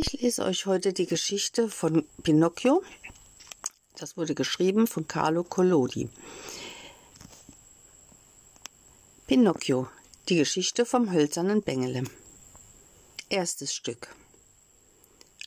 [0.00, 2.84] Ich lese euch heute die Geschichte von Pinocchio.
[3.96, 6.08] Das wurde geschrieben von Carlo Collodi.
[9.26, 9.88] Pinocchio,
[10.28, 12.04] die Geschichte vom hölzernen Bengele.
[13.28, 14.14] Erstes Stück.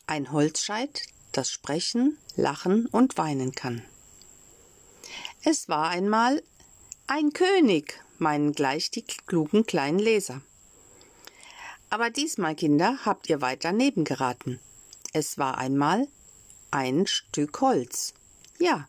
[0.05, 3.85] Ein Holzscheit, das sprechen, lachen und weinen kann.
[5.45, 6.43] Es war einmal
[7.07, 10.41] ein König, meinen gleich die klugen kleinen Leser.
[11.91, 14.61] Aber diesmal, Kinder, habt ihr weit daneben geraten.
[15.11, 16.07] Es war einmal
[16.71, 18.13] ein Stück Holz.
[18.59, 18.87] Ja,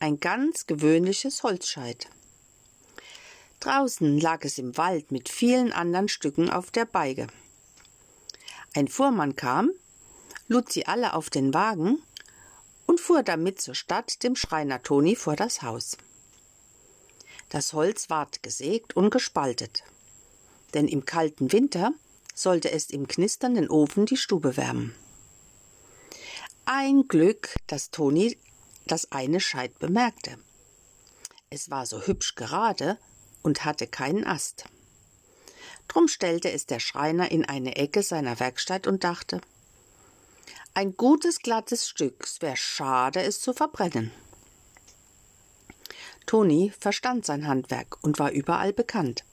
[0.00, 2.08] ein ganz gewöhnliches Holzscheit.
[3.60, 7.28] Draußen lag es im Wald mit vielen anderen Stücken auf der Beige.
[8.74, 9.70] Ein Fuhrmann kam,
[10.48, 12.02] lud sie alle auf den Wagen
[12.86, 15.96] und fuhr damit zur Stadt dem Schreiner Toni vor das Haus.
[17.48, 19.84] Das Holz ward gesägt und gespaltet,
[20.74, 21.94] denn im kalten Winter
[22.34, 24.94] sollte es im knisternden Ofen die Stube wärmen.
[26.66, 28.36] Ein Glück, dass Toni
[28.86, 30.36] das eine Scheit bemerkte.
[31.48, 32.98] Es war so hübsch gerade
[33.42, 34.64] und hatte keinen Ast.
[35.88, 39.40] Drum stellte es der Schreiner in eine Ecke seiner Werkstatt und dachte,
[40.76, 44.10] ein gutes, glattes Stück, es wär schade, es zu verbrennen.
[46.26, 49.24] Toni verstand sein Handwerk und war überall bekannt.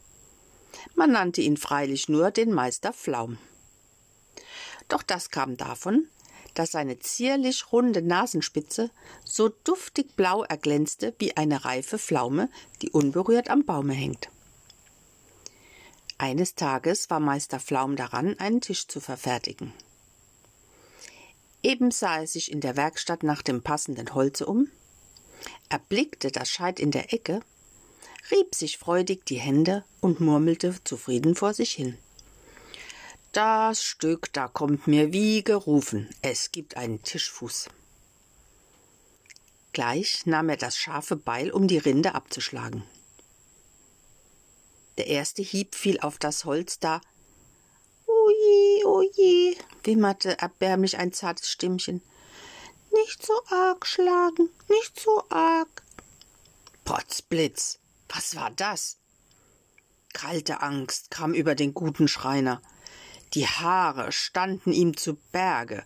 [0.96, 3.38] Man nannte ihn freilich nur den Meister Flaum.
[4.88, 6.08] Doch das kam davon,
[6.54, 8.90] dass seine zierlich runde Nasenspitze
[9.24, 12.50] so duftig blau erglänzte wie eine reife Pflaume,
[12.82, 14.30] die unberührt am Baume hängt.
[16.18, 19.74] Eines Tages war Meister Pflaum daran, einen Tisch zu verfertigen.
[21.64, 24.70] Eben sah er sich in der Werkstatt nach dem passenden Holze um,
[25.70, 27.42] erblickte das Scheit in der Ecke
[28.30, 31.98] rieb sich freudig die Hände und murmelte zufrieden vor sich hin.
[33.32, 36.10] Das Stück, da kommt mir wie gerufen.
[36.22, 37.70] Es gibt einen Tischfuß.
[39.74, 42.84] Gleich nahm er das scharfe Beil, um die Rinde abzuschlagen.
[44.98, 47.02] Der erste Hieb fiel auf das Holz, da
[48.06, 52.02] Oje, oje, wimmerte erbärmlich ein zartes Stimmchen.
[52.92, 55.84] Nicht so arg schlagen, nicht so arg.
[56.84, 57.80] Potzblitz,
[58.14, 58.98] was war das?
[60.14, 62.62] Kalte Angst kam über den guten Schreiner.
[63.34, 65.86] Die Haare standen ihm zu Berge.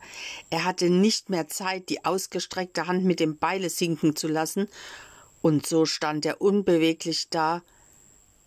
[0.49, 4.67] Er hatte nicht mehr Zeit, die ausgestreckte Hand mit dem Beile sinken zu lassen,
[5.41, 7.61] und so stand er unbeweglich da,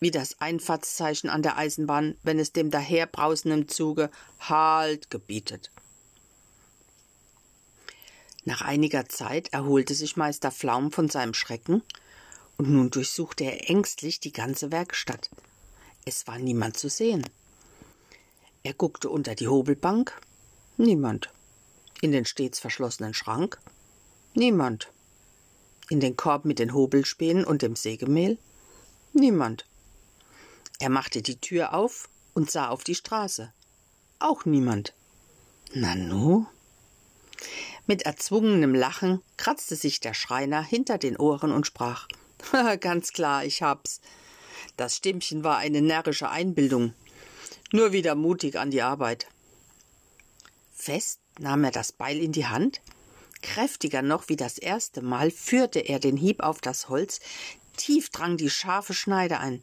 [0.01, 4.11] wie das Einfahrtszeichen an der Eisenbahn, wenn es dem daherbrausenden Zuge
[4.41, 5.71] Halt gebietet.
[8.45, 11.83] Nach einiger Zeit erholte sich Meister Flaum von seinem Schrecken
[12.59, 15.31] und nun durchsuchte er ängstlich die ganze Werkstatt.
[16.05, 17.25] Es war niemand zu sehen.
[18.65, 20.21] Er guckte unter die Hobelbank.
[20.77, 21.33] Niemand.
[22.03, 23.59] In den stets verschlossenen Schrank.
[24.35, 24.93] Niemand.
[25.89, 28.39] In den Korb mit den Hobelspänen und dem Sägemehl.
[29.13, 29.65] Niemand.
[30.81, 33.53] Er machte die Tür auf und sah auf die Straße.
[34.19, 34.95] Auch niemand.
[35.73, 36.47] Nanu?
[37.87, 42.09] Mit erzwungenem Lachen kratzte sich der Schreiner hinter den Ohren und sprach
[42.81, 44.01] Ganz klar, ich hab's.
[44.77, 46.95] Das Stimmchen war eine närrische Einbildung.
[47.73, 49.27] Nur wieder mutig an die Arbeit.
[50.73, 52.81] Fest nahm er das Beil in die Hand.
[53.43, 57.21] Kräftiger noch wie das erste Mal führte er den Hieb auf das Holz.
[57.77, 59.63] Tief drang die scharfe Schneide ein.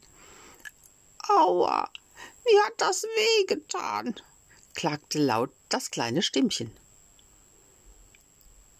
[1.28, 1.90] Aua,
[2.46, 4.16] mir hat das weh getan,
[4.75, 6.72] klagte laut das kleine Stimmchen.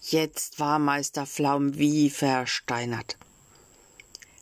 [0.02, 3.18] Jetzt war Meister Flaum wie versteinert.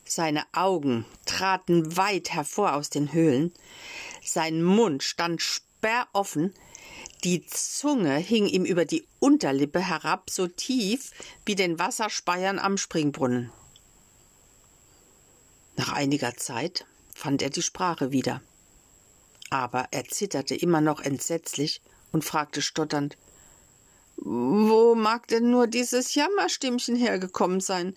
[0.06, 3.54] Seine Augen traten weit hervor aus den Höhlen,
[4.24, 6.54] sein Mund stand sperroffen,
[7.24, 11.12] die Zunge hing ihm über die Unterlippe herab, so tief
[11.46, 13.52] wie den Wasserspeiern am Springbrunnen.
[15.78, 18.42] Nach einiger Zeit fand er die Sprache wieder.
[19.50, 21.82] Aber er zitterte immer noch entsetzlich
[22.12, 23.18] und fragte stotternd
[24.18, 27.96] Wo mag denn nur dieses Jammerstimmchen hergekommen sein?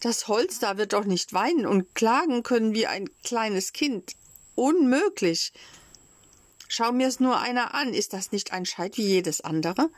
[0.00, 4.16] Das Holz da wird doch nicht weinen und klagen können wie ein kleines Kind.
[4.54, 5.52] Unmöglich.
[6.68, 9.90] Schau mir's nur einer an, ist das nicht ein Scheit wie jedes andere?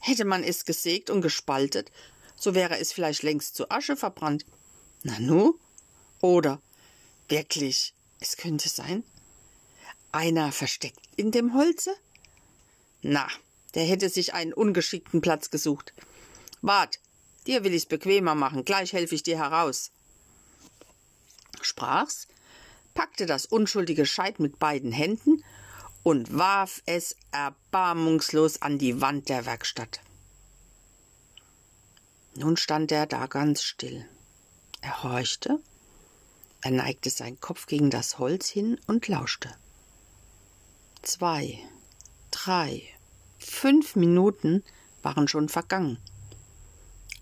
[0.00, 1.92] Hätte man es gesägt und gespaltet,
[2.36, 4.46] so wäre es vielleicht längst zu Asche verbrannt.
[5.02, 5.54] Nanu?
[6.20, 6.62] Oder
[7.28, 9.04] wirklich, es könnte sein,
[10.10, 11.94] einer versteckt in dem Holze?
[13.02, 13.28] Na,
[13.74, 15.92] der hätte sich einen ungeschickten Platz gesucht.
[16.62, 17.00] Wart,
[17.46, 19.90] Dir will ich's bequemer machen, gleich helfe ich dir heraus.
[21.60, 22.28] Sprach's,
[22.94, 25.42] packte das unschuldige Scheit mit beiden Händen
[26.02, 30.00] und warf es erbarmungslos an die Wand der Werkstatt.
[32.34, 34.06] Nun stand er da ganz still.
[34.80, 35.60] Er horchte,
[36.62, 39.54] er neigte seinen Kopf gegen das Holz hin und lauschte.
[41.02, 41.58] Zwei,
[42.30, 42.82] drei,
[43.38, 44.64] fünf Minuten
[45.02, 45.98] waren schon vergangen.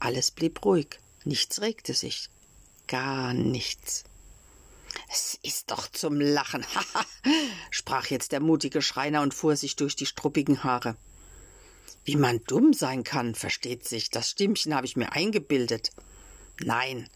[0.00, 2.30] Alles blieb ruhig, nichts regte sich,
[2.86, 4.04] gar nichts.
[5.12, 7.04] Es ist doch zum Lachen, haha,
[7.70, 10.96] sprach jetzt der mutige Schreiner und fuhr sich durch die struppigen Haare.
[12.04, 15.90] Wie man dumm sein kann, versteht sich, das Stimmchen habe ich mir eingebildet.
[16.58, 17.08] Nein,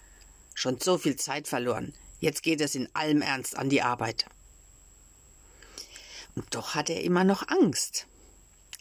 [0.54, 1.94] schon so viel Zeit verloren.
[2.20, 4.26] Jetzt geht es in allem Ernst an die Arbeit.
[6.34, 8.06] Und doch hat er immer noch Angst.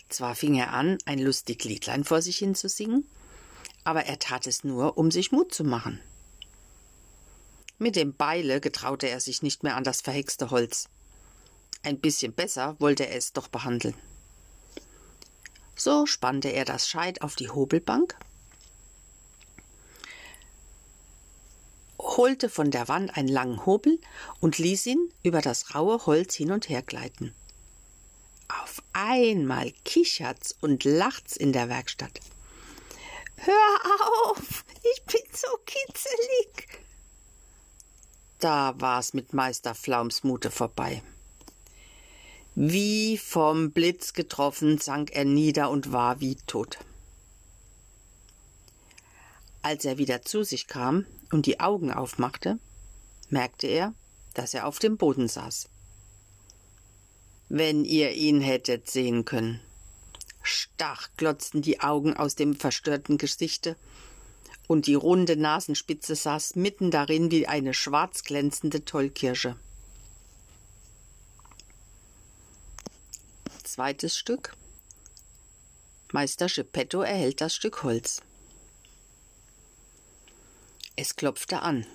[0.09, 3.07] Zwar fing er an, ein lustig Liedlein vor sich hin zu singen,
[3.83, 5.99] aber er tat es nur, um sich Mut zu machen.
[7.77, 10.89] Mit dem Beile getraute er sich nicht mehr an das verhexte Holz.
[11.81, 13.95] Ein bisschen besser wollte er es doch behandeln.
[15.75, 18.15] So spannte er das Scheit auf die Hobelbank,
[22.17, 23.99] holte von der Wand einen langen Hobel
[24.39, 27.33] und ließ ihn über das raue Holz hin und her gleiten.
[28.61, 32.19] Auf einmal kichert's und lacht's in der Werkstatt.
[33.45, 36.69] Hör auf, ich bin so kitzelig.
[38.39, 41.03] Da war's mit Meister Flaums Mute vorbei.
[42.55, 46.77] Wie vom Blitz getroffen sank er nieder und war wie tot.
[49.61, 52.59] Als er wieder zu sich kam und die Augen aufmachte,
[53.29, 53.93] merkte er,
[54.35, 55.67] dass er auf dem Boden saß.
[57.49, 59.59] Wenn ihr ihn hättet sehen können.
[60.43, 63.77] Stach glotzten die Augen aus dem verstörten Gesichte,
[64.67, 69.55] und die runde Nasenspitze saß mitten darin wie eine schwarz glänzende Tollkirsche.
[73.63, 74.55] Zweites Stück.
[76.11, 78.21] Meister Geppetto erhält das Stück Holz.
[80.95, 81.87] Es klopfte an.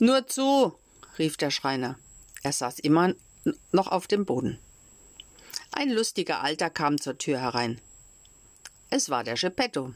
[0.00, 0.74] Nur zu,
[1.18, 1.98] rief der Schreiner.
[2.42, 3.14] Er saß immer
[3.70, 4.58] noch auf dem Boden.
[5.72, 7.80] Ein lustiger Alter kam zur Tür herein.
[8.90, 9.94] Es war der Geppetto.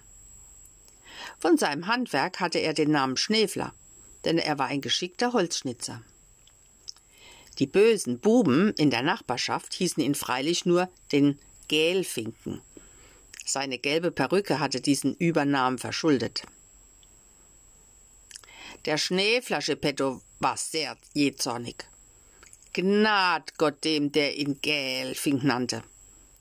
[1.39, 3.75] Von seinem Handwerk hatte er den Namen Schneefler,
[4.25, 6.03] denn er war ein geschickter Holzschnitzer.
[7.59, 11.39] Die bösen Buben in der Nachbarschaft hießen ihn freilich nur den
[11.69, 12.63] Gälfinken.
[13.45, 16.43] Seine gelbe Perücke hatte diesen Übernamen verschuldet.
[18.87, 21.85] Der Schneeflaschepetto war sehr jähzornig.
[22.75, 25.83] Gnad Gott dem, der ihn Gälfink nannte.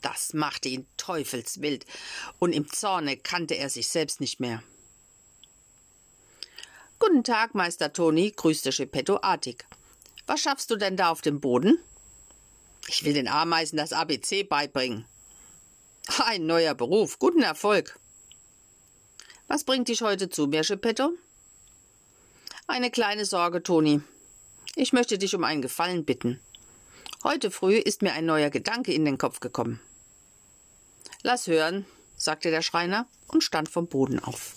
[0.02, 1.86] Das machte ihn teufelswild,
[2.40, 4.62] und im Zorne kannte er sich selbst nicht mehr.
[7.00, 9.66] Guten Tag, Meister Toni, grüßte Geppetto artig.
[10.26, 11.80] Was schaffst du denn da auf dem Boden?
[12.88, 15.06] Ich will den Ameisen das ABC beibringen.
[16.26, 18.00] Ein neuer Beruf, guten Erfolg.
[19.48, 21.14] Was bringt dich heute zu mir, Geppetto?
[22.68, 24.02] Eine kleine Sorge, Toni.
[24.76, 26.40] Ich möchte dich um einen Gefallen bitten.
[27.24, 29.80] Heute früh ist mir ein neuer Gedanke in den Kopf gekommen.
[31.22, 31.86] Lass hören,
[32.18, 34.56] sagte der Schreiner und stand vom Boden auf.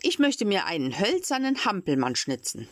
[0.00, 2.68] Ich möchte mir einen hölzernen Hampelmann schnitzen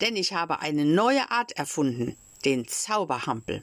[0.00, 3.62] denn ich habe eine neue Art erfunden, den Zauberhampel.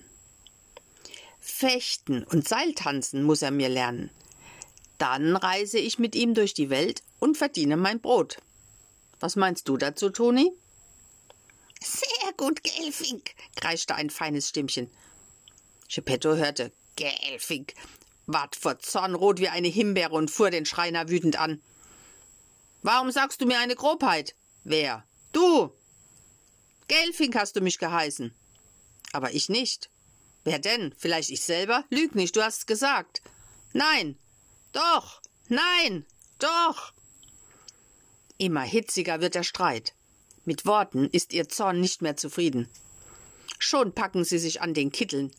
[1.39, 4.10] Fechten und Seiltanzen muss er mir lernen.
[4.98, 8.38] Dann reise ich mit ihm durch die Welt und verdiene mein Brot.
[9.20, 10.53] Was meinst du dazu, Toni?
[11.84, 14.90] Sehr gut, Gelfink, kreischte ein feines Stimmchen.
[15.90, 17.74] Geppetto hörte Gelfink,
[18.25, 21.62] ward vor Zorn rot wie eine Himbeere und fuhr den Schreiner wütend an.
[22.84, 24.34] Warum sagst du mir eine Grobheit?
[24.63, 25.06] Wer?
[25.34, 25.74] Du!
[26.88, 28.34] Gelfink hast du mich geheißen.
[29.12, 29.90] Aber ich nicht.
[30.46, 30.94] Wer denn?
[30.98, 31.84] Vielleicht ich selber?
[31.90, 33.22] Lüg nicht, du hast gesagt.
[33.74, 34.18] Nein.
[34.72, 35.22] Doch.
[35.50, 36.06] Nein.
[36.40, 36.94] Doch.
[38.38, 39.94] Immer hitziger wird der Streit.
[40.46, 42.68] Mit Worten ist ihr Zorn nicht mehr zufrieden.
[43.60, 45.32] Schon packen sie sich an den Kitteln.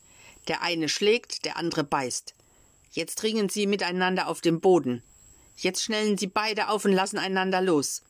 [0.47, 2.33] Der eine schlägt, der andere beißt.
[2.91, 5.03] Jetzt ringen sie miteinander auf dem Boden.
[5.57, 8.01] Jetzt schnellen sie beide auf und lassen einander los.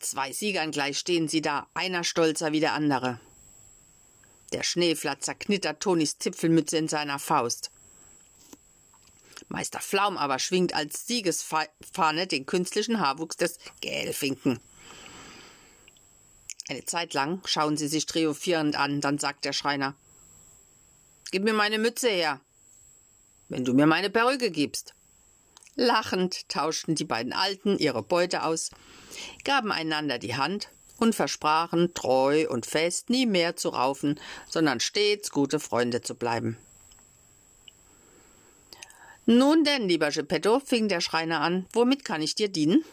[0.00, 3.18] Zwei Siegern gleich stehen sie da, einer stolzer wie der andere.
[4.52, 7.70] Der Schneeflatzer knittert Tonis Zipfelmütze in seiner Faust.
[9.48, 14.60] Meister Flaum aber schwingt als Siegesfahne den künstlichen Haarwuchs des Gelfinken.
[16.68, 19.94] Eine Zeit lang schauen sie sich triumphierend an, dann sagt der Schreiner
[21.30, 22.40] Gib mir meine Mütze her,
[23.48, 24.94] wenn du mir meine Perücke gibst.
[25.74, 28.70] Lachend tauschten die beiden Alten ihre Beute aus,
[29.44, 34.18] gaben einander die Hand und versprachen, treu und fest nie mehr zu raufen,
[34.48, 36.56] sondern stets gute Freunde zu bleiben.
[39.26, 42.84] Nun denn, lieber Geppetto, fing der Schreiner an, womit kann ich dir dienen?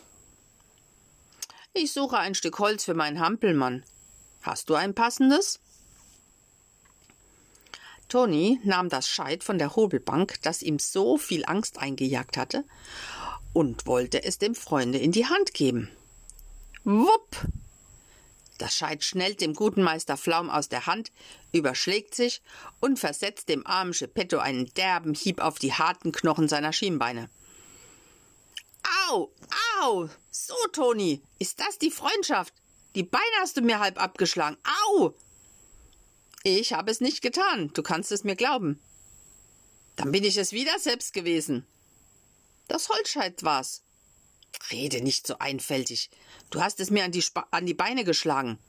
[1.75, 3.83] Ich suche ein Stück Holz für meinen Hampelmann.
[4.43, 5.59] Hast du ein passendes?
[8.09, 12.63] Toni nahm das Scheit von der Hobelbank, das ihm so viel Angst eingejagt hatte,
[13.53, 15.89] und wollte es dem Freunde in die Hand geben.
[16.83, 17.37] Wupp!
[18.59, 21.11] Das Scheit schnellt dem guten Meister Flaum aus der Hand,
[21.53, 22.43] überschlägt sich
[22.81, 27.29] und versetzt dem armen Geppetto einen derben Hieb auf die harten Knochen seiner Schienbeine.
[29.07, 29.31] Au,
[29.81, 30.09] au!
[30.31, 32.53] So, Toni, ist das die Freundschaft?
[32.95, 34.57] Die Beine hast du mir halb abgeschlagen.
[34.63, 35.13] Au!
[36.43, 38.79] Ich habe es nicht getan, du kannst es mir glauben.
[39.95, 41.65] Dann bin ich es wieder selbst gewesen.
[42.67, 43.83] Das Holzscheit war's.
[44.71, 46.09] Rede nicht so einfältig.
[46.49, 48.59] Du hast es mir an die, an die Beine geschlagen.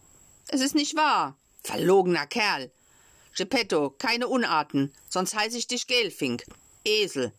[0.48, 1.36] Es ist nicht wahr.
[1.62, 2.70] Verlogener Kerl.
[3.36, 6.44] Geppetto, keine Unarten, sonst heiße ich dich Gelfink.
[6.84, 7.32] Esel.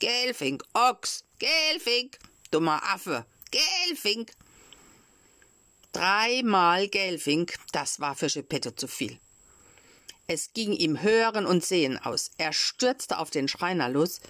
[0.00, 2.18] Gelfink, Ochs, Gelfink,
[2.50, 4.32] dummer Affe, Gelfink.
[5.92, 9.20] Dreimal Gelfink, das war für Geppetto zu viel.
[10.26, 12.30] Es ging ihm Hören und Sehen aus.
[12.38, 14.20] Er stürzte auf den Schreiner los,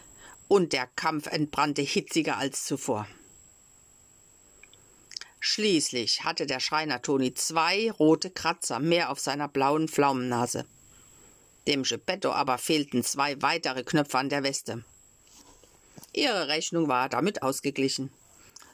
[0.49, 3.07] und der Kampf entbrannte hitziger als zuvor.
[5.39, 10.67] Schließlich hatte der Schreiner Toni zwei rote Kratzer mehr auf seiner blauen Pflaumennase.
[11.69, 14.85] Dem Geppetto aber fehlten zwei weitere Knöpfe an der Weste.
[16.13, 18.11] Ihre Rechnung war damit ausgeglichen.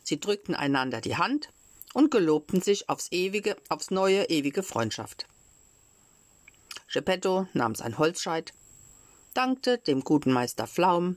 [0.02, 1.50] Sie drückten einander die Hand
[1.94, 5.26] und gelobten sich aufs ewige, aufs neue ewige Freundschaft.
[6.92, 8.52] Geppetto nahm sein Holzscheit,
[9.34, 11.16] dankte dem guten Meister Flaum,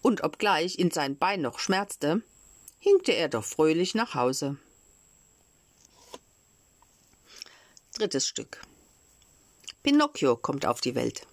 [0.00, 2.22] und obgleich ihn sein Bein noch schmerzte,
[2.78, 4.56] hinkte er doch fröhlich nach Hause.
[7.94, 8.62] Drittes Stück.
[9.82, 11.26] Pinocchio kommt auf die Welt.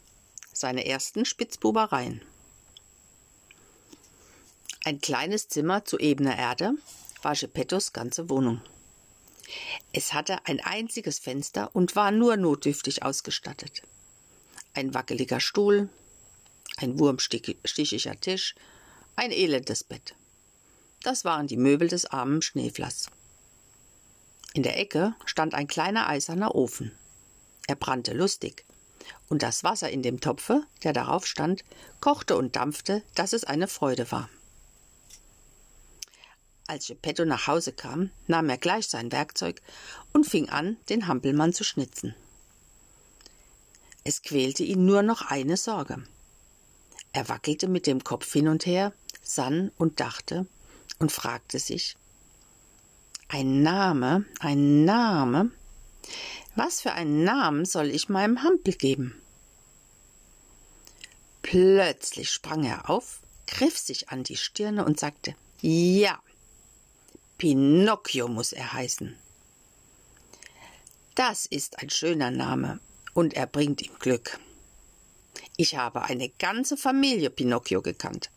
[0.51, 2.21] Seine ersten Spitzbubereien.
[4.87, 6.75] Ein kleines Zimmer zu ebener Erde
[7.23, 8.61] war Geppettos ganze Wohnung.
[9.93, 13.81] Es hatte ein einziges Fenster und war nur notdürftig ausgestattet.
[14.75, 15.89] Ein wackeliger Stuhl,
[16.77, 18.53] ein wurmstichiger Tisch,
[19.15, 20.13] ein elendes Bett.
[21.01, 23.07] Das waren die Möbel des armen Schneeflass.
[24.53, 26.91] In der Ecke stand ein kleiner eiserner Ofen.
[27.65, 28.63] Er brannte lustig,
[29.29, 31.65] und das Wasser in dem Topfe, der darauf stand,
[32.01, 34.29] kochte und dampfte, dass es eine Freude war.
[36.67, 39.61] Als Geppetto nach Hause kam, nahm er gleich sein Werkzeug
[40.13, 42.15] und fing an, den Hampelmann zu schnitzen.
[44.03, 46.03] Es quälte ihn nur noch eine Sorge.
[47.13, 50.47] Er wackelte mit dem Kopf hin und her, sann und dachte
[50.99, 51.97] und fragte sich
[53.27, 55.51] Ein Name, ein Name.
[56.55, 59.21] Was für einen Namen soll ich meinem Hampel geben?
[61.41, 66.19] Plötzlich sprang er auf, griff sich an die Stirne und sagte Ja,
[67.37, 69.17] Pinocchio muss er heißen.
[71.15, 72.79] Das ist ein schöner Name
[73.13, 74.39] und er bringt ihm Glück.
[75.57, 78.29] Ich habe eine ganze Familie Pinocchio gekannt.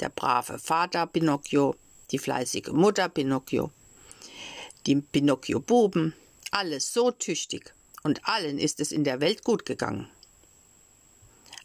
[0.00, 1.76] Der brave Vater Pinocchio,
[2.10, 3.70] die fleißige Mutter Pinocchio,
[4.86, 6.14] die Pinocchio-Buben,
[6.50, 7.72] alles so tüchtig,
[8.02, 10.08] und allen ist es in der Welt gut gegangen.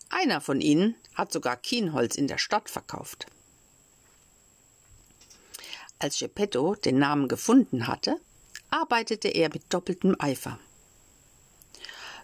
[0.10, 3.25] Einer von ihnen hat sogar Kienholz in der Stadt verkauft.
[6.03, 8.19] Als Geppetto den Namen gefunden hatte,
[8.69, 10.60] arbeitete er mit doppeltem Eifer.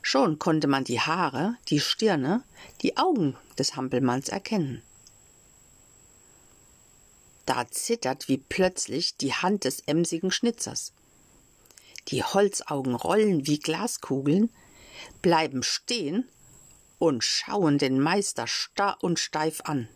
[0.02, 2.44] Schon konnte man die Haare, die Stirne,
[2.82, 4.82] die Augen des Hampelmanns erkennen.
[7.46, 10.92] Da zittert wie plötzlich die Hand des emsigen Schnitzers.
[12.10, 14.50] Die Holzaugen rollen wie Glaskugeln,
[15.22, 16.28] bleiben stehen
[16.98, 19.88] und schauen den Meister starr und steif an.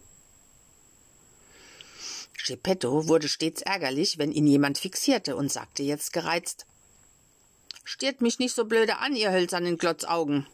[2.45, 6.65] Geppetto wurde stets ärgerlich, wenn ihn jemand fixierte und sagte jetzt gereizt
[7.85, 10.47] Stiert mich nicht so blöde an, ihr hölzernen Glotzaugen.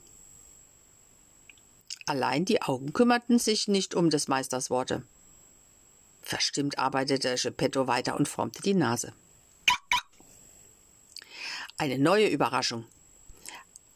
[2.08, 5.04] Allein die Augen kümmerten sich nicht um des Meisters Worte.
[6.24, 9.14] Verstimmt arbeitete Geppetto weiter und formte die Nase.
[11.78, 12.86] Eine neue Überraschung.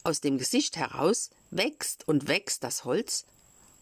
[0.04, 3.26] Aus dem Gesicht heraus wächst und wächst das Holz,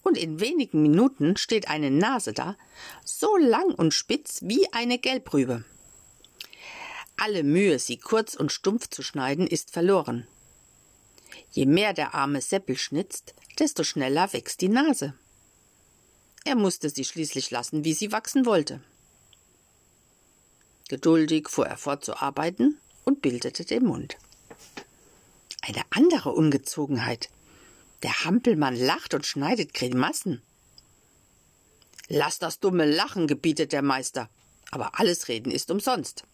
[0.02, 2.56] und in wenigen Minuten steht eine Nase da,
[3.04, 5.64] so lang und spitz wie eine Gelbrübe.
[7.16, 10.26] Alle Mühe, sie kurz und stumpf zu schneiden, ist verloren.
[11.50, 15.14] Je mehr der arme Seppel schnitzt, desto schneller wächst die Nase.
[16.44, 18.80] Er musste sie schließlich lassen, wie sie wachsen wollte.
[20.88, 24.16] Geduldig fuhr er fort zu arbeiten und bildete den Mund.
[25.62, 27.30] Eine andere Ungezogenheit.
[28.02, 30.42] Der Hampelmann lacht und schneidet Grimassen.
[32.08, 34.28] Lass das dumme Lachen, gebietet der Meister,
[34.70, 36.24] aber alles Reden ist umsonst.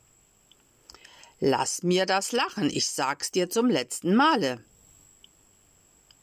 [1.40, 4.64] Lass mir das Lachen, ich sag's dir zum letzten Male.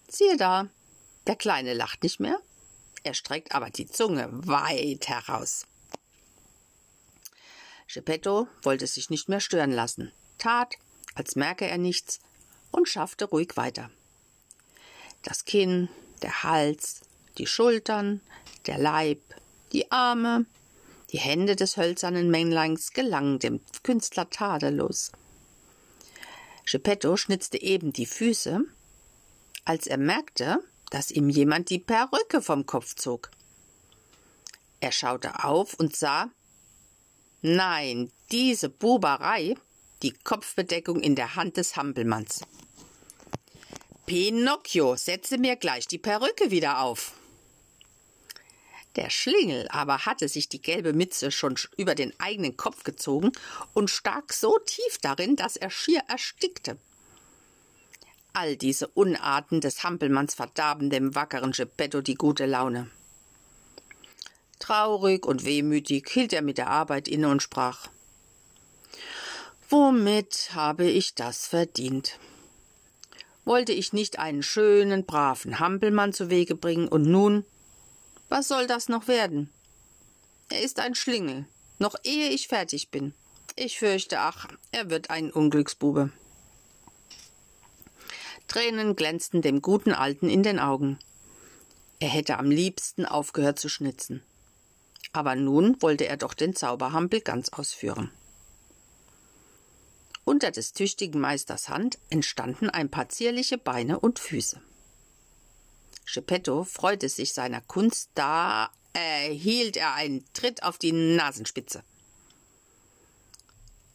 [0.09, 0.67] Siehe da,
[1.27, 2.39] der Kleine lacht nicht mehr,
[3.03, 5.65] er streckt aber die Zunge weit heraus.
[7.87, 10.75] Geppetto wollte sich nicht mehr stören lassen, tat,
[11.13, 12.19] als merke er nichts,
[12.71, 13.89] und schaffte ruhig weiter.
[15.25, 15.89] Das Kinn,
[16.21, 17.01] der Hals,
[17.39, 18.21] die Schultern,
[18.67, 19.19] der Leib,
[19.73, 20.45] die Arme,
[21.11, 25.11] die Hände des hölzernen Männleins gelangen dem Künstler tadellos.
[26.69, 28.61] Geppetto schnitzte eben die Füße,
[29.65, 30.59] als er merkte,
[30.91, 33.31] dass ihm jemand die Perücke vom Kopf zog.
[34.79, 36.29] Er schaute auf und sah,
[37.41, 39.55] nein, diese Buberei,
[40.03, 42.41] die Kopfbedeckung in der Hand des Hampelmanns.
[44.05, 47.13] Pinocchio, setze mir gleich die Perücke wieder auf.
[48.95, 53.31] Der Schlingel aber hatte sich die gelbe Mütze schon über den eigenen Kopf gezogen
[53.73, 56.77] und stak so tief darin, dass er schier erstickte.
[58.33, 62.89] All diese Unarten des Hampelmanns verdarben dem wackeren Geppetto die gute Laune.
[64.59, 67.89] Traurig und wehmütig hielt er mit der Arbeit inne und sprach
[69.69, 72.19] Womit habe ich das verdient?
[73.45, 77.45] Wollte ich nicht einen schönen, braven Hampelmann zu Wege bringen, und nun
[78.27, 79.51] was soll das noch werden?
[80.49, 81.45] Er ist ein Schlingel,
[81.79, 83.13] noch ehe ich fertig bin.
[83.55, 86.11] Ich fürchte, ach, er wird ein Unglücksbube.
[88.47, 90.99] Tränen glänzten dem guten Alten in den Augen.
[91.99, 94.23] Er hätte am liebsten aufgehört zu schnitzen.
[95.13, 98.11] Aber nun wollte er doch den Zauberhampel ganz ausführen.
[100.25, 104.59] Unter des tüchtigen Meisters Hand entstanden ein paar zierliche Beine und Füße.
[106.11, 111.83] Geppetto freute sich seiner Kunst, da erhielt er einen Tritt auf die Nasenspitze.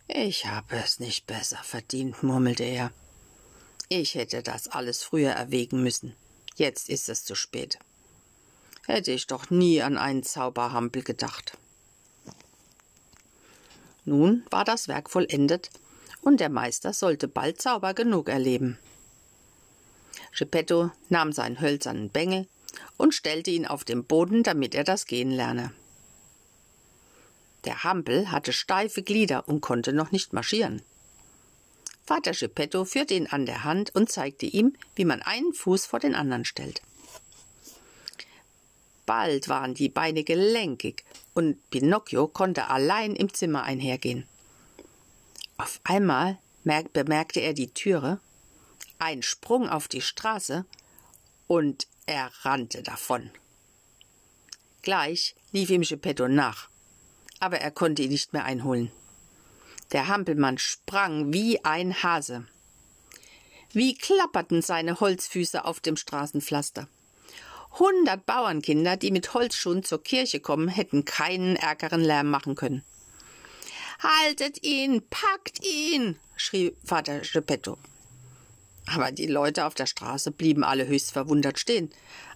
[0.06, 2.92] Ich habe es nicht besser verdient, murmelte er.
[3.88, 6.14] Ich hätte das alles früher erwägen müssen.
[6.54, 7.78] Jetzt ist es zu spät.
[8.86, 11.56] Hätte ich doch nie an einen Zauberhampel gedacht.
[14.04, 15.70] Nun war das Werk vollendet,
[16.22, 18.78] und der Meister sollte bald Zauber genug erleben.
[20.36, 22.46] Geppetto nahm seinen hölzernen Bengel
[22.96, 25.72] und stellte ihn auf den Boden, damit er das Gehen lerne.
[27.64, 30.82] Der Hampel hatte steife Glieder und konnte noch nicht marschieren.
[32.06, 36.00] Vater Geppetto führte ihn an der Hand und zeigte ihm, wie man einen Fuß vor
[36.00, 36.82] den anderen stellt.
[39.06, 41.04] Bald waren die Beine gelenkig
[41.34, 44.26] und Pinocchio konnte allein im Zimmer einhergehen.
[45.60, 48.18] Auf einmal bemerkte er die Türe
[48.98, 50.64] ein Sprung auf die Straße
[51.48, 53.30] und er rannte davon.
[54.80, 56.70] Gleich lief ihm Geppetto nach,
[57.40, 58.90] aber er konnte ihn nicht mehr einholen.
[59.92, 62.46] Der Hampelmann sprang wie ein Hase.
[63.74, 66.88] Wie klapperten seine Holzfüße auf dem Straßenpflaster.
[67.78, 72.82] Hundert Bauernkinder, die mit Holzschuhen zur Kirche kommen, hätten keinen ärgeren Lärm machen können.
[74.02, 77.76] Haltet ihn, packt ihn, schrie Vater Geppetto.
[78.86, 81.90] Aber die Leute auf der Straße blieben alle höchst verwundert stehen,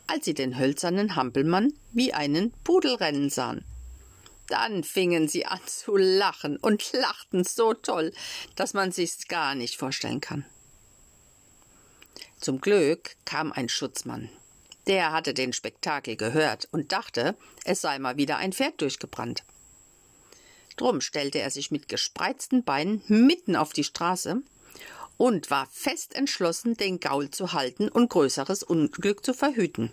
[0.07, 3.65] als sie den hölzernen Hampelmann wie einen Pudel rennen sahen.
[4.49, 8.13] Dann fingen sie an zu lachen und lachten so toll,
[8.57, 10.45] dass man sich's gar nicht vorstellen kann.
[12.41, 14.29] Zum Glück kam ein Schutzmann.
[14.87, 19.45] Der hatte den Spektakel gehört und dachte, es sei mal wieder ein Pferd durchgebrannt.
[20.77, 24.43] Drum stellte er sich mit gespreizten Beinen mitten auf die Straße
[25.17, 29.93] und war fest entschlossen, den Gaul zu halten und größeres Unglück zu verhüten.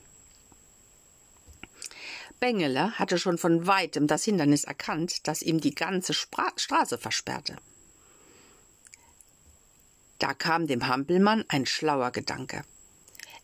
[2.39, 7.57] Bengele hatte schon von weitem das Hindernis erkannt, das ihm die ganze Spra Straße versperrte.
[10.17, 12.63] Da kam dem Hampelmann ein schlauer Gedanke.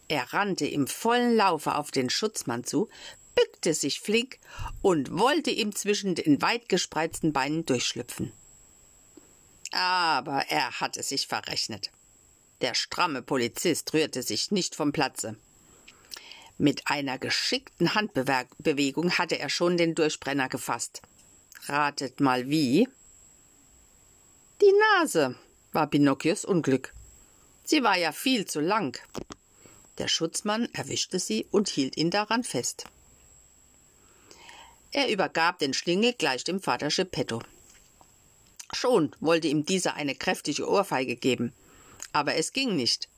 [0.08, 2.90] Er rannte im vollen Laufe auf den Schutzmann zu,
[3.38, 4.40] bückte sich flink
[4.82, 8.34] und wollte ihm zwischen den weit gespreizten Beinen durchschlüpfen.
[9.72, 11.92] Aber er hatte sich verrechnet.
[12.62, 15.36] Der stramme Polizist rührte sich nicht vom Platze.
[16.58, 21.04] Mit einer geschickten Handbewegung hatte er schon den Durchbrenner gefasst.
[21.68, 22.88] Ratet mal wie?
[24.62, 25.36] Die Nase
[25.72, 26.94] war Pinocchios Unglück.
[27.64, 29.00] Sie war ja viel zu lang.
[30.00, 32.86] Der Schutzmann erwischte sie und hielt ihn daran fest.
[34.92, 37.42] Er übergab den Schlingel gleich dem Vater Geppetto.
[38.74, 41.54] Schon wollte ihm dieser eine kräftige Ohrfeige geben,
[42.14, 43.10] aber es ging nicht.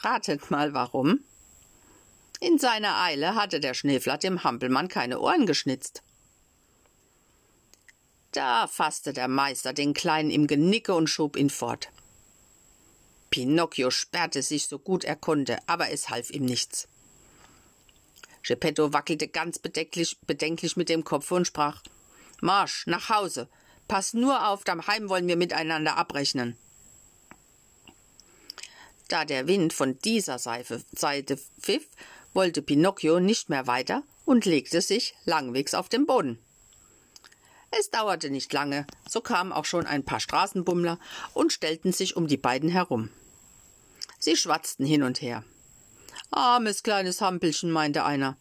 [0.00, 1.20] Ratet mal warum?
[2.40, 6.02] In seiner Eile hatte der Schneeflatt dem Hampelmann keine Ohren geschnitzt.
[8.32, 11.90] Da fasste der Meister den Kleinen im Genicke und schob ihn fort.
[13.30, 16.88] Pinocchio sperrte sich so gut er konnte, aber es half ihm nichts.
[18.42, 21.82] Geppetto wackelte ganz bedenklich, bedenklich mit dem Kopf und sprach
[22.40, 23.48] Marsch, nach Hause.
[23.88, 26.56] Pass nur auf, daheim wollen wir miteinander abrechnen.
[29.08, 31.86] Da der Wind von dieser Seite pfiff,
[32.32, 36.38] wollte Pinocchio nicht mehr weiter und legte sich langwegs auf den Boden.
[37.70, 40.98] Es dauerte nicht lange, so kamen auch schon ein paar Straßenbummler
[41.32, 43.10] und stellten sich um die beiden herum.
[44.18, 45.44] Sie schwatzten hin und her.
[46.32, 48.36] Armes kleines Hampelchen, meinte einer.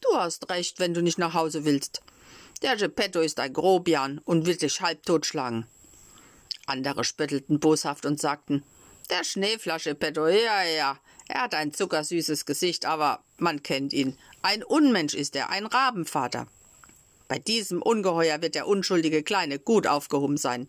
[0.00, 2.00] Du hast recht, wenn du nicht nach Hause willst.
[2.62, 5.66] Der Geppetto ist ein Grobian und will dich halb totschlagen.
[6.66, 8.62] Andere spöttelten boshaft und sagten,
[9.10, 14.16] der Schneeflasche Petto, ja, ja, er hat ein zuckersüßes Gesicht, aber man kennt ihn.
[14.42, 16.46] Ein Unmensch ist er, ein Rabenvater.
[17.28, 20.68] Bei diesem Ungeheuer wird der unschuldige Kleine gut aufgehoben sein.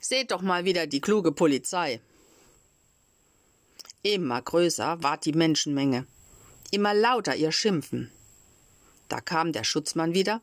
[0.00, 2.00] Seht doch mal wieder die kluge Polizei.
[4.06, 6.06] Immer größer ward die Menschenmenge,
[6.70, 8.12] immer lauter ihr Schimpfen.
[9.08, 10.42] Da kam der Schutzmann wieder,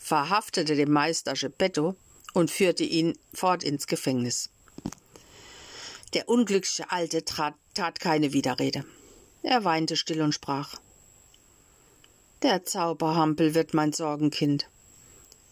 [0.00, 1.94] verhaftete den Meister Geppetto
[2.34, 4.50] und führte ihn fort ins Gefängnis.
[6.12, 8.84] Der unglückliche Alte trat, tat keine Widerrede.
[9.44, 10.74] Er weinte still und sprach
[12.42, 14.68] Der Zauberhampel wird mein Sorgenkind.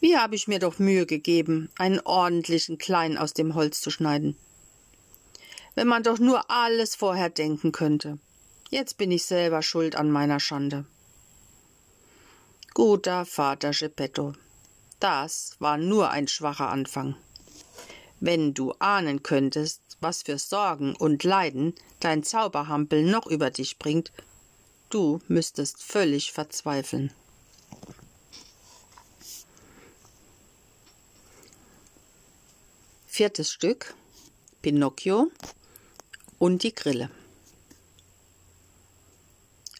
[0.00, 4.36] Wie habe ich mir doch Mühe gegeben, einen ordentlichen Klein aus dem Holz zu schneiden.
[5.76, 8.18] Wenn man doch nur alles vorher denken könnte.
[8.70, 10.86] Jetzt bin ich selber schuld an meiner Schande.
[12.72, 14.32] Guter Vater Geppetto,
[15.00, 17.14] das war nur ein schwacher Anfang.
[18.20, 24.12] Wenn du ahnen könntest, was für Sorgen und Leiden dein Zauberhampel noch über dich bringt,
[24.88, 27.12] du müsstest völlig verzweifeln.
[33.06, 33.94] Viertes Stück
[34.62, 35.30] Pinocchio
[36.38, 37.10] und die Grille.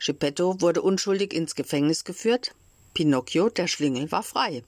[0.04, 2.54] Geppetto wurde unschuldig ins Gefängnis geführt,
[2.94, 4.62] Pinocchio, der Schlingel, war frei.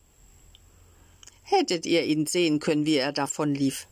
[1.43, 3.87] Hättet ihr ihn sehen können, wie er davonlief.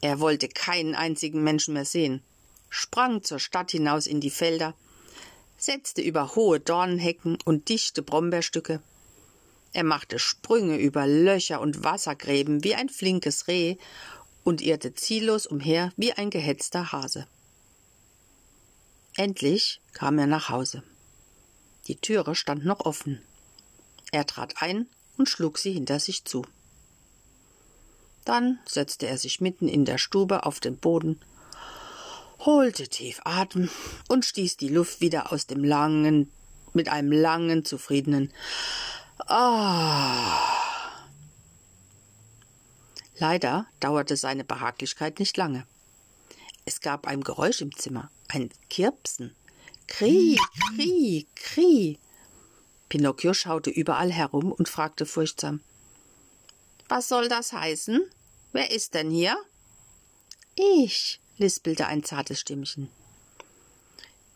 [0.00, 2.22] Er wollte keinen einzigen Menschen mehr sehen,
[2.70, 4.74] sprang zur Stadt hinaus in die Felder,
[5.58, 8.80] setzte über hohe Dornenhecken und dichte Brombeerstücke.
[9.74, 13.76] Er machte Sprünge über Löcher und Wassergräben wie ein flinkes Reh
[14.44, 17.26] und irrte ziellos umher wie ein gehetzter Hase.
[19.16, 20.82] Endlich kam er nach Hause.
[21.86, 23.20] Die Türe stand noch offen.
[24.10, 24.86] Er trat ein
[25.18, 26.44] und schlug sie hinter sich zu.
[28.24, 31.20] Dann setzte er sich mitten in der Stube auf den Boden,
[32.38, 33.68] holte tief Atem
[34.08, 36.30] und stieß die Luft wieder aus dem langen,
[36.72, 38.32] mit einem langen, zufriedenen
[39.26, 40.51] Ah.
[43.18, 45.66] Leider dauerte seine Behaglichkeit nicht lange.
[46.64, 49.34] Es gab ein Geräusch im Zimmer, ein Kirpsen.
[49.86, 50.38] Krie,
[50.74, 51.98] krie, krie.
[52.88, 55.60] Pinocchio schaute überall herum und fragte furchtsam:
[56.88, 58.02] Was soll das heißen?
[58.52, 59.36] Wer ist denn hier?
[60.54, 62.90] Ich, lispelte ein zartes Stimmchen.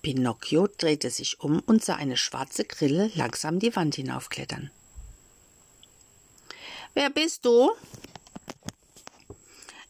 [0.03, 4.71] Pinocchio drehte sich um und sah eine schwarze Grille langsam die Wand hinaufklettern.
[6.95, 7.73] Wer bist du?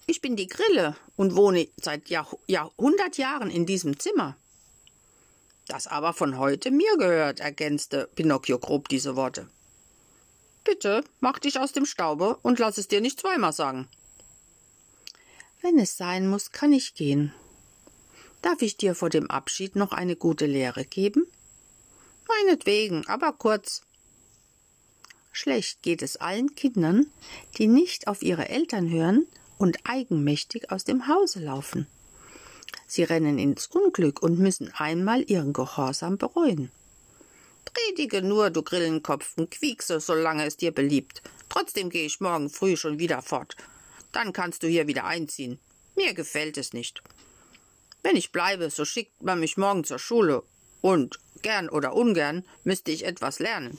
[0.08, 4.36] Ich bin die Grille und wohne seit Jahrhundert Jahren in diesem Zimmer.
[5.66, 9.48] Das aber von heute mir gehört, ergänzte Pinocchio grob diese Worte.
[10.62, 13.88] Bitte, mach dich aus dem Staube und lass es dir nicht zweimal sagen.
[15.60, 17.34] Wenn es sein muss, kann ich gehen.
[18.42, 21.26] Darf ich dir vor dem Abschied noch eine gute Lehre geben?
[22.28, 23.82] Meinetwegen, aber kurz.
[25.32, 27.10] Schlecht geht es allen Kindern,
[27.58, 29.26] die nicht auf ihre Eltern hören
[29.58, 31.86] und eigenmächtig aus dem Hause laufen.
[32.86, 36.70] Sie rennen ins Unglück und müssen einmal ihren Gehorsam bereuen.
[37.64, 41.22] Predige nur, du Grillenkopf, und quiekse, solange es dir beliebt.
[41.48, 43.56] Trotzdem gehe ich morgen früh schon wieder fort.
[44.12, 45.58] Dann kannst du hier wieder einziehen.
[45.94, 47.02] Mir gefällt es nicht.
[48.02, 50.42] Wenn ich bleibe, so schickt man mich morgen zur Schule.
[50.80, 53.78] Und, gern oder ungern, müsste ich etwas lernen.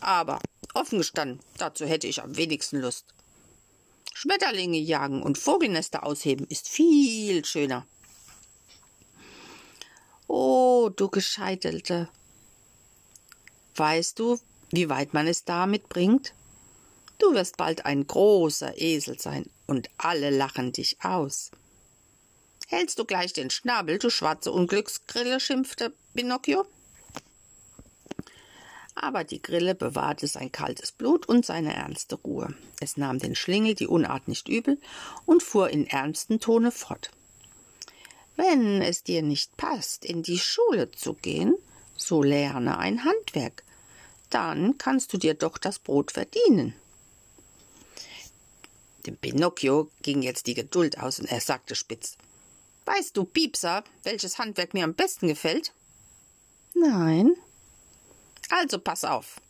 [0.00, 0.38] Aber,
[0.74, 3.06] offen gestanden, dazu hätte ich am wenigsten Lust.
[4.14, 7.86] Schmetterlinge jagen und Vogelnester ausheben ist viel schöner.
[10.26, 12.08] Oh, du Gescheitelte.
[13.76, 14.38] Weißt du,
[14.70, 16.34] wie weit man es damit bringt?
[17.18, 21.50] Du wirst bald ein großer Esel sein, und alle lachen dich aus.
[22.66, 26.66] Hältst du gleich den Schnabel, du schwarze Unglücksgrille, schimpfte Pinocchio.
[29.02, 32.54] Aber die Grille bewahrte sein kaltes Blut und seine ernste Ruhe.
[32.78, 34.78] Es nahm den Schlingel die Unart nicht übel
[35.26, 37.10] und fuhr in ernstem Tone fort.
[38.36, 41.56] Wenn es dir nicht passt, in die Schule zu gehen,
[41.96, 43.64] so lerne ein Handwerk.
[44.30, 46.72] Dann kannst du dir doch das Brot verdienen.
[49.04, 52.16] Dem Pinocchio ging jetzt die Geduld aus und er sagte spitz:
[52.84, 55.72] Weißt du, Piepser, welches Handwerk mir am besten gefällt?
[56.74, 57.34] Nein,
[58.52, 59.40] also pass auf.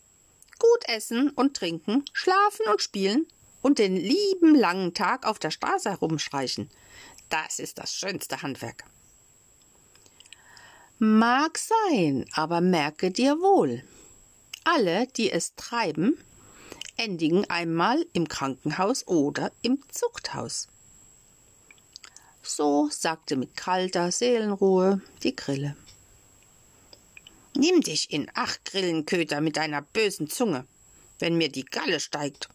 [0.58, 3.26] Gut essen und trinken, schlafen und spielen
[3.60, 6.70] und den lieben langen Tag auf der Straße herumstreichen.
[7.28, 8.84] Das ist das schönste Handwerk.
[10.98, 13.82] Mag sein, aber merke dir wohl.
[14.64, 16.16] Alle, die es treiben,
[16.96, 20.68] endigen einmal im Krankenhaus oder im Zuchthaus.
[22.42, 25.76] So sagte mit kalter Seelenruhe die Grille.
[27.54, 30.66] Nimm dich in Acht, Grillenköter, mit deiner bösen Zunge,
[31.18, 32.48] wenn mir die Galle steigt.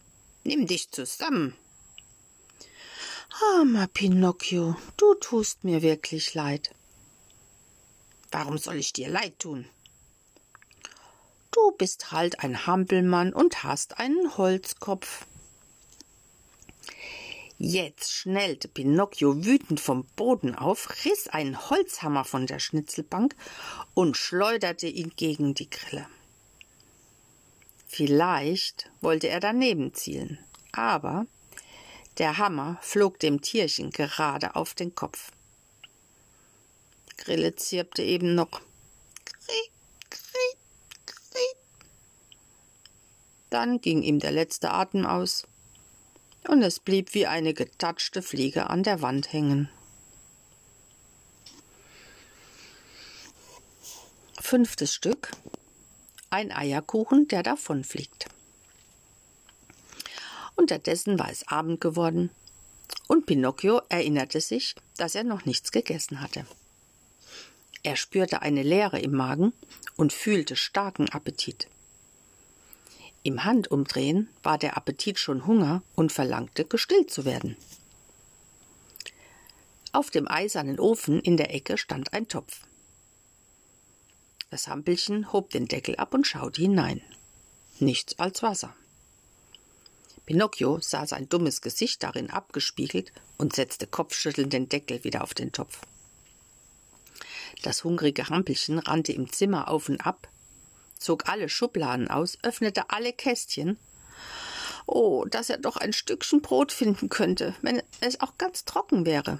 [0.44, 1.56] Nimm dich zusammen.
[3.56, 6.72] Armer Pinocchio, du tust mir wirklich leid.
[8.32, 9.68] Warum soll ich dir leid tun?
[11.52, 15.26] Du bist halt ein Hampelmann und hast einen Holzkopf.
[17.60, 23.36] Jetzt schnellte Pinocchio wütend vom Boden auf, riss einen Holzhammer von der Schnitzelbank
[23.96, 26.08] und schleuderte ihn gegen die Grille.
[27.88, 30.38] Vielleicht wollte er daneben zielen,
[30.72, 31.26] aber
[32.20, 35.32] der Hammer flog dem Tierchen gerade auf den Kopf.
[37.12, 38.62] Die Grille zirpte eben noch.
[39.26, 39.72] Krieg,
[40.12, 40.58] krieg,
[41.08, 41.58] krieg.
[43.50, 45.48] Dann ging ihm der letzte Atem aus
[46.48, 49.70] und es blieb wie eine getatschte Fliege an der Wand hängen.
[54.40, 55.32] Fünftes Stück
[56.30, 58.28] ein Eierkuchen, der davonfliegt.
[60.56, 62.32] Unterdessen war es Abend geworden,
[63.08, 66.46] und Pinocchio erinnerte sich, dass er noch nichts gegessen hatte.
[67.84, 69.54] Er spürte eine Leere im Magen
[69.96, 71.68] und fühlte starken Appetit.
[73.28, 77.58] Im Handumdrehen war der Appetit schon Hunger und verlangte, gestillt zu werden.
[79.92, 82.62] Auf dem eisernen Ofen in der Ecke stand ein Topf.
[84.50, 87.02] Das Hampelchen hob den Deckel ab und schaute hinein.
[87.82, 88.74] Nichts als Wasser.
[90.26, 95.52] Pinocchio sah sein dummes Gesicht darin abgespiegelt und setzte kopfschüttelnd den Deckel wieder auf den
[95.52, 95.82] Topf.
[97.62, 100.30] Das hungrige Hampelchen rannte im Zimmer auf und ab,
[101.00, 103.78] zog alle Schubladen aus, öffnete alle Kästchen.
[104.86, 109.40] Oh, dass er doch ein Stückchen Brot finden könnte, wenn es auch ganz trocken wäre.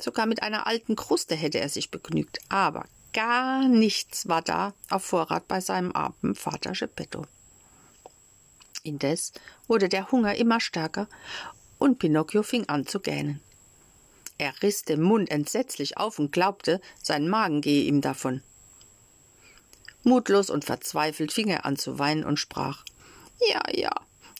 [0.00, 5.04] Sogar mit einer alten Kruste hätte er sich begnügt, aber gar nichts war da auf
[5.04, 7.26] Vorrat bei seinem armen Vater Geppetto.
[8.82, 9.32] Indes
[9.66, 11.08] wurde der Hunger immer stärker
[11.78, 13.40] und Pinocchio fing an zu gähnen.
[14.38, 18.42] Er riss den Mund entsetzlich auf und glaubte, sein Magen gehe ihm davon.
[20.02, 22.84] Mutlos und verzweifelt fing er an zu weinen und sprach
[23.40, 23.92] Ja, ja,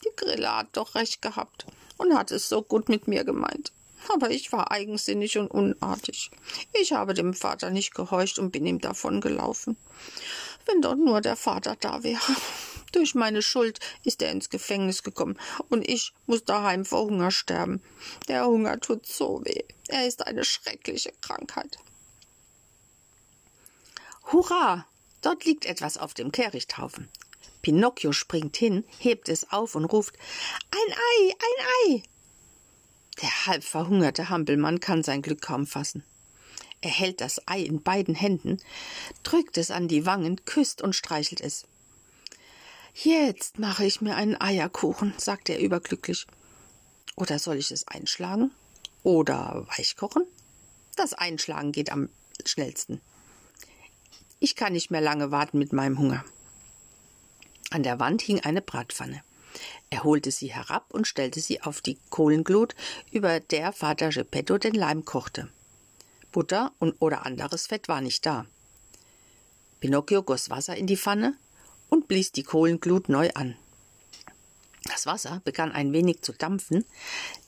[0.04, 1.66] die Grille hat doch recht gehabt
[1.96, 3.72] und hat es so gut mit mir gemeint.
[4.08, 6.30] Aber ich war eigensinnig und unartig.
[6.72, 9.76] Ich habe dem Vater nicht gehorcht und bin ihm davongelaufen.
[10.66, 12.20] Wenn doch nur der Vater da wäre.
[12.92, 17.82] Durch meine Schuld ist er ins Gefängnis gekommen und ich muss daheim vor Hunger sterben.
[18.28, 19.64] Der Hunger tut so weh.
[19.88, 21.78] Er ist eine schreckliche Krankheit.
[24.32, 24.86] Hurra!
[25.28, 27.06] Dort liegt etwas auf dem Kehrichthaufen.
[27.60, 30.16] Pinocchio springt hin, hebt es auf und ruft
[30.70, 31.66] Ein Ei, ein
[31.98, 32.02] Ei.
[33.20, 36.02] Der halb verhungerte Hampelmann kann sein Glück kaum fassen.
[36.80, 38.56] Er hält das Ei in beiden Händen,
[39.22, 41.66] drückt es an die Wangen, küsst und streichelt es.
[42.94, 46.26] Jetzt mache ich mir einen Eierkuchen, sagt er überglücklich.
[47.16, 48.50] Oder soll ich es einschlagen?
[49.02, 50.24] Oder weichkochen?
[50.96, 52.08] Das Einschlagen geht am
[52.46, 53.02] schnellsten.
[54.40, 56.24] Ich kann nicht mehr lange warten mit meinem Hunger.
[57.70, 59.22] An der Wand hing eine Bratpfanne.
[59.90, 62.74] Er holte sie herab und stellte sie auf die Kohlenglut,
[63.10, 65.48] über der Vater Geppetto den Leim kochte.
[66.30, 68.46] Butter und oder anderes Fett war nicht da.
[69.80, 71.36] Pinocchio goss Wasser in die Pfanne
[71.88, 73.56] und blies die Kohlenglut neu an.
[74.84, 76.84] Das Wasser begann ein wenig zu dampfen,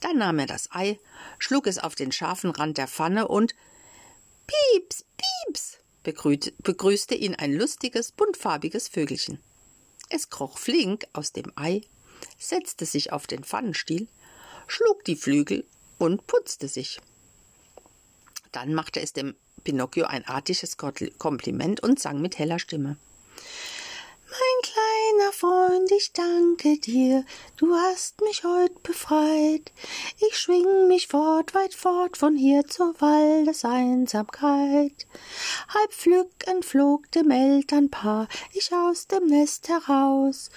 [0.01, 0.99] dann nahm er das Ei,
[1.39, 3.55] schlug es auf den scharfen Rand der Pfanne und
[4.47, 9.39] Pieps, pieps, begrüßte ihn ein lustiges, buntfarbiges Vögelchen.
[10.09, 11.83] Es kroch flink aus dem Ei
[12.39, 14.09] setzte sich auf den Pfannenstiel,
[14.67, 15.65] schlug die Flügel
[15.99, 17.01] und putzte sich.
[18.53, 19.35] Dann machte es dem
[19.65, 22.97] Pinocchio ein artiges Kompliment und sang mit heller Stimme.
[24.27, 24.63] Mein
[25.11, 27.25] kleiner Freund, ich danke dir,
[27.57, 29.73] du hast mich heut befreit.
[30.29, 35.07] Ich schwing mich fort, weit fort von hier zur Waldeseinsamkeit.
[35.69, 40.51] Halb pflückend flog dem Elternpaar ich aus dem Nest heraus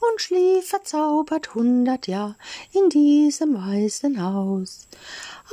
[0.00, 2.36] und schlief verzaubert hundert Jahr
[2.72, 4.86] in diesem weißen Haus.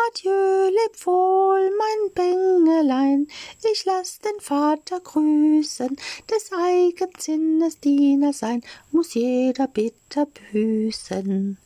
[0.06, 3.28] Adieu, leb wohl, mein Bengelein,
[3.72, 5.96] ich lass den Vater grüßen,
[6.30, 11.58] des Eigensinnes Diener sein, muss jeder bitter büßen.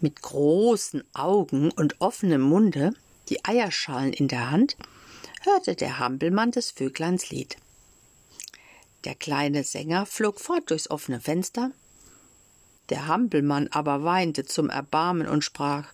[0.00, 2.92] Mit großen Augen und offenem Munde,
[3.30, 4.76] die Eierschalen in der Hand,
[5.44, 7.56] hörte der Hampelmann des Vögleins Lied.
[9.04, 11.72] Der kleine Sänger flog fort durchs offene Fenster,
[12.90, 15.92] der Hampelmann aber weinte zum Erbarmen und sprach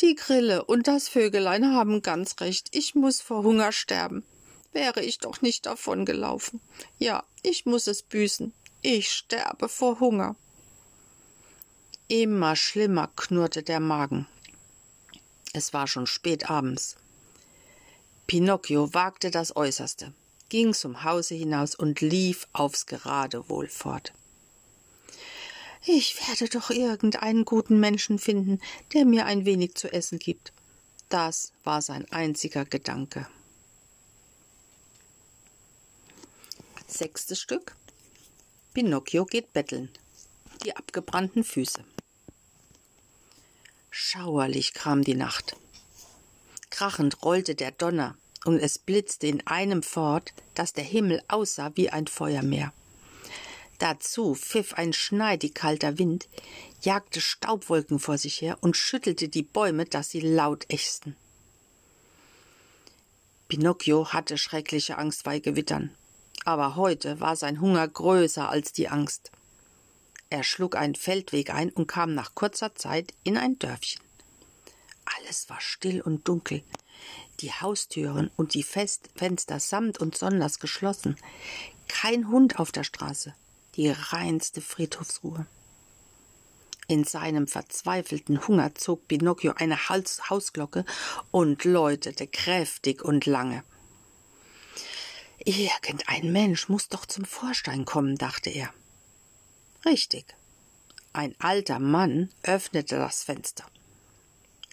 [0.00, 4.24] die Grille und das Vögelein haben ganz recht, ich muss vor Hunger sterben.
[4.72, 6.60] Wäre ich doch nicht davongelaufen.
[6.98, 8.52] Ja, ich muss es büßen.
[8.82, 10.36] Ich sterbe vor Hunger.
[12.06, 14.26] Immer schlimmer knurrte der Magen.
[15.52, 16.96] Es war schon spät abends.
[18.26, 20.12] Pinocchio wagte das Äußerste,
[20.48, 24.12] ging zum Hause hinaus und lief aufs Geradewohl fort.
[25.84, 28.60] Ich werde doch irgendeinen guten Menschen finden,
[28.92, 30.52] der mir ein wenig zu essen gibt.
[31.08, 33.26] Das war sein einziger Gedanke.
[36.86, 37.76] Sechstes Stück.
[38.74, 39.90] Pinocchio geht betteln.
[40.64, 41.84] Die abgebrannten Füße.
[43.90, 45.56] Schauerlich kam die Nacht.
[46.70, 51.90] Krachend rollte der Donner, und es blitzte in einem fort, dass der Himmel aussah wie
[51.90, 52.72] ein Feuermeer.
[53.78, 56.28] Dazu pfiff ein schneidig kalter Wind,
[56.82, 61.16] jagte Staubwolken vor sich her und schüttelte die Bäume, dass sie laut ächzten.
[63.46, 65.94] Pinocchio hatte schreckliche Angst bei Gewittern,
[66.44, 69.30] aber heute war sein Hunger größer als die Angst.
[70.28, 74.02] Er schlug einen Feldweg ein und kam nach kurzer Zeit in ein Dörfchen.
[75.16, 76.62] Alles war still und dunkel,
[77.40, 81.16] die Haustüren und die Fenster samt und sonders geschlossen,
[81.86, 83.34] kein Hund auf der Straße,
[83.78, 85.46] die reinste Friedhofsruhe.
[86.88, 90.84] In seinem verzweifelten Hunger zog Pinocchio eine Haus Hausglocke
[91.30, 93.62] und läutete kräftig und lange.
[95.44, 98.74] Irgendein Mensch muss doch zum Vorstein kommen, dachte er.
[99.84, 100.24] Richtig.
[101.12, 103.64] Ein alter Mann öffnete das Fenster.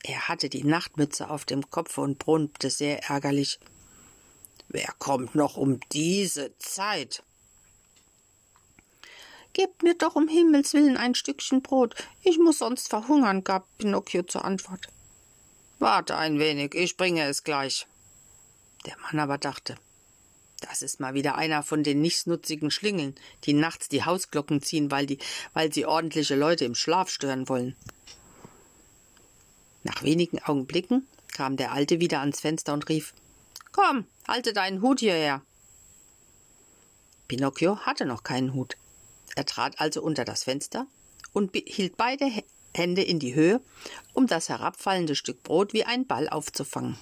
[0.03, 3.59] Er hatte die Nachtmütze auf dem Kopfe und brummte sehr ärgerlich.
[4.67, 7.23] Wer kommt noch um diese Zeit?
[9.55, 14.23] Gebt mir doch um Himmels willen ein Stückchen Brot, ich muss sonst verhungern, gab Pinocchio
[14.23, 14.89] zur Antwort.
[15.79, 17.87] Warte ein wenig, ich bringe es gleich.
[18.85, 19.77] Der Mann aber dachte,
[20.59, 23.15] das ist mal wieder einer von den nichtsnutzigen Schlingeln,
[23.45, 25.19] die nachts die Hausglocken ziehen, weil, die,
[25.53, 27.77] weil sie ordentliche Leute im Schlaf stören wollen.
[29.83, 33.13] Nach wenigen Augenblicken kam der Alte wieder ans Fenster und rief
[33.71, 35.41] Komm, halte deinen Hut hierher.
[37.29, 38.75] Pinocchio hatte noch keinen Hut.
[39.35, 40.87] Er trat also unter das Fenster
[41.33, 42.31] und hielt beide
[42.75, 43.61] Hände in die Höhe,
[44.13, 46.97] um das herabfallende Stück Brot wie ein Ball aufzufangen.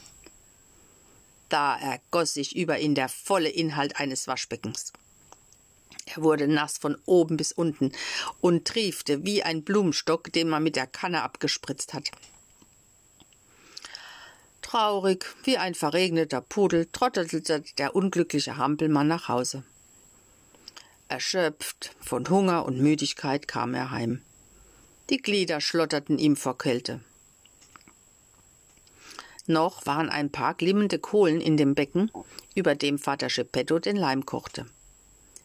[1.50, 4.92] Da ergoss sich über ihn der volle Inhalt eines Waschbeckens.
[6.06, 7.92] Er wurde nass von oben bis unten
[8.42, 12.10] und triefte wie ein Blumenstock, den man mit der Kanne abgespritzt hat.
[14.62, 19.64] Traurig wie ein verregneter Pudel trottelte der unglückliche Hampelmann nach Hause.
[21.14, 24.24] Erschöpft von Hunger und Müdigkeit kam er heim.
[25.12, 27.02] Die Glieder schlotterten ihm vor Kälte.
[29.46, 32.10] Noch waren ein paar glimmende Kohlen in dem Becken,
[32.56, 34.66] über dem Vater Geppetto den Leim kochte.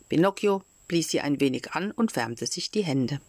[0.09, 3.21] Pinocchio blies sie ein wenig an und wärmte sich die Hände.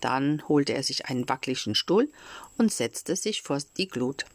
[0.00, 2.08] Dann holte er sich einen wackeligen Stuhl
[2.56, 4.26] und setzte sich vor die Glut.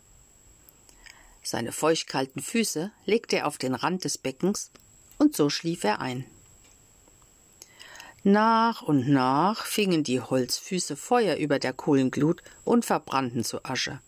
[1.42, 4.72] Seine feuchtkalten Füße legte er auf den Rand des Beckens,
[5.18, 6.26] und so schlief er ein.
[8.30, 14.02] Nach und nach fingen die Holzfüße Feuer über der Kohlenglut und verbrannten zu Asche.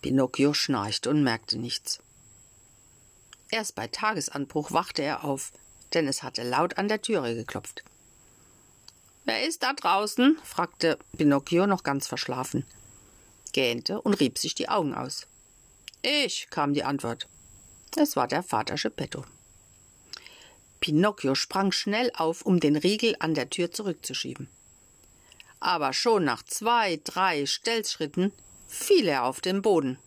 [0.00, 1.98] Pinocchio schnarchte und merkte nichts.
[3.50, 5.52] Erst bei Tagesanbruch wachte er auf,
[5.92, 7.84] denn es hatte laut an der Türe geklopft.
[9.26, 10.38] Wer ist da draußen?
[10.42, 12.64] fragte Pinocchio noch ganz verschlafen,
[13.52, 15.26] gähnte und rieb sich die Augen aus.
[16.00, 17.28] Ich, kam die Antwort.
[17.94, 19.22] Es war der Vater Geppetto.
[20.84, 24.50] Pinocchio sprang schnell auf, um den Riegel an der Tür zurückzuschieben.
[25.58, 28.32] Aber schon nach zwei, drei Stellschritten
[28.68, 29.98] fiel er auf den Boden.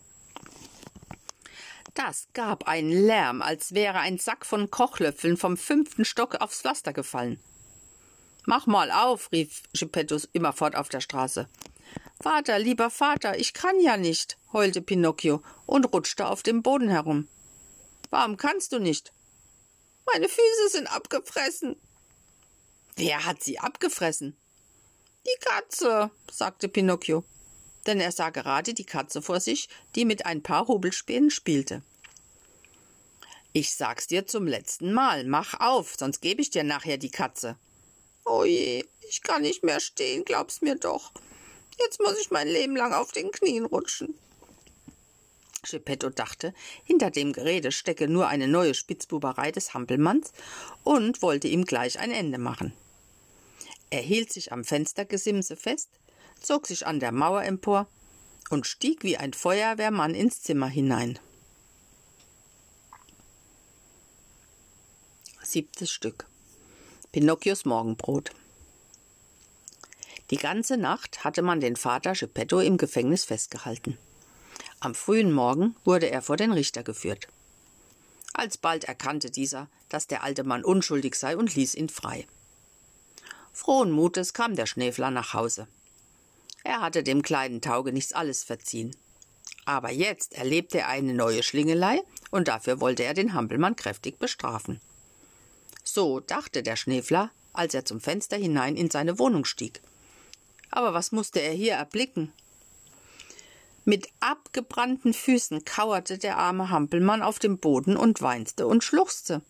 [1.96, 6.94] Das gab einen Lärm, als wäre ein Sack von Kochlöffeln vom fünften Stock aufs Pflaster
[6.94, 7.40] gefallen.
[8.46, 11.50] Mach mal auf, rief Geppetto immerfort auf der Straße.
[12.22, 17.28] Vater, lieber Vater, ich kann ja nicht, heulte Pinocchio und rutschte auf dem Boden herum.
[18.12, 19.12] Warum kannst du nicht?
[20.08, 21.76] Meine Füße sind abgefressen.
[22.96, 24.36] Wer hat sie abgefressen?
[25.26, 27.24] Die Katze, sagte Pinocchio
[27.88, 31.82] denn er sah gerade die Katze vor sich, die mit ein paar Hobelspänen spielte.
[33.54, 37.58] Ich sag's dir zum letzten Mal, mach auf, sonst gebe ich dir nachher die Katze.
[38.26, 41.12] Oh je, ich kann nicht mehr stehen, glaub's mir doch.
[41.80, 44.14] Jetzt muss ich mein Leben lang auf den Knien rutschen.
[45.70, 46.54] Geppetto dachte,
[46.84, 50.32] hinter dem Gerede stecke nur eine neue Spitzbuberei des Hampelmanns
[50.84, 52.74] und wollte ihm gleich ein Ende machen.
[53.90, 55.90] Er hielt sich am Fenstergesimse fest,
[56.42, 57.88] zog sich an der Mauer empor
[58.50, 61.20] und stieg wie ein Feuerwehrmann ins Zimmer hinein.
[65.44, 66.28] Siebtes Stück
[67.14, 68.32] Pinocchios Morgenbrot
[70.30, 73.98] Die ganze Nacht hatte man den Vater Geppetto im Gefängnis festgehalten.
[74.80, 77.28] Am frühen Morgen wurde er vor den Richter geführt.
[78.34, 82.28] Alsbald erkannte dieser, dass der alte Mann unschuldig sei und ließ ihn frei.
[83.54, 85.68] Frohen Mutes kam der Schneefler nach Hause.
[86.64, 88.96] Er hatte dem kleinen Taugenichts alles verziehen.
[89.66, 94.80] Aber jetzt erlebte er eine neue Schlingelei, und dafür wollte er den Hampelmann kräftig bestrafen.
[95.84, 99.82] So dachte der Schneefler, als er zum Fenster hinein in seine Wohnung stieg.
[100.70, 102.32] Aber was musste er hier erblicken?
[103.90, 109.42] Mit abgebrannten Füßen kauerte der arme Hampelmann auf dem Boden und weinste und schluchzte.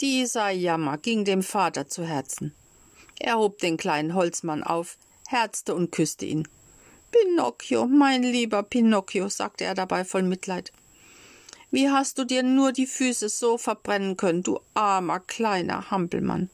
[0.00, 2.52] Dieser Jammer ging dem Vater zu Herzen.
[3.20, 4.98] Er hob den kleinen Holzmann auf,
[5.28, 6.48] herzte und küsste ihn.
[7.12, 10.72] Pinocchio, mein lieber Pinocchio, sagte er dabei voll Mitleid.
[11.70, 16.50] Wie hast du dir nur die Füße so verbrennen können, du armer kleiner Hampelmann?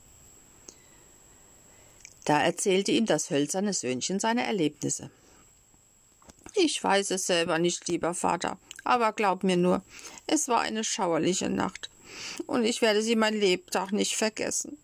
[2.26, 5.10] Da erzählte ihm das hölzerne Söhnchen seine Erlebnisse.
[6.60, 9.82] Ich weiß es selber nicht, lieber Vater, aber glaub mir nur,
[10.26, 11.88] es war eine schauerliche Nacht,
[12.46, 14.76] und ich werde sie mein Lebtag nicht vergessen.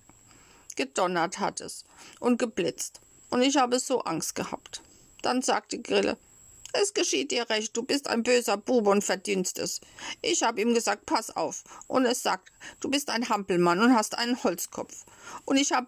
[0.76, 1.84] Gedonnert hat es
[2.20, 3.00] und geblitzt,
[3.30, 4.82] und ich habe so Angst gehabt.
[5.22, 6.16] Dann sagte Grille,
[6.72, 9.80] es geschieht dir recht, du bist ein böser Bube und verdienst es.
[10.22, 11.64] Ich habe ihm gesagt, pass auf.
[11.88, 15.04] Und es sagt, du bist ein Hampelmann und hast einen Holzkopf.
[15.44, 15.86] Und ich habe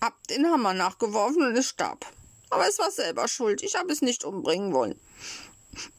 [0.00, 2.06] hab den Hammer nachgeworfen und es starb.
[2.50, 3.62] Aber es war selber schuld.
[3.62, 4.98] Ich habe es nicht umbringen wollen.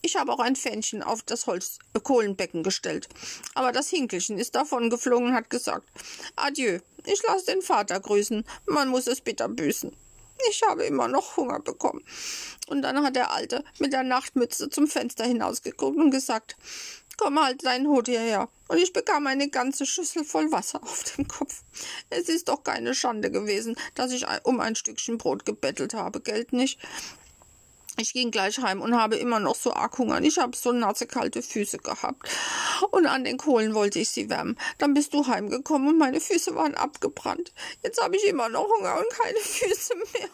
[0.01, 3.07] Ich habe auch ein Fähnchen auf das Holz äh, gestellt.
[3.55, 5.87] Aber das Hinkelchen ist davon geflogen und hat gesagt,
[6.35, 8.45] Adieu, ich lasse den Vater grüßen.
[8.65, 9.95] Man muss es bitter büßen.
[10.49, 12.03] Ich habe immer noch Hunger bekommen.
[12.67, 16.57] Und dann hat der Alte mit der Nachtmütze zum Fenster hinausgeguckt und gesagt,
[17.21, 18.49] komm halt deinen Hut hierher.
[18.67, 21.61] Und ich bekam eine ganze Schüssel voll Wasser auf dem Kopf.
[22.09, 26.51] Es ist doch keine Schande gewesen, dass ich um ein Stückchen Brot gebettelt habe, Geld
[26.51, 26.79] nicht.
[27.97, 30.21] Ich ging gleich heim und habe immer noch so arg Hunger.
[30.21, 32.27] Ich habe so nasse, kalte Füße gehabt.
[32.89, 34.57] Und an den Kohlen wollte ich sie wärmen.
[34.79, 37.53] Dann bist du heimgekommen und meine Füße waren abgebrannt.
[37.83, 40.29] Jetzt habe ich immer noch Hunger und keine Füße mehr.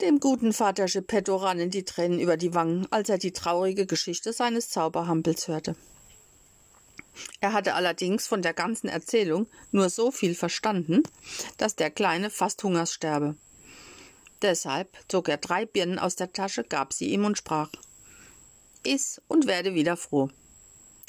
[0.00, 4.32] Dem guten Vater Geppetto rannen die Tränen über die Wangen, als er die traurige Geschichte
[4.32, 5.76] seines Zauberhampels hörte.
[7.40, 11.02] Er hatte allerdings von der ganzen Erzählung nur so viel verstanden,
[11.58, 13.36] dass der Kleine fast Hungers sterbe.
[14.40, 17.68] Deshalb zog er drei Birnen aus der Tasche, gab sie ihm und sprach
[18.84, 20.30] Iss und werde wieder froh.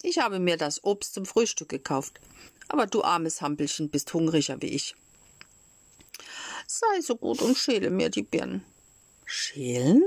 [0.03, 2.19] Ich habe mir das Obst zum Frühstück gekauft,
[2.67, 4.95] aber du armes Hampelchen bist hungriger wie ich.
[6.67, 8.65] Sei so gut und schäle mir die Birnen.
[9.33, 10.03] Schälen?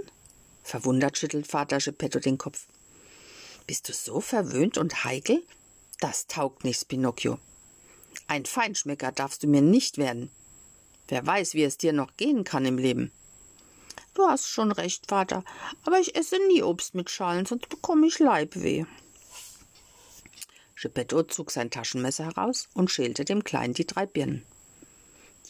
[0.62, 2.66] Verwundert schüttelt Vater Geppetto den Kopf.
[3.66, 5.42] Bist du so verwöhnt und heikel?
[5.98, 7.38] Das taugt nichts, Pinocchio.
[8.26, 10.30] Ein Feinschmecker darfst du mir nicht werden.
[11.08, 13.12] Wer weiß, wie es dir noch gehen kann im Leben.
[14.12, 15.42] Du hast schon recht, Vater,
[15.86, 18.84] aber ich esse nie Obst mit Schalen, sonst bekomme ich Leibweh.
[20.76, 24.44] Geppetto zog sein Taschenmesser heraus und schälte dem Kleinen die drei Birnen.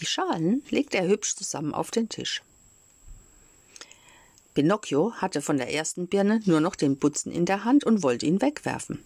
[0.01, 2.41] Die Schalen legte er hübsch zusammen auf den Tisch.
[4.55, 8.27] Pinocchio hatte von der ersten Birne nur noch den Butzen in der Hand und wollte
[8.27, 9.05] ihn wegwerfen.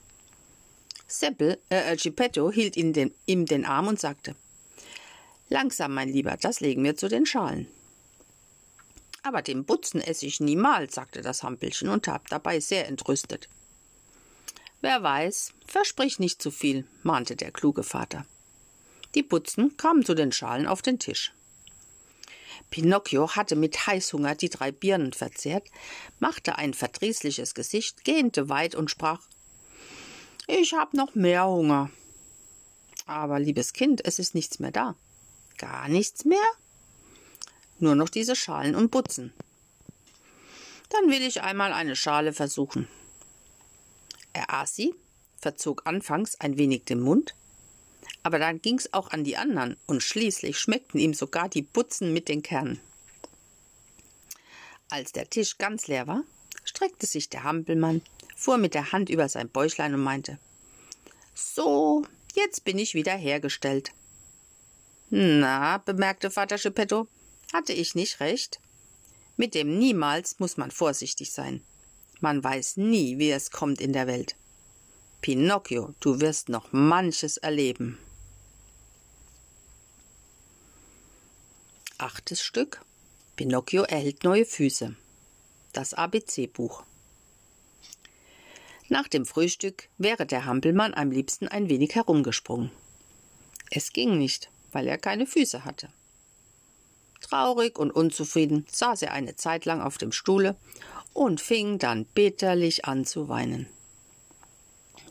[1.07, 4.37] Seppel, äh, Geppetto hielt ihm den, ihm den Arm und sagte,
[5.49, 7.67] Langsam, mein Lieber, das legen wir zu den Schalen.
[9.23, 13.49] Aber den Butzen esse ich niemals, sagte das Hampelchen und tat dabei sehr entrüstet.
[14.83, 18.27] Wer weiß, versprich nicht zu viel, mahnte der kluge Vater.
[19.15, 21.33] Die Putzen kamen zu den Schalen auf den Tisch.
[22.71, 25.69] Pinocchio hatte mit Heißhunger die drei Birnen verzehrt,
[26.19, 29.23] machte ein verdrießliches Gesicht, gähnte weit und sprach
[30.47, 31.91] Ich hab noch mehr Hunger.
[33.07, 34.95] Aber, liebes Kind, es ist nichts mehr da.
[35.57, 36.39] Gar nichts mehr?
[37.79, 39.33] Nur noch diese Schalen und Butzen.
[40.91, 42.89] Dann will ich einmal eine Schale versuchen.
[44.33, 44.95] Er aß sie,
[45.41, 47.35] verzog anfangs ein wenig den Mund,
[48.23, 52.29] aber dann ging's auch an die anderen und schließlich schmeckten ihm sogar die Butzen mit
[52.29, 52.81] den Kernen.
[54.91, 56.25] Als der Tisch ganz leer war,
[56.65, 58.03] streckte sich der Hampelmann,
[58.37, 60.39] fuhr mit der Hand über sein Bäuchlein und meinte
[61.35, 62.05] So,
[62.35, 63.93] jetzt bin ich wieder hergestellt.
[65.11, 67.09] Na, bemerkte Vater Geppetto,
[67.53, 68.61] hatte ich nicht recht?
[69.37, 71.63] Mit dem niemals muss man vorsichtig sein.
[72.21, 74.37] Man weiß nie, wie es kommt in der Welt.
[75.21, 77.99] Pinocchio, du wirst noch manches erleben.
[82.01, 82.81] Achtes Stück.
[83.35, 84.95] Pinocchio erhält neue Füße.
[85.73, 86.85] Das ABC-Buch.
[88.89, 92.71] Nach dem Frühstück wäre der Hampelmann am liebsten ein wenig herumgesprungen.
[93.73, 95.89] Es ging nicht, weil er keine Füße hatte.
[97.21, 100.55] Traurig und unzufrieden saß er eine Zeit lang auf dem Stuhle
[101.15, 103.67] und fing dann bitterlich an zu weinen.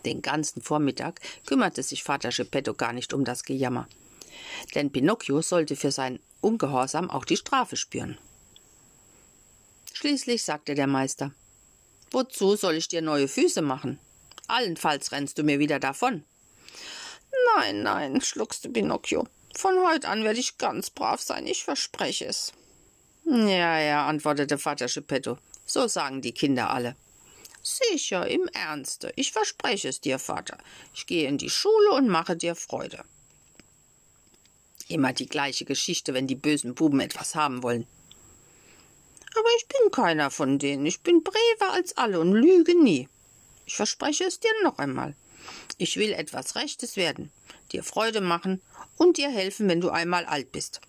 [0.05, 3.89] Den ganzen Vormittag kümmerte sich Vater Geppetto gar nicht um das Gejammer.
[4.73, 8.17] Denn Pinocchio sollte für sein Ungehorsam auch die Strafe spüren.
[9.93, 11.33] Schließlich sagte der Meister:
[12.11, 13.99] Wozu soll ich dir neue Füße machen?
[14.47, 16.23] Allenfalls rennst du mir wieder davon.
[17.55, 19.27] Nein, nein, schluckste Pinocchio.
[19.55, 22.53] Von heute an werde ich ganz brav sein, ich verspreche es.
[23.25, 25.37] Ja, ja, antwortete Vater Geppetto.
[25.65, 26.95] So sagen die Kinder alle.
[27.61, 29.11] Sicher, im Ernste.
[29.17, 30.57] Ich verspreche es dir, Vater.
[30.93, 33.03] Ich gehe in die Schule und mache dir Freude.
[34.87, 37.87] Immer die gleiche Geschichte, wenn die bösen Buben etwas haben wollen.
[39.37, 40.85] Aber ich bin keiner von denen.
[40.85, 43.07] Ich bin braver als alle und lüge nie.
[43.65, 45.15] Ich verspreche es dir noch einmal.
[45.77, 47.31] Ich will etwas Rechtes werden,
[47.71, 48.61] dir Freude machen
[48.97, 50.81] und dir helfen, wenn du einmal alt bist.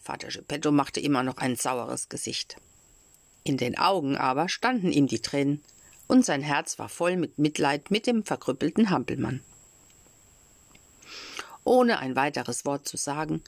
[0.00, 2.56] Vater Geppetto machte immer noch ein saueres Gesicht.
[3.44, 5.62] In den Augen aber standen ihm die Tränen,
[6.06, 9.42] und sein Herz war voll mit Mitleid mit dem verkrüppelten Hampelmann.
[11.68, 13.42] Ohne ein weiteres Wort zu sagen,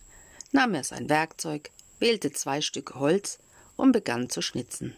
[0.52, 3.38] nahm er sein Werkzeug, wählte zwei Stücke Holz
[3.76, 4.94] und begann zu schnitzen.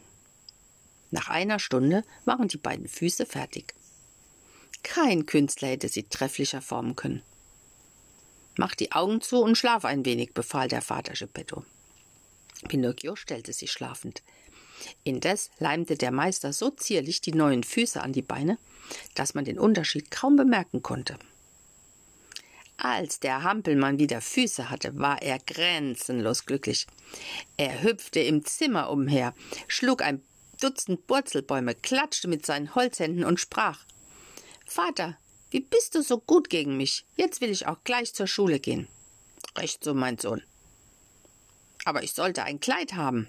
[1.13, 3.75] Nach einer Stunde waren die beiden Füße fertig.
[4.83, 7.23] Kein Künstler hätte sie trefflicher formen können.
[8.57, 11.65] Mach die Augen zu und schlaf ein wenig, befahl der Vater Geppetto.
[12.67, 14.25] Pinocchio stellte sich schlafend.
[15.05, 18.59] Indes leimte der Meister so zierlich die neuen Füße an die Beine,
[19.15, 21.17] dass man den Unterschied kaum bemerken konnte.
[22.85, 26.89] Als der Hampelmann wieder Füße hatte, war er grenzenlos glücklich.
[27.57, 29.37] Er hüpfte im Zimmer umher,
[29.69, 30.21] schlug ein
[30.61, 33.85] Dutzend Burzelbäume, klatschte mit seinen Holzhänden und sprach
[34.67, 35.17] Vater,
[35.51, 37.05] wie bist du so gut gegen mich?
[37.15, 38.89] Jetzt will ich auch gleich zur Schule gehen.
[39.57, 40.43] Recht so, mein Sohn.
[41.85, 43.29] Aber ich sollte ein Kleid haben.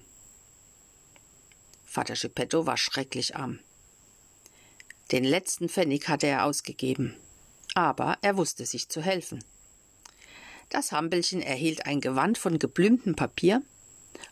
[1.85, 3.59] Vater Geppetto war schrecklich arm.
[5.11, 7.15] Den letzten Pfennig hatte er ausgegeben
[7.75, 9.43] aber er wusste sich zu helfen.
[10.69, 13.61] Das Hampelchen erhielt ein Gewand von geblümtem Papier,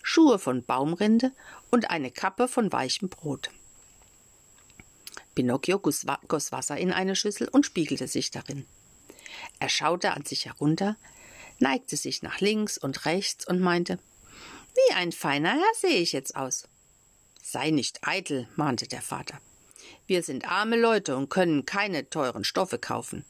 [0.02, 1.32] Schuhe von Baumrinde
[1.70, 3.52] und eine Kappe von weichem Brot.
[5.36, 6.06] Pinocchio goss
[6.52, 8.66] Wasser in eine Schüssel und spiegelte sich darin.
[9.60, 10.98] Er schaute an sich herunter,
[11.60, 14.00] neigte sich nach links und rechts und meinte
[14.76, 16.68] Wie ein feiner Herr sehe ich jetzt aus.
[17.42, 19.40] Sei nicht eitel, mahnte der Vater.
[20.06, 23.26] Wir sind arme Leute und können keine teuren Stoffe kaufen.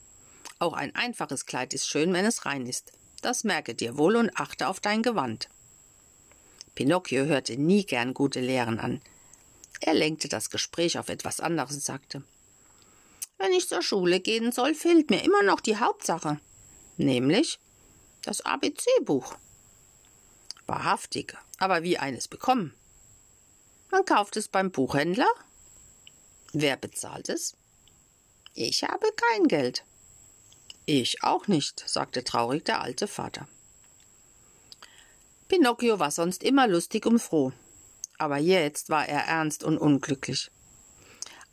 [0.61, 2.91] Auch ein einfaches Kleid ist schön, wenn es rein ist.
[3.23, 5.49] Das merke dir wohl und achte auf dein Gewand.
[6.75, 9.01] Pinocchio hörte nie gern gute Lehren an.
[9.79, 12.23] Er lenkte das Gespräch auf etwas anderes und sagte
[13.39, 16.39] Wenn ich zur Schule gehen soll, fehlt mir immer noch die Hauptsache,
[16.95, 17.59] nämlich
[18.21, 19.35] das ABC-Buch.
[20.67, 22.75] Wahrhaftig, aber wie eines bekommen?
[23.89, 25.29] Man kauft es beim Buchhändler.
[26.53, 27.57] Wer bezahlt es?
[28.53, 29.83] Ich habe kein Geld.
[30.85, 33.47] Ich auch nicht, sagte traurig der alte Vater.
[35.47, 37.51] Pinocchio war sonst immer lustig und froh,
[38.17, 40.49] aber jetzt war er ernst und unglücklich.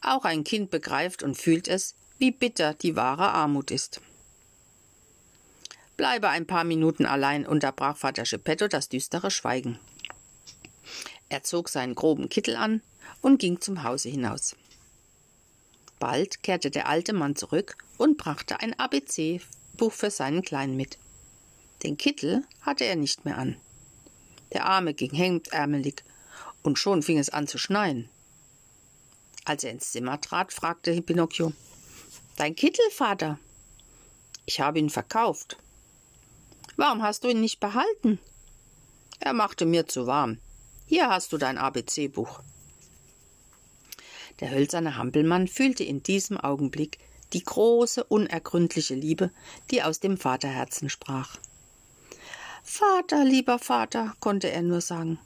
[0.00, 4.00] Auch ein Kind begreift und fühlt es, wie bitter die wahre Armut ist.
[5.96, 9.78] Bleibe ein paar Minuten allein, unterbrach Vater Geppetto das düstere Schweigen.
[11.28, 12.82] Er zog seinen groben Kittel an
[13.20, 14.56] und ging zum Hause hinaus.
[15.98, 20.99] Bald kehrte der alte Mann zurück und brachte ein ABC-Buch für seinen Kleinen mit.
[21.82, 23.57] Den Kittel hatte er nicht mehr an.
[24.53, 26.03] Der Arme ging hemdärmelig,
[26.62, 28.09] und schon fing es an zu schneien.
[29.44, 31.53] Als er ins Zimmer trat, fragte Pinocchio
[32.36, 33.38] Dein Kittel, Vater?
[34.46, 35.59] Ich habe ihn verkauft.
[36.76, 38.18] Warum hast du ihn nicht behalten?
[39.20, 40.38] Er machte mir zu warm.
[40.86, 42.40] Hier hast du dein ABC-Buch.
[44.40, 46.99] Der hölzerne Hampelmann fühlte in diesem Augenblick
[47.32, 49.30] die große, unergründliche Liebe,
[49.70, 51.38] die aus dem Vaterherzen sprach.
[52.62, 55.18] Vater, lieber Vater, konnte er nur sagen,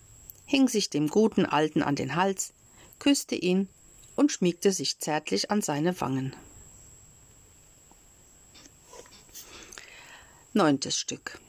[0.44, 2.53] hing sich dem guten Alten an den Hals,
[2.98, 3.68] küsste ihn
[4.16, 6.36] und schmiegte sich zärtlich an seine Wangen.
[10.53, 11.40] Neuntes Stück.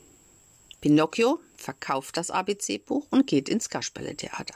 [0.79, 4.55] Pinocchio verkauft das ABC-Buch und geht ins Kasperletheater.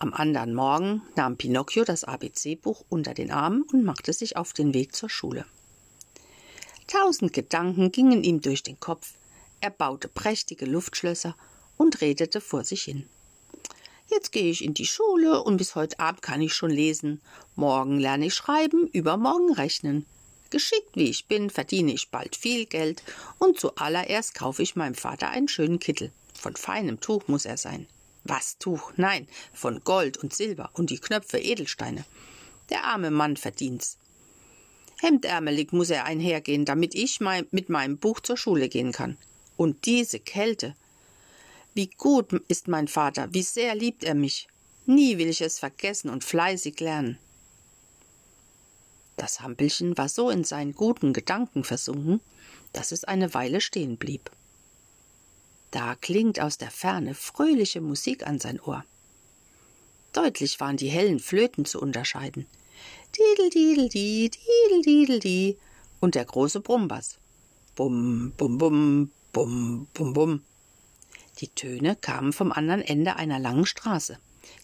[0.00, 4.72] Am anderen Morgen nahm Pinocchio das ABC-Buch unter den Arm und machte sich auf den
[4.72, 5.44] Weg zur Schule.
[6.86, 9.14] Tausend Gedanken gingen ihm durch den Kopf,
[9.60, 11.34] er baute prächtige Luftschlösser
[11.76, 13.08] und redete vor sich hin.
[14.06, 17.20] Jetzt gehe ich in die Schule und bis heute Abend kann ich schon lesen.
[17.56, 20.06] Morgen lerne ich schreiben, übermorgen rechnen.
[20.50, 23.02] Geschickt wie ich bin, verdiene ich bald viel Geld
[23.38, 26.12] und zuallererst kaufe ich meinem Vater einen schönen Kittel.
[26.34, 27.88] Von feinem Tuch muss er sein.
[28.28, 28.92] Was Tuch?
[28.96, 32.04] Nein, von Gold und Silber und die Knöpfe Edelsteine.
[32.68, 33.96] Der arme Mann verdient's.
[35.00, 39.16] Hemdärmelig muss er einhergehen, damit ich mein, mit meinem Buch zur Schule gehen kann.
[39.56, 40.76] Und diese Kälte.
[41.72, 44.48] Wie gut ist mein Vater, wie sehr liebt er mich.
[44.84, 47.18] Nie will ich es vergessen und fleißig lernen.
[49.16, 52.20] Das Hampelchen war so in seinen guten Gedanken versunken,
[52.72, 54.30] dass es eine Weile stehen blieb.
[55.70, 58.84] Da klingt aus der Ferne fröhliche Musik an sein Ohr.
[60.12, 62.46] Deutlich waren die hellen Flöten zu unterscheiden.
[63.16, 65.58] Didel, didel, di, didel, didel, di.
[66.00, 67.18] Und der große Brummbass.
[67.74, 70.42] Bum, bum, bum, bum, bum, bum.
[71.40, 74.18] Die Töne kamen vom anderen Ende einer langen Straße,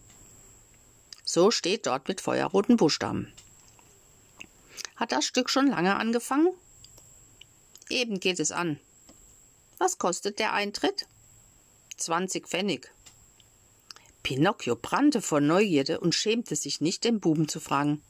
[1.25, 3.33] So steht dort mit feuerroten Buchstaben.
[4.95, 6.53] Hat das Stück schon lange angefangen?
[7.89, 8.79] Eben geht es an.
[9.77, 11.05] Was kostet der Eintritt?
[11.97, 12.89] 20 Pfennig.
[14.23, 18.01] Pinocchio brannte vor Neugierde und schämte sich nicht, den Buben zu fragen.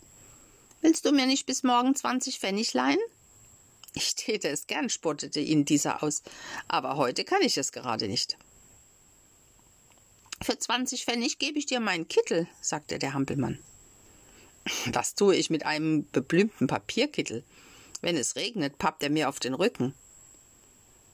[0.81, 2.99] Willst du mir nicht bis morgen zwanzig Pfennig leihen?
[3.93, 6.21] Ich täte es gern, spottete ihn dieser aus,
[6.67, 8.37] aber heute kann ich es gerade nicht.
[10.41, 13.59] Für zwanzig Pfennig gebe ich dir meinen Kittel, sagte der Hampelmann.
[14.91, 17.43] Was tue ich mit einem beblümten Papierkittel?
[18.01, 19.93] Wenn es regnet, pappt er mir auf den Rücken.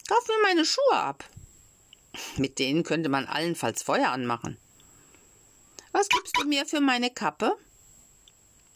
[0.07, 1.27] Kauf mir meine Schuhe ab.
[2.37, 4.57] Mit denen könnte man allenfalls Feuer anmachen.
[5.97, 7.55] Was gibst du mir für meine Kappe?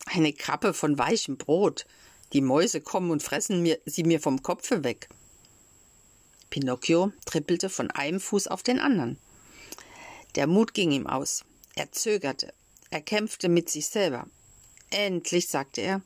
[0.06, 1.86] Eine Kappe von weichem Brot.
[2.32, 5.10] Die Mäuse kommen und fressen mir, sie mir vom Kopfe weg.
[6.50, 9.18] Pinocchio trippelte von einem Fuß auf den anderen.
[10.36, 11.44] Der Mut ging ihm aus.
[11.76, 12.54] Er zögerte.
[12.90, 14.26] Er kämpfte mit sich selber.
[14.90, 16.02] Endlich sagte er: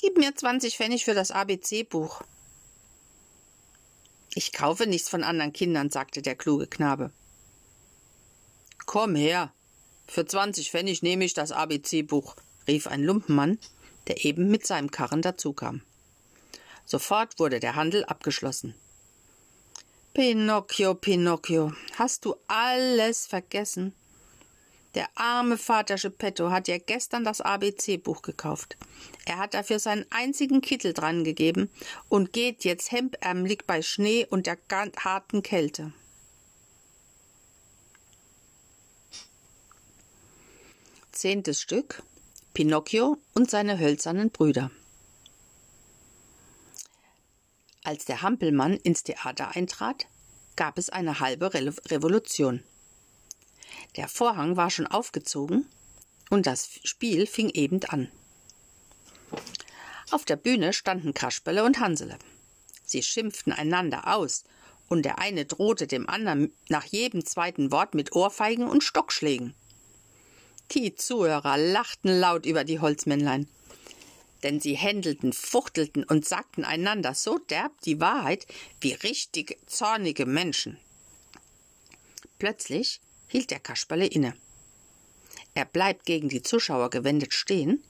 [0.00, 2.22] Gib mir zwanzig Pfennig für das ABC-Buch.
[4.34, 7.12] Ich kaufe nichts von anderen Kindern, sagte der kluge Knabe.
[8.84, 9.52] Komm her,
[10.08, 12.34] für zwanzig Pfennig nehme ich das ABC-Buch,
[12.66, 13.58] rief ein Lumpenmann,
[14.08, 15.82] der eben mit seinem Karren dazukam.
[16.86, 18.74] Sofort wurde der Handel abgeschlossen.
[20.14, 23.94] Pinocchio, Pinocchio, hast du alles vergessen?
[24.94, 28.78] Der arme Vater Geppetto hat ja gestern das ABC-Buch gekauft.
[29.26, 31.70] Er hat dafür seinen einzigen Kittel dran gegeben
[32.08, 34.56] und geht jetzt hemdärmelig bei Schnee und der
[35.04, 35.92] harten Kälte.
[41.18, 42.04] Zehntes Stück
[42.54, 44.70] Pinocchio und seine hölzernen Brüder.
[47.82, 50.06] Als der Hampelmann ins Theater eintrat,
[50.54, 52.62] gab es eine halbe Re Revolution.
[53.96, 55.68] Der Vorhang war schon aufgezogen
[56.30, 58.12] und das Spiel fing eben an.
[60.12, 62.16] Auf der Bühne standen Kasperle und Hansele.
[62.84, 64.44] Sie schimpften einander aus,
[64.86, 69.56] und der eine drohte dem anderen nach jedem zweiten Wort mit Ohrfeigen und Stockschlägen.
[70.72, 73.48] Die Zuhörer lachten laut über die Holzmännlein,
[74.42, 78.46] denn sie händelten, fuchtelten und sagten einander so derb die Wahrheit
[78.80, 80.78] wie richtig zornige Menschen.
[82.38, 84.34] Plötzlich hielt der Kasperle inne.
[85.54, 87.82] Er bleibt gegen die Zuschauer gewendet stehen,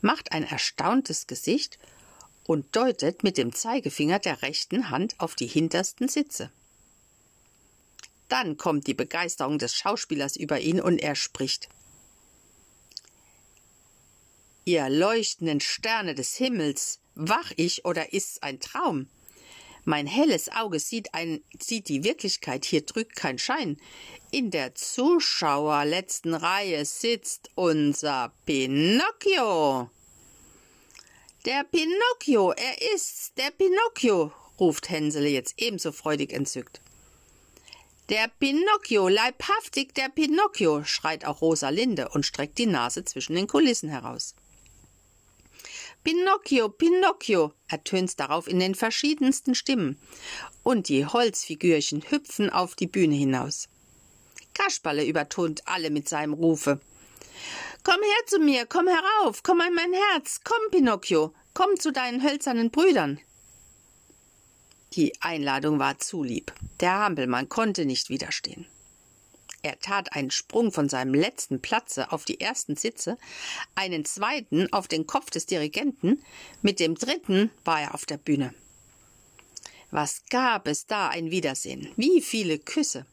[0.00, 1.78] macht ein erstauntes Gesicht
[2.44, 6.50] und deutet mit dem Zeigefinger der rechten Hand auf die hintersten Sitze.
[8.28, 11.68] Dann kommt die Begeisterung des Schauspielers über ihn und er spricht.
[14.66, 19.08] Ihr leuchtenden Sterne des Himmels, wach ich oder ist's ein Traum?
[19.84, 23.76] Mein helles Auge sieht, ein, sieht die Wirklichkeit, hier trügt kein Schein.
[24.30, 29.90] In der Zuschauerletzten Reihe sitzt unser Pinocchio.
[31.44, 36.80] Der Pinocchio, er ist's, der Pinocchio, ruft Hänsele jetzt ebenso freudig entzückt.
[38.08, 43.90] Der Pinocchio, leibhaftig der Pinocchio, schreit auch Rosalinde und streckt die Nase zwischen den Kulissen
[43.90, 44.34] heraus.
[46.04, 49.98] Pinocchio, Pinocchio, ertönt's darauf in den verschiedensten Stimmen,
[50.62, 53.68] und die Holzfigürchen hüpfen auf die Bühne hinaus.
[54.52, 56.78] Kasperle übertont alle mit seinem Rufe.
[57.84, 62.22] Komm her zu mir, komm herauf, komm an mein Herz, komm, Pinocchio, komm zu deinen
[62.22, 63.18] hölzernen Brüdern.
[64.92, 66.52] Die Einladung war zu lieb.
[66.80, 68.66] Der Hampelmann konnte nicht widerstehen.
[69.64, 73.16] Er tat einen Sprung von seinem letzten Platze auf die ersten Sitze,
[73.74, 76.22] einen zweiten auf den Kopf des Dirigenten,
[76.60, 78.52] mit dem dritten war er auf der Bühne.
[79.90, 83.06] Was gab es da ein Wiedersehen, wie viele Küsse.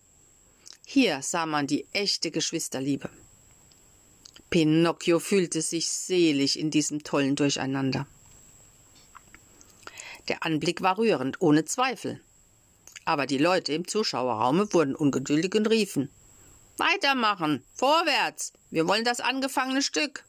[0.85, 3.09] Hier sah man die echte Geschwisterliebe.
[4.49, 8.07] Pinocchio fühlte sich selig in diesem tollen Durcheinander.
[10.27, 12.19] Der Anblick war rührend, ohne Zweifel.
[13.05, 16.09] Aber die Leute im Zuschauerraume wurden ungeduldig und riefen
[16.77, 17.63] Weitermachen.
[17.73, 18.53] Vorwärts.
[18.69, 20.25] Wir wollen das angefangene Stück.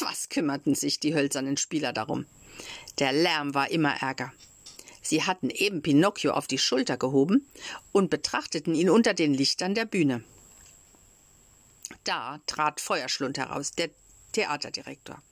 [0.00, 2.26] Was kümmerten sich die hölzernen Spieler darum?
[2.98, 4.32] Der Lärm war immer ärger.
[5.02, 7.46] Sie hatten eben Pinocchio auf die Schulter gehoben
[7.92, 10.24] und betrachteten ihn unter den Lichtern der Bühne.
[12.04, 13.90] Da trat Feuerschlund heraus, der
[14.32, 15.22] Theaterdirektor.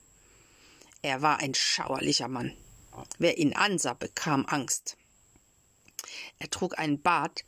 [1.01, 2.55] Er war ein schauerlicher Mann.
[3.17, 4.95] Wer ihn ansah, bekam Angst.
[6.39, 7.43] Er trug einen Bart,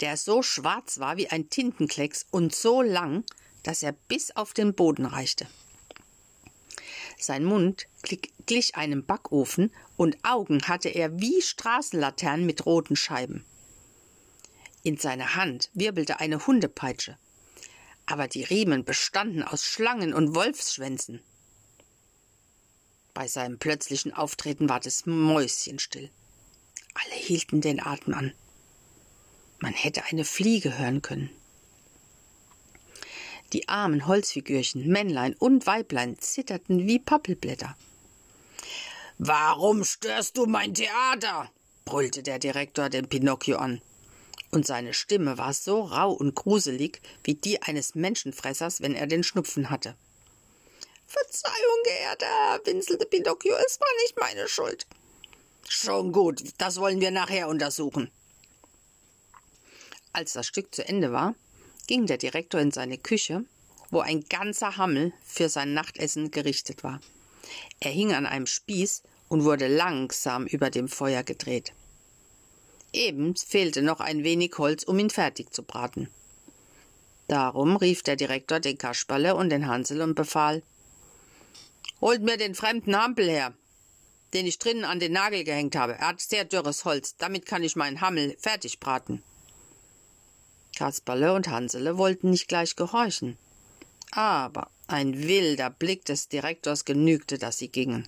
[0.00, 3.24] der so schwarz war wie ein Tintenklecks und so lang,
[3.62, 5.46] dass er bis auf den Boden reichte.
[7.18, 7.86] Sein Mund
[8.46, 13.44] glich einem Backofen und Augen hatte er wie Straßenlaternen mit roten Scheiben.
[14.82, 17.18] In seiner Hand wirbelte eine Hundepeitsche,
[18.04, 21.20] aber die Riemen bestanden aus Schlangen und Wolfsschwänzen.
[23.14, 26.10] Bei seinem plötzlichen Auftreten ward es mäuschenstill.
[26.94, 28.32] Alle hielten den Atem an.
[29.58, 31.30] Man hätte eine Fliege hören können.
[33.52, 37.76] Die armen Holzfigürchen, Männlein und Weiblein zitterten wie Pappelblätter.
[39.18, 41.50] Warum störst du mein Theater?
[41.84, 43.80] brüllte der Direktor den Pinocchio an.
[44.50, 49.22] Und seine Stimme war so rau und gruselig wie die eines Menschenfressers, wenn er den
[49.22, 49.96] Schnupfen hatte.
[51.06, 54.86] Verzeihung, geehrter Herr, winselte Pinocchio, es war nicht meine Schuld.
[55.68, 58.10] Schon gut, das wollen wir nachher untersuchen.
[60.16, 61.34] Als das Stück zu Ende war,
[61.88, 63.44] ging der Direktor in seine Küche,
[63.90, 67.02] wo ein ganzer Hammel für sein Nachtessen gerichtet war.
[67.80, 71.74] Er hing an einem Spieß und wurde langsam über dem Feuer gedreht.
[72.94, 76.08] Eben fehlte noch ein wenig Holz, um ihn fertig zu braten.
[77.28, 80.62] Darum rief der Direktor den Kasperle und den Hansel und befahl
[82.00, 83.52] Holt mir den fremden Hampel her,
[84.32, 85.92] den ich drinnen an den Nagel gehängt habe.
[85.92, 89.22] Er hat sehr dürres Holz, damit kann ich meinen Hammel fertig braten.
[90.76, 93.36] Kasperle und Hansele wollten nicht gleich gehorchen.
[94.12, 98.06] Aber ein wilder Blick des Direktors genügte, dass sie gingen.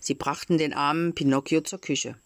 [0.00, 2.16] Sie brachten den armen Pinocchio zur Küche.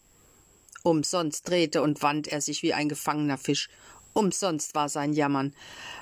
[0.83, 3.69] Umsonst drehte und wand er sich wie ein gefangener Fisch,
[4.19, 5.55] Umsonst war sein Jammern.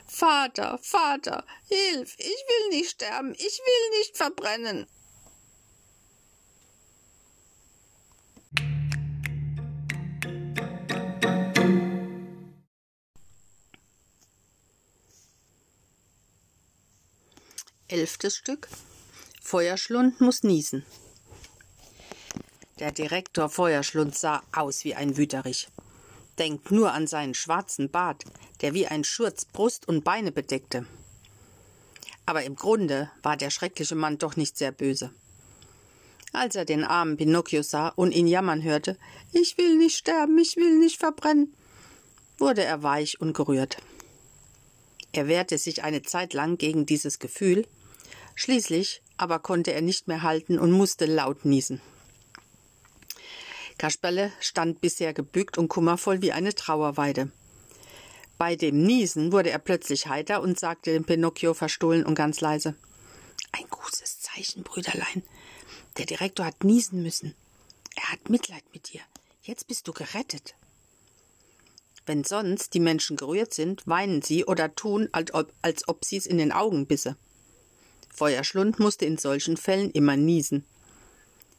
[0.06, 4.86] Vater, Vater, hilf, ich will nicht sterben, ich will nicht verbrennen.
[17.88, 18.66] Elftes Stück.
[19.40, 20.84] Feuerschlund muss niesen.
[22.80, 25.68] Der Direktor Feuerschlund sah aus wie ein Wüterich.
[26.36, 28.24] Denkt nur an seinen schwarzen Bart,
[28.60, 30.84] der wie ein Schurz Brust und Beine bedeckte.
[32.26, 35.12] Aber im Grunde war der schreckliche Mann doch nicht sehr böse.
[36.32, 38.98] Als er den armen Pinocchio sah und ihn jammern hörte,
[39.30, 41.54] ich will nicht sterben, ich will nicht verbrennen,
[42.36, 43.76] wurde er weich und gerührt.
[45.12, 47.66] Er wehrte sich eine Zeit lang gegen dieses Gefühl,
[48.36, 51.80] Schließlich aber konnte er nicht mehr halten und musste laut niesen.
[53.78, 57.32] Kasperle stand bisher gebückt und kummervoll wie eine Trauerweide.
[58.38, 62.74] Bei dem Niesen wurde er plötzlich heiter und sagte dem Pinocchio verstohlen und ganz leise
[63.52, 65.22] Ein gutes Zeichen, Brüderlein.
[65.96, 67.34] Der Direktor hat niesen müssen.
[67.96, 69.00] Er hat Mitleid mit dir.
[69.42, 70.54] Jetzt bist du gerettet.
[72.04, 76.26] Wenn sonst die Menschen gerührt sind, weinen sie oder tun, als ob, als ob sie's
[76.26, 77.16] in den Augen bisse.
[78.16, 80.64] Feuerschlund musste in solchen Fällen immer niesen.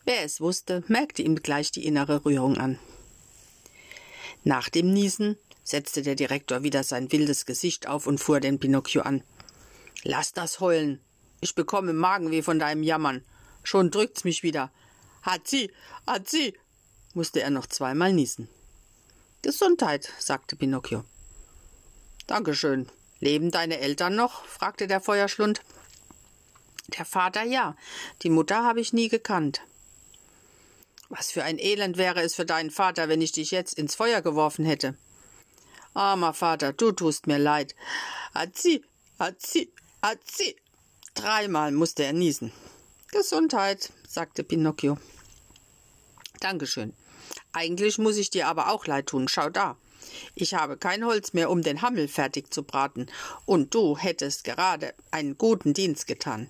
[0.06, 2.80] Wer es wusste, merkte ihm gleich die innere Rührung an.
[4.44, 9.02] Nach dem Niesen setzte der Direktor wieder sein wildes Gesicht auf und fuhr den Pinocchio
[9.02, 9.24] an.
[10.04, 11.00] Lass das heulen.
[11.42, 13.24] Ich bekomme Magenweh von deinem Jammern.
[13.64, 14.72] Schon drückt's mich wieder.
[15.22, 15.72] Hatzi,
[16.08, 16.54] Hatzi,
[17.14, 18.48] musste er noch zweimal niesen.
[19.42, 21.04] Gesundheit, sagte Pinocchio.
[22.26, 22.90] Dankeschön.
[23.20, 24.46] Leben deine Eltern noch?
[24.46, 25.62] fragte der Feuerschlund.
[26.88, 27.76] Der Vater ja,
[28.24, 29.62] die Mutter habe ich nie gekannt.
[31.10, 34.22] Was für ein Elend wäre es für deinen Vater, wenn ich dich jetzt ins Feuer
[34.22, 34.96] geworfen hätte.
[35.94, 37.76] Armer Vater, du tust mir leid.
[38.34, 38.84] Azi,
[39.18, 39.72] Azi,
[40.02, 40.56] Azi.
[41.14, 42.52] Dreimal musste er niesen.
[43.12, 44.98] Gesundheit, sagte Pinocchio.
[46.40, 46.94] Dankeschön.
[47.52, 49.28] Eigentlich muss ich dir aber auch leid tun.
[49.28, 49.76] Schau da.
[50.36, 53.08] Ich habe kein Holz mehr, um den Hammel fertig zu braten,
[53.46, 56.50] und du hättest gerade einen guten Dienst getan.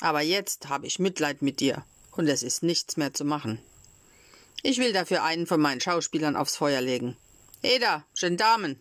[0.00, 3.60] Aber jetzt habe ich Mitleid mit dir, und es ist nichts mehr zu machen.
[4.62, 7.16] Ich will dafür einen von meinen Schauspielern aufs Feuer legen.
[7.62, 8.80] Eda, Gendarmen!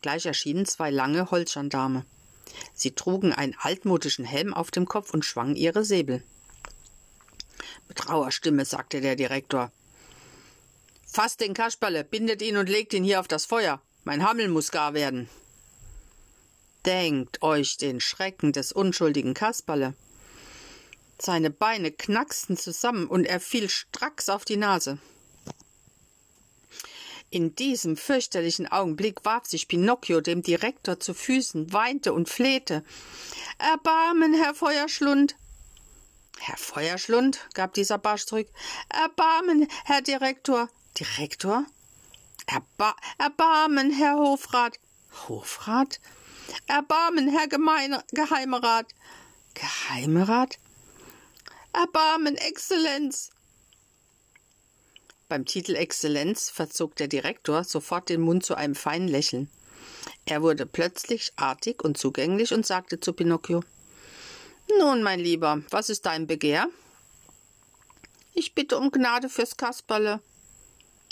[0.00, 2.04] Gleich erschienen zwei lange Holzgendarme.
[2.74, 6.22] Sie trugen einen altmodischen Helm auf dem Kopf und schwangen ihre Säbel.
[7.88, 9.72] Mit rauer Stimme sagte der Direktor.
[11.06, 13.80] Fasst den Kasperle, bindet ihn und legt ihn hier auf das Feuer.
[14.04, 15.28] Mein Hammel muss gar werden.
[16.88, 19.92] Denkt euch den Schrecken des unschuldigen Kasperle.
[21.18, 24.96] Seine Beine knacksten zusammen und er fiel stracks auf die Nase.
[27.28, 32.82] In diesem fürchterlichen Augenblick warf sich Pinocchio dem Direktor zu Füßen, weinte und flehte.
[33.58, 35.36] Erbarmen, Herr Feuerschlund!
[36.38, 38.48] Herr Feuerschlund, gab dieser Barsch zurück.
[38.88, 40.70] Erbarmen, Herr Direktor!
[40.98, 41.66] Direktor?
[42.46, 44.80] Erba Erbarmen, Herr Hofrat!
[45.28, 46.00] Hofrat?
[46.66, 48.86] Erbarmen, Herr Gemeine Geheimerat.
[49.54, 50.58] Geheimerat?
[51.72, 53.30] Erbarmen, Exzellenz.
[55.28, 59.50] Beim Titel Exzellenz verzog der Direktor sofort den Mund zu einem feinen Lächeln.
[60.24, 63.62] Er wurde plötzlich artig und zugänglich und sagte zu Pinocchio
[64.78, 66.68] Nun, mein Lieber, was ist dein Begehr?
[68.32, 70.20] Ich bitte um Gnade fürs Kasperle.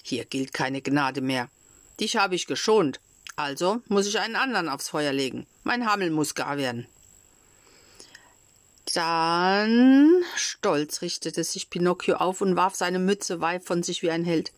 [0.03, 1.51] Hier gilt keine Gnade mehr.
[1.99, 3.01] Dich habe ich geschont.
[3.37, 5.47] Also muss ich einen anderen aufs Feuer legen.
[5.62, 6.87] Mein Hammel muss gar werden.
[8.95, 14.24] Dann stolz richtete sich Pinocchio auf und warf seine Mütze weit von sich wie ein
[14.24, 14.53] Held.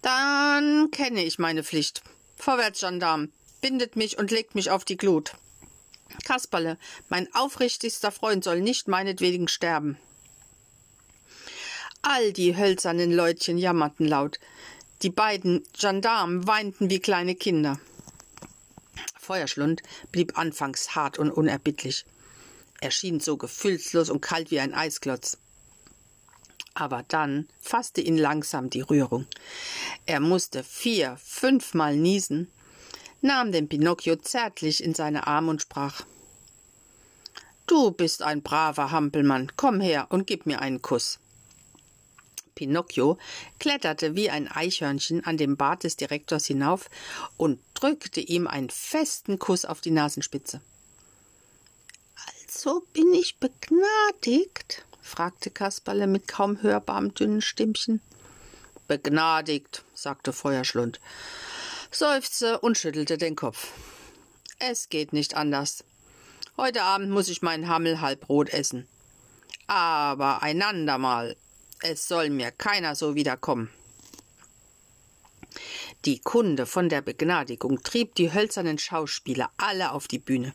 [0.00, 2.02] Dann kenne ich meine Pflicht.
[2.36, 5.34] Vorwärts, Gendarm, bindet mich und legt mich auf die Glut.
[6.24, 6.78] Kasperle,
[7.10, 9.98] mein aufrichtigster Freund soll nicht meinetwegen sterben.
[12.00, 14.38] All die hölzernen Leutchen jammerten laut.
[15.02, 17.78] Die beiden Gendarmen weinten wie kleine Kinder.
[19.18, 22.04] Feuerschlund blieb anfangs hart und unerbittlich.
[22.80, 25.38] Er schien so gefühlslos und kalt wie ein Eisklotz.
[26.74, 29.26] Aber dann fasste ihn langsam die Rührung.
[30.06, 32.50] Er musste vier, fünfmal niesen,
[33.20, 36.02] nahm den Pinocchio zärtlich in seine Arme und sprach
[37.66, 41.18] Du bist ein braver Hampelmann, komm her und gib mir einen Kuss.
[42.58, 43.18] Pinocchio
[43.60, 46.90] kletterte wie ein Eichhörnchen an dem Bart des Direktors hinauf
[47.36, 50.60] und drückte ihm einen festen Kuss auf die Nasenspitze.
[52.16, 54.84] Also bin ich begnadigt?
[55.00, 58.00] fragte Kasperle mit kaum hörbarem dünnen Stimmchen.
[58.88, 60.98] Begnadigt, sagte Feuerschlund.
[61.92, 63.68] seufzte und schüttelte den Kopf.
[64.58, 65.84] Es geht nicht anders.
[66.56, 68.88] Heute Abend muss ich mein Hammelhalbrot essen.
[69.68, 71.36] Aber einander mal.
[71.80, 73.70] Es soll mir keiner so wiederkommen.
[76.04, 80.54] Die Kunde von der Begnadigung trieb die hölzernen Schauspieler alle auf die Bühne.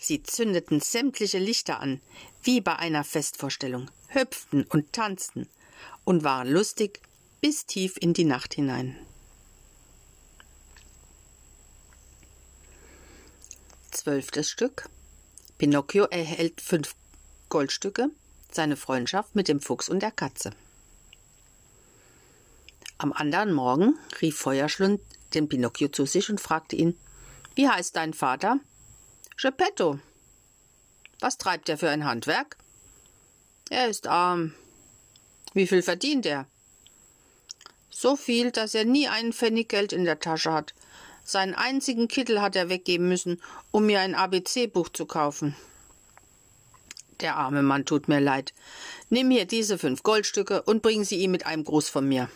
[0.00, 2.00] Sie zündeten sämtliche Lichter an,
[2.42, 5.48] wie bei einer Festvorstellung, hüpften und tanzten
[6.04, 7.00] und waren lustig
[7.40, 8.96] bis tief in die Nacht hinein.
[13.90, 14.88] Zwölftes Stück.
[15.58, 16.94] Pinocchio erhält fünf
[17.48, 18.10] Goldstücke,
[18.56, 20.50] seine Freundschaft mit dem Fuchs und der Katze.
[22.98, 25.00] Am anderen Morgen rief Feuerschlund
[25.34, 26.98] den Pinocchio zu sich und fragte ihn:
[27.54, 28.58] Wie heißt dein Vater?
[29.40, 30.00] Geppetto.
[31.20, 32.56] Was treibt er für ein Handwerk?
[33.70, 34.54] Er ist arm.
[35.54, 36.46] Wie viel verdient er?
[37.90, 40.74] So viel, dass er nie einen Pfennig Geld in der Tasche hat.
[41.24, 45.56] Seinen einzigen Kittel hat er weggeben müssen, um mir ein ABC-Buch zu kaufen.
[47.20, 48.52] Der arme Mann tut mir leid.
[49.08, 52.28] Nimm hier diese fünf Goldstücke und bring sie ihm mit einem Gruß von mir.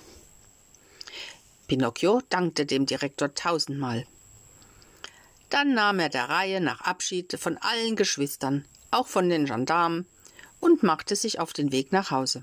[1.69, 4.07] Pinocchio dankte dem Direktor tausendmal.
[5.51, 10.07] Dann nahm er der Reihe nach Abschied von allen Geschwistern, auch von den Gendarmen,
[10.61, 12.43] und machte sich auf den Weg nach Hause.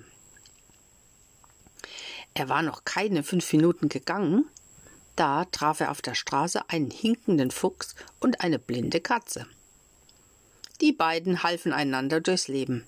[2.34, 4.46] Er war noch keine fünf Minuten gegangen,
[5.16, 9.48] da traf er auf der Straße einen hinkenden Fuchs und eine blinde Katze.
[10.82, 12.88] Die beiden halfen einander durchs Leben.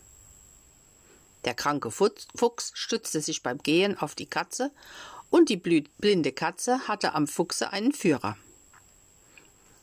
[1.46, 4.72] Der kranke Fuchs stützte sich beim Gehen auf die Katze
[5.30, 8.38] und die blinde Katze hatte am Fuchse einen Führer.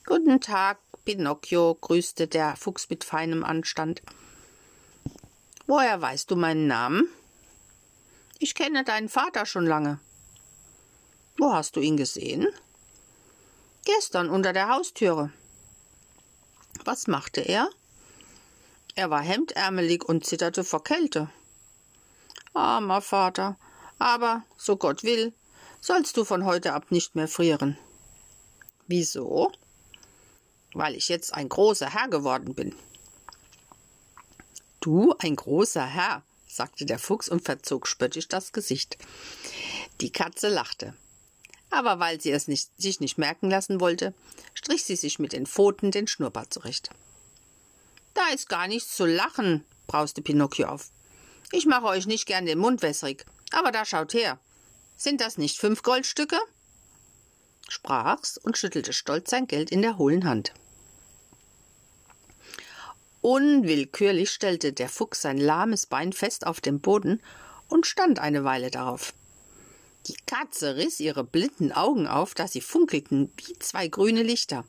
[0.04, 4.02] Guten Tag, Pinocchio, grüßte der Fuchs mit feinem Anstand.
[5.66, 7.08] Woher weißt du meinen Namen?
[8.38, 9.98] Ich kenne deinen Vater schon lange.
[11.38, 12.46] Wo hast du ihn gesehen?
[13.84, 15.32] Gestern unter der Haustüre.
[16.84, 17.68] Was machte er?
[18.96, 21.30] Er war hemdärmelig und zitterte vor Kälte.
[22.54, 23.56] Armer Vater,
[23.98, 25.32] aber, so Gott will,
[25.80, 27.78] sollst du von heute ab nicht mehr frieren.
[28.88, 29.52] Wieso?
[30.72, 32.74] Weil ich jetzt ein großer Herr geworden bin.
[34.80, 38.98] Du, ein großer Herr, sagte der Fuchs und verzog spöttisch das Gesicht.
[40.00, 40.94] Die Katze lachte
[41.70, 44.14] aber weil sie es nicht, sich nicht merken lassen wollte,
[44.54, 46.90] strich sie sich mit den Pfoten den Schnurrbart zurecht.
[48.16, 50.90] Da ist gar nichts zu lachen, brauste Pinocchio auf.
[51.52, 54.40] Ich mache euch nicht gern den Mund wässrig, aber da schaut her.
[54.96, 56.38] Sind das nicht fünf Goldstücke?
[57.68, 60.54] sprach's und schüttelte stolz sein Geld in der hohlen Hand.
[63.20, 67.20] Unwillkürlich stellte der Fuchs sein lahmes Bein fest auf dem Boden
[67.68, 69.12] und stand eine Weile darauf.
[70.06, 74.64] Die Katze riss ihre blinden Augen auf, dass sie funkelten wie zwei grüne Lichter.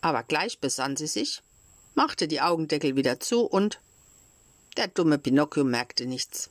[0.00, 1.42] Aber gleich besann sie sich,
[1.94, 3.80] machte die Augendeckel wieder zu und
[4.76, 6.50] der dumme Pinocchio merkte nichts.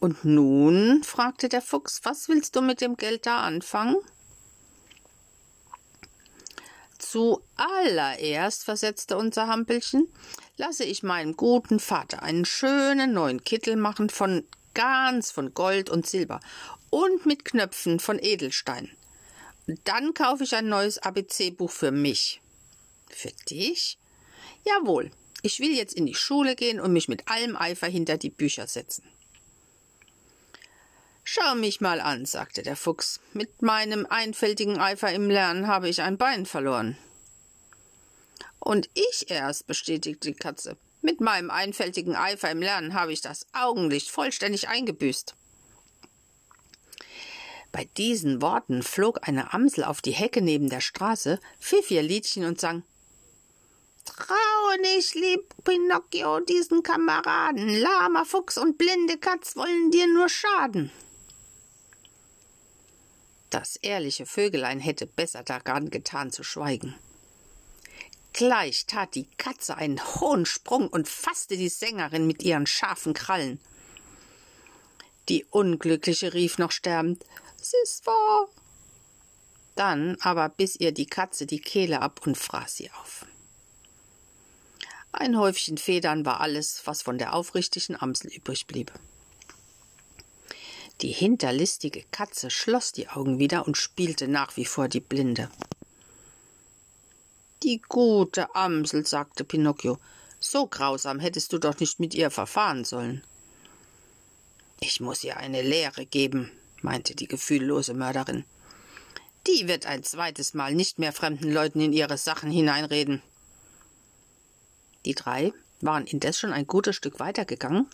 [0.00, 1.04] Und nun?
[1.04, 3.96] fragte der Fuchs, was willst du mit dem Geld da anfangen?
[6.98, 10.08] Zuallererst, versetzte unser Hampelchen,
[10.56, 14.44] lasse ich meinem guten Vater einen schönen neuen Kittel machen von
[14.74, 16.40] ganz von Gold und Silber
[16.90, 18.90] und mit Knöpfen von Edelstein.
[19.84, 22.41] Dann kaufe ich ein neues ABC-Buch für mich.
[23.14, 23.98] Für dich?
[24.64, 25.10] Jawohl.
[25.42, 28.66] Ich will jetzt in die Schule gehen und mich mit allem Eifer hinter die Bücher
[28.66, 29.04] setzen.
[31.24, 33.20] Schau mich mal an, sagte der Fuchs.
[33.32, 36.96] Mit meinem einfältigen Eifer im Lernen habe ich ein Bein verloren.
[38.58, 40.76] Und ich erst, bestätigte die Katze.
[41.00, 45.34] Mit meinem einfältigen Eifer im Lernen habe ich das Augenlicht vollständig eingebüßt.
[47.72, 52.44] Bei diesen Worten flog eine Amsel auf die Hecke neben der Straße, pfiff ihr Liedchen
[52.44, 52.84] und sang
[54.04, 60.90] Traue nicht, lieb Pinocchio, diesen Kameraden, lahmer Fuchs und blinde Katz wollen dir nur schaden.
[63.50, 66.94] Das ehrliche Vögelein hätte besser daran getan zu schweigen.
[68.32, 73.60] Gleich tat die Katze einen hohen Sprung und fasste die Sängerin mit ihren scharfen Krallen.
[75.28, 77.24] Die Unglückliche rief noch sterbend
[78.04, 78.48] wahr.
[79.76, 83.26] Dann aber biss ihr die Katze die Kehle ab und fraß sie auf.
[85.12, 88.92] Ein Häufchen Federn war alles, was von der aufrichtigen Amsel übrig blieb.
[91.02, 95.50] Die hinterlistige Katze schloss die Augen wieder und spielte nach wie vor die Blinde.
[97.62, 99.98] Die gute Amsel, sagte Pinocchio,
[100.40, 103.22] so grausam hättest du doch nicht mit ihr verfahren sollen.
[104.80, 106.50] Ich muss ihr eine Lehre geben,
[106.80, 108.44] meinte die gefühllose Mörderin.
[109.46, 113.22] Die wird ein zweites Mal nicht mehr fremden Leuten in ihre Sachen hineinreden.
[115.04, 117.88] Die drei waren indes schon ein gutes Stück weitergegangen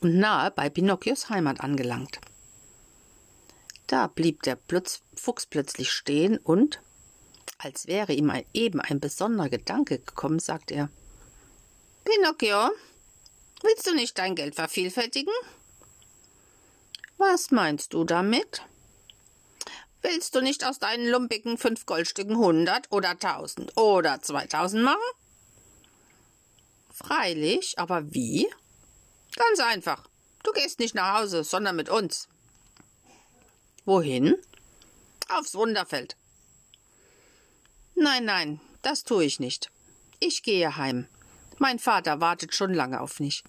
[0.00, 2.20] und nahe bei Pinocchios Heimat angelangt.
[3.86, 4.58] Da blieb der
[5.16, 6.80] Fuchs plötzlich stehen und,
[7.58, 10.88] als wäre ihm eben ein besonderer Gedanke gekommen, sagt er
[12.04, 12.70] Pinocchio,
[13.62, 15.32] willst du nicht dein Geld vervielfältigen?
[17.18, 18.62] Was meinst du damit?
[20.00, 25.00] Willst du nicht aus deinen lumpigen fünf Goldstücken hundert oder tausend oder zweitausend machen?
[27.04, 28.48] Freilich, aber wie?
[29.36, 30.08] Ganz einfach.
[30.42, 32.28] Du gehst nicht nach Hause, sondern mit uns.
[33.84, 34.36] Wohin?
[35.28, 36.16] Aufs Wunderfeld.
[37.94, 39.70] Nein, nein, das tue ich nicht.
[40.20, 41.06] Ich gehe heim.
[41.58, 43.44] Mein Vater wartet schon lange auf mich.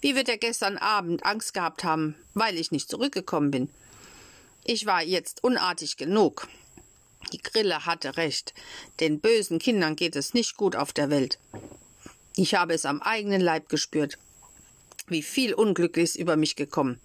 [0.00, 3.70] Wie wird er gestern Abend Angst gehabt haben, weil ich nicht zurückgekommen bin?
[4.64, 6.48] Ich war jetzt unartig genug.
[7.32, 8.54] Die Grille hatte recht.
[9.00, 11.38] Den bösen Kindern geht es nicht gut auf der Welt.
[12.36, 14.18] Ich habe es am eigenen Leib gespürt.
[15.06, 17.00] Wie viel Unglück ist über mich gekommen.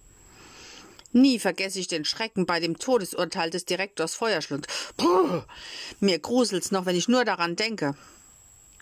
[1.12, 4.66] Nie vergesse ich den Schrecken bei dem Todesurteil des Direktors Feuerschlund.
[4.96, 5.42] Puh,
[6.00, 7.96] mir gruselt's noch, wenn ich nur daran denke.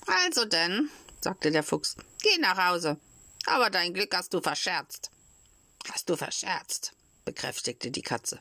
[0.07, 0.91] Also denn,
[1.21, 2.99] sagte der Fuchs, geh nach Hause.
[3.47, 5.11] Aber dein Glück hast du verscherzt.
[5.93, 6.93] Hast du verscherzt,
[7.25, 8.41] bekräftigte die Katze.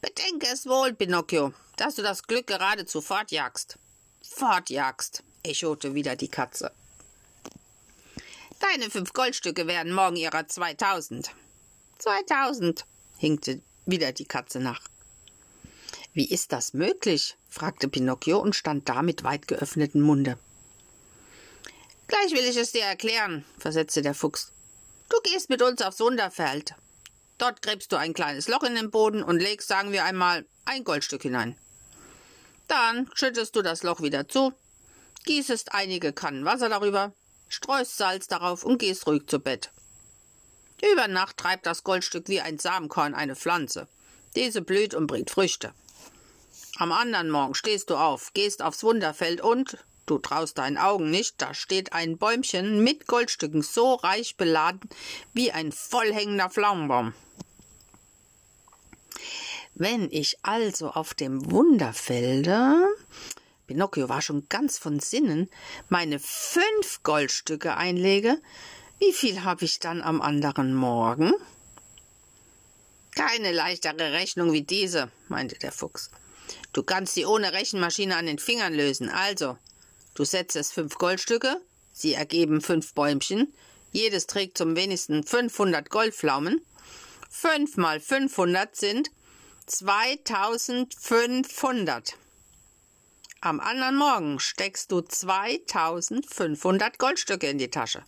[0.00, 3.78] Bedenke es wohl, Pinocchio, dass du das Glück geradezu fortjagst.
[4.22, 6.72] Fortjagst, echote wieder die Katze.
[8.60, 11.30] Deine fünf Goldstücke werden morgen ihrer zweitausend.
[11.98, 12.86] Zweitausend,
[13.18, 14.80] hinkte wieder die Katze nach.
[16.14, 17.36] Wie ist das möglich?
[17.48, 20.38] fragte Pinocchio und stand da mit weit geöffnetem Munde.
[22.06, 24.52] Gleich will ich es dir erklären, versetzte der Fuchs.
[25.08, 26.74] Du gehst mit uns aufs Wunderfeld.
[27.38, 30.84] Dort gräbst du ein kleines Loch in den Boden und legst, sagen wir einmal, ein
[30.84, 31.56] Goldstück hinein.
[32.68, 34.52] Dann schüttest du das Loch wieder zu,
[35.24, 37.12] gießest einige Kannen Wasser darüber,
[37.48, 39.70] streust Salz darauf und gehst ruhig zu Bett.
[40.92, 43.88] Über Nacht treibt das Goldstück wie ein Samenkorn eine Pflanze.
[44.34, 45.72] Diese blüht und bringt Früchte.
[46.76, 51.40] Am anderen Morgen stehst du auf, gehst aufs Wunderfeld und, du traust deinen Augen nicht,
[51.40, 54.80] da steht ein Bäumchen mit Goldstücken so reich beladen
[55.32, 57.14] wie ein vollhängender Pflaumenbaum.
[59.74, 62.88] Wenn ich also auf dem Wunderfelde
[63.72, 65.48] Pinocchio war schon ganz von Sinnen,
[65.88, 68.38] meine fünf Goldstücke einlege,
[68.98, 71.32] wie viel habe ich dann am anderen Morgen?
[73.12, 76.10] Keine leichtere Rechnung wie diese, meinte der Fuchs.
[76.74, 79.08] Du kannst sie ohne Rechenmaschine an den Fingern lösen.
[79.08, 79.56] Also,
[80.12, 81.58] du setzest fünf Goldstücke,
[81.94, 83.54] sie ergeben fünf Bäumchen,
[83.90, 86.60] jedes trägt zum wenigsten 500 Goldpflaumen.
[87.30, 89.08] Fünf mal 500 sind
[89.64, 92.18] 2500.
[93.44, 98.04] Am anderen Morgen steckst du 2500 Goldstücke in die Tasche.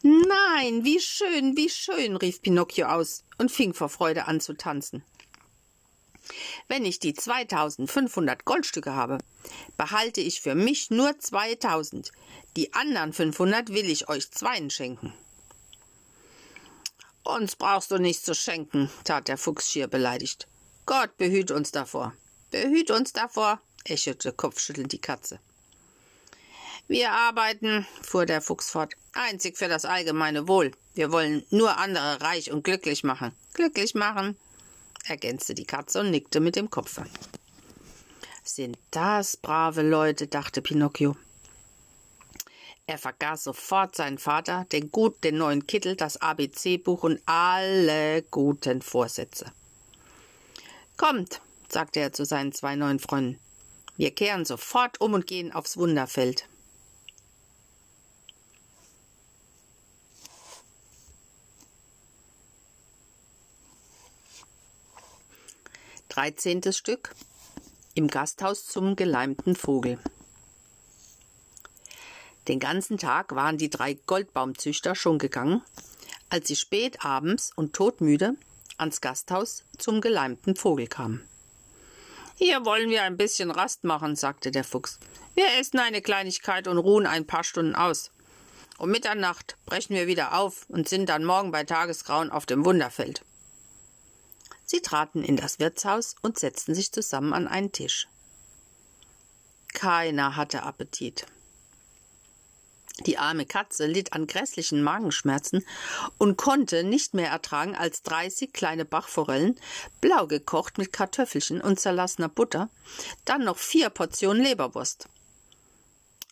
[0.00, 5.04] Nein, wie schön, wie schön, rief Pinocchio aus und fing vor Freude an zu tanzen.
[6.68, 9.18] Wenn ich die 2500 Goldstücke habe,
[9.76, 12.10] behalte ich für mich nur 2000.
[12.56, 15.12] Die anderen 500 will ich euch zweien schenken.
[17.24, 20.48] Uns brauchst du nichts zu schenken, tat der Fuchs schier beleidigt.
[20.86, 22.14] Gott behüt uns davor.
[22.50, 25.38] Behüt uns davor, echote kopfschüttelnd die Katze.
[26.88, 30.72] Wir arbeiten, fuhr der Fuchs fort, einzig für das allgemeine Wohl.
[30.94, 33.32] Wir wollen nur andere reich und glücklich machen.
[33.52, 34.36] Glücklich machen,
[35.06, 37.04] ergänzte die Katze und nickte mit dem Kopfe.
[38.42, 41.16] Sind das brave Leute, dachte Pinocchio.
[42.86, 48.80] Er vergaß sofort seinen Vater, den gut, den neuen Kittel, das ABC-Buch und alle guten
[48.80, 49.52] Vorsätze.
[50.96, 53.38] Kommt, sagte er zu seinen zwei neuen Freunden.
[53.98, 56.48] Wir kehren sofort um und gehen aufs Wunderfeld.
[66.08, 67.12] Dreizehntes Stück
[67.94, 69.98] im Gasthaus zum geleimten Vogel.
[72.46, 75.60] Den ganzen Tag waren die drei Goldbaumzüchter schon gegangen,
[76.30, 78.36] als sie spät abends und todmüde
[78.76, 81.27] ans Gasthaus zum geleimten Vogel kamen.
[82.38, 85.00] Hier wollen wir ein bisschen Rast machen, sagte der Fuchs.
[85.34, 88.12] Wir essen eine Kleinigkeit und ruhen ein paar Stunden aus.
[88.78, 93.24] Um Mitternacht brechen wir wieder auf und sind dann morgen bei Tagesgrauen auf dem Wunderfeld.
[94.64, 98.06] Sie traten in das Wirtshaus und setzten sich zusammen an einen Tisch.
[99.74, 101.26] Keiner hatte Appetit.
[103.06, 105.64] Die arme Katze litt an grässlichen Magenschmerzen
[106.18, 109.58] und konnte nicht mehr ertragen als dreißig kleine Bachforellen,
[110.00, 112.70] blau gekocht mit Kartoffelchen und zerlassener Butter,
[113.24, 115.08] dann noch vier Portionen Leberwurst.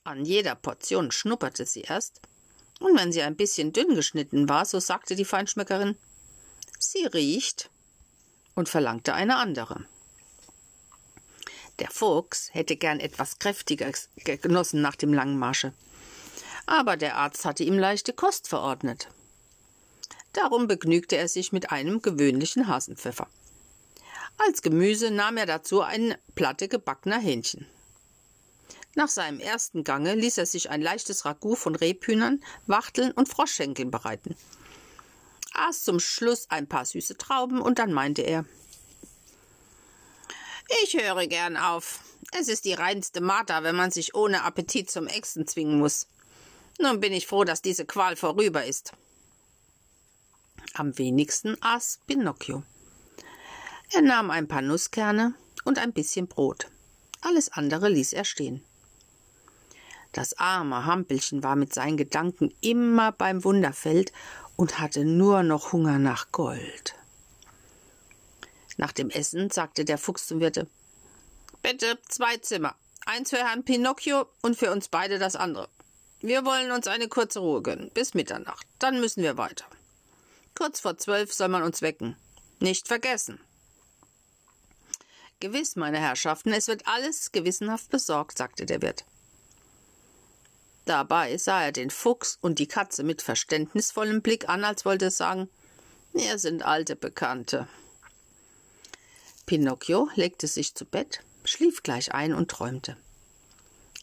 [0.02, 2.20] An jeder Portion schnupperte sie erst,
[2.80, 5.96] und wenn sie ein bisschen dünn geschnitten war, so sagte die Feinschmeckerin,
[6.78, 7.70] sie riecht
[8.54, 9.86] und verlangte eine andere.
[11.78, 15.72] Der Fuchs hätte gern etwas Kräftiges genossen nach dem langen Marsche
[16.66, 19.08] aber der Arzt hatte ihm leichte Kost verordnet.
[20.32, 23.28] Darum begnügte er sich mit einem gewöhnlichen Hasenpfeffer.
[24.38, 27.66] Als Gemüse nahm er dazu eine Platte gebackener Hähnchen.
[28.94, 33.90] Nach seinem ersten Gange ließ er sich ein leichtes Ragout von Rebhühnern, Wachteln und Froschschenkeln
[33.90, 34.36] bereiten.
[35.54, 38.44] Aß zum Schluss ein paar süße Trauben und dann meinte er:
[40.82, 42.00] Ich höre gern auf.
[42.32, 46.08] Es ist die reinste Marter, wenn man sich ohne Appetit zum Ächzen zwingen muss.
[46.78, 48.92] Nun bin ich froh, dass diese Qual vorüber ist.
[50.74, 52.62] Am wenigsten aß Pinocchio.
[53.92, 55.34] Er nahm ein paar Nusskerne
[55.64, 56.68] und ein bisschen Brot.
[57.22, 58.62] Alles andere ließ er stehen.
[60.12, 64.12] Das arme Hampelchen war mit seinen Gedanken immer beim Wunderfeld
[64.56, 66.94] und hatte nur noch Hunger nach Gold.
[68.76, 70.68] Nach dem Essen sagte der Fuchs zum Wirte
[71.62, 72.74] Bitte zwei Zimmer,
[73.06, 75.68] eins für Herrn Pinocchio und für uns beide das andere.
[76.20, 78.66] Wir wollen uns eine kurze Ruhe gönnen, bis Mitternacht.
[78.78, 79.66] Dann müssen wir weiter.
[80.54, 82.16] Kurz vor zwölf soll man uns wecken.
[82.58, 83.38] Nicht vergessen.
[85.40, 89.04] Gewiss, meine Herrschaften, es wird alles gewissenhaft besorgt, sagte der Wirt.
[90.86, 95.18] Dabei sah er den Fuchs und die Katze mit verständnisvollem Blick an, als wollte es
[95.18, 95.50] sagen,
[96.14, 97.68] wir sind alte Bekannte.
[99.44, 102.96] Pinocchio legte sich zu Bett, schlief gleich ein und träumte.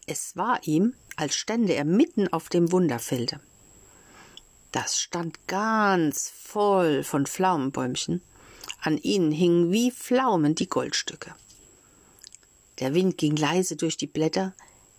[0.06, 3.40] Es war ihm, als stände er mitten auf dem Wunderfelde.
[4.72, 8.22] Das stand ganz voll von Pflaumenbäumchen,
[8.82, 11.36] an ihnen hingen wie Pflaumen die Goldstücke.
[12.80, 14.54] Der Wind ging leise durch die Blätter,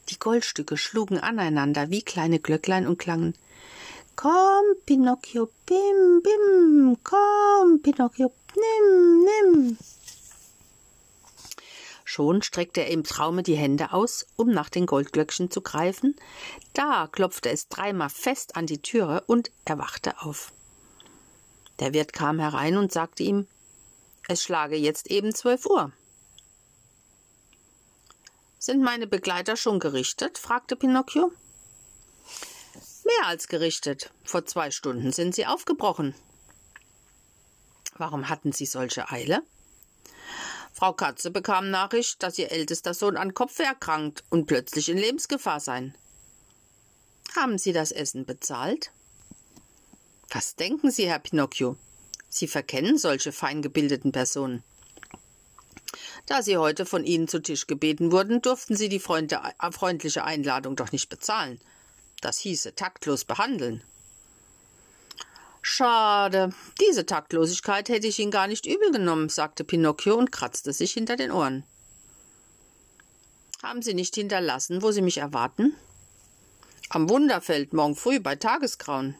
[0.08, 3.34] die Goldstücke schlugen aneinander wie kleine Glöcklein und klangen
[4.16, 9.13] Komm, Pinocchio, bim, bim, komm, Pinocchio, nimm.
[12.14, 16.14] Schon streckte er im Traume die Hände aus, um nach den Goldglöckchen zu greifen.
[16.72, 20.52] Da klopfte es dreimal fest an die Türe und er wachte auf.
[21.80, 23.48] Der Wirt kam herein und sagte ihm,
[24.28, 25.90] es schlage jetzt eben zwölf Uhr.
[28.60, 30.38] Sind meine Begleiter schon gerichtet?
[30.38, 31.32] fragte Pinocchio.
[33.02, 34.12] Mehr als gerichtet.
[34.22, 36.14] Vor zwei Stunden sind sie aufgebrochen.
[37.96, 39.42] Warum hatten sie solche Eile?
[40.76, 45.60] Frau Katze bekam Nachricht, dass ihr ältester Sohn an Kopf erkrankt und plötzlich in Lebensgefahr
[45.60, 45.92] sei.
[47.36, 48.90] Haben Sie das Essen bezahlt?
[50.30, 51.76] Was denken Sie, Herr Pinocchio?
[52.28, 54.64] Sie verkennen solche feingebildeten Personen.
[56.26, 60.90] Da Sie heute von Ihnen zu Tisch gebeten wurden, durften Sie die freundliche Einladung doch
[60.90, 61.60] nicht bezahlen.
[62.20, 63.84] Das hieße taktlos behandeln.
[65.66, 66.52] Schade.
[66.78, 71.16] Diese Taktlosigkeit hätte ich Ihnen gar nicht übel genommen, sagte Pinocchio und kratzte sich hinter
[71.16, 71.64] den Ohren.
[73.62, 75.74] Haben Sie nicht hinterlassen, wo Sie mich erwarten?
[76.90, 79.14] Am Wunderfeld morgen früh bei Tagesgrauen.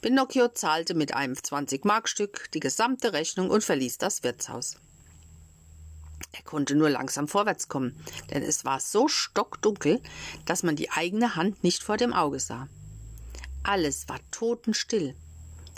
[0.00, 4.76] Pinocchio zahlte mit einem 20-Markstück die gesamte Rechnung und verließ das Wirtshaus.
[6.32, 7.96] Er konnte nur langsam vorwärts kommen,
[8.32, 10.02] denn es war so stockdunkel,
[10.46, 12.68] dass man die eigene Hand nicht vor dem Auge sah.
[13.66, 15.16] Alles war totenstill.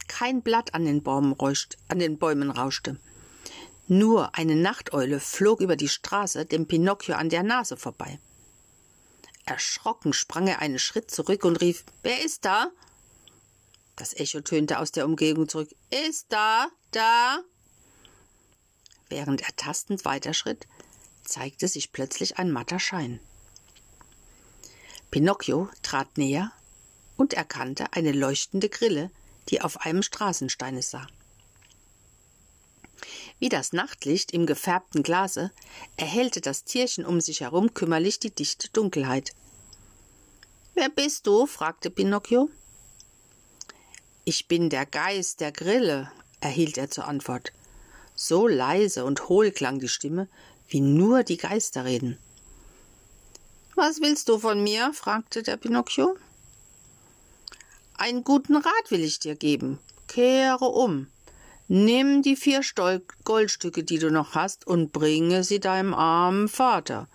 [0.09, 3.01] Kein Blatt an den, rauscht, an den Bäumen rauschte.
[3.87, 8.21] Nur eine Nachteule flog über die Straße dem Pinocchio an der Nase vorbei.
[9.47, 12.71] Erschrocken sprang er einen Schritt zurück und rief Wer ist da?
[13.97, 17.39] Das Echo tönte aus der Umgebung zurück Ist da, da.
[19.09, 20.67] Während er tastend weiterschritt,
[21.25, 23.19] zeigte sich plötzlich ein matter Schein.
[25.11, 26.53] Pinocchio trat näher
[27.19, 29.11] und erkannte eine leuchtende Grille,
[29.51, 31.07] die auf einem Straßensteine sah.
[33.39, 35.53] Wie das Nachtlicht im gefärbten Glase
[35.97, 39.33] erhellte das Tierchen um sich herum kümmerlich die dichte Dunkelheit.
[40.75, 41.47] Wer bist du?
[41.47, 42.49] fragte Pinocchio.
[44.25, 47.53] Ich bin der Geist der Grille, erhielt er zur Antwort.
[48.15, 50.29] So leise und hohl klang die Stimme,
[50.69, 52.19] wie nur die Geister reden.
[53.75, 54.93] Was willst du von mir?
[54.93, 56.17] fragte der Pinocchio.
[58.01, 59.81] Einen guten Rat will ich dir geben.
[60.07, 61.09] Kehre um.
[61.67, 67.09] Nimm die vier Stol Goldstücke, die du noch hast, und bringe sie deinem armen Vater.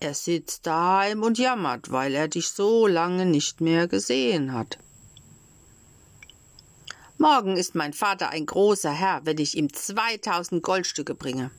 [0.00, 4.78] Er sitzt daheim und jammert, weil er dich so lange nicht mehr gesehen hat.
[7.16, 11.52] Morgen ist mein Vater ein großer Herr, wenn ich ihm zweitausend Goldstücke bringe.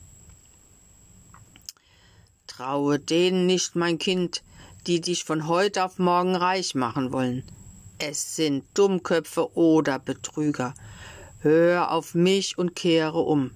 [2.46, 4.42] Traue denen nicht, mein Kind,
[4.86, 7.42] die dich von heute auf morgen reich machen wollen.
[8.02, 10.74] Es sind Dummköpfe oder Betrüger.
[11.40, 13.50] Hör auf mich und kehre um.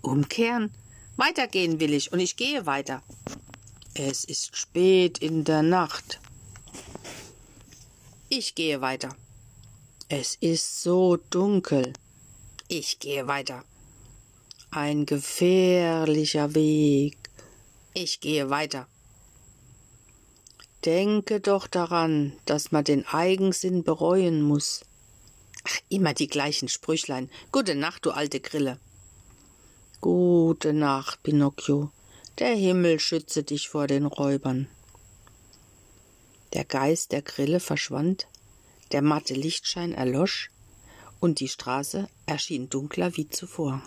[0.00, 0.72] Umkehren?
[1.16, 3.02] Weitergehen will ich, und ich gehe weiter.
[3.92, 6.20] Es ist spät in der Nacht.
[8.30, 9.14] Ich gehe weiter.
[10.08, 11.92] Es ist so dunkel.
[12.68, 13.62] Ich gehe weiter.
[14.70, 17.18] Ein gefährlicher Weg.
[17.92, 18.88] Ich gehe weiter.
[20.84, 24.84] Denke doch daran, dass man den Eigensinn bereuen muss.
[25.66, 27.30] Ach, immer die gleichen Sprüchlein.
[27.52, 28.78] Gute Nacht, du alte Grille.
[30.02, 31.90] Gute Nacht, Pinocchio.
[32.38, 34.68] Der Himmel schütze dich vor den Räubern.
[36.52, 38.26] Der Geist der Grille verschwand,
[38.92, 40.50] der matte Lichtschein erlosch,
[41.18, 43.80] und die Straße erschien dunkler wie zuvor.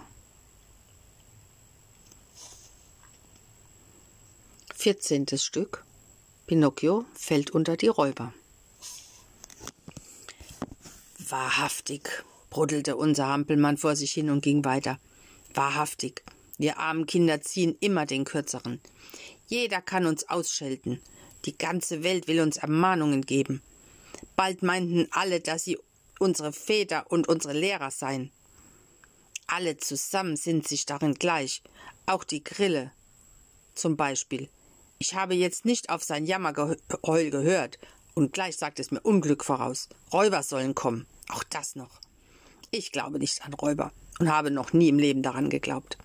[4.73, 5.85] Vierzehntes Stück
[6.47, 8.33] Pinocchio fällt unter die Räuber.
[11.19, 14.97] Wahrhaftig, bruddelte unser Hampelmann vor sich hin und ging weiter.
[15.53, 16.23] Wahrhaftig,
[16.57, 18.79] wir armen Kinder ziehen immer den Kürzeren.
[19.47, 21.01] Jeder kann uns ausschelten.
[21.43, 23.61] Die ganze Welt will uns Ermahnungen geben.
[24.37, 25.77] Bald meinten alle, dass sie
[26.17, 28.31] unsere Väter und unsere Lehrer seien.
[29.47, 31.61] Alle zusammen sind sich darin gleich,
[32.05, 32.91] auch die Grille
[33.75, 34.47] zum Beispiel.
[34.99, 37.77] Ich habe jetzt nicht auf sein Jammergeheul gehört,
[38.15, 39.89] und gleich sagt es mir Unglück voraus.
[40.11, 42.01] Räuber sollen kommen, auch das noch.
[42.71, 45.97] Ich glaube nicht an Räuber und habe noch nie im Leben daran geglaubt.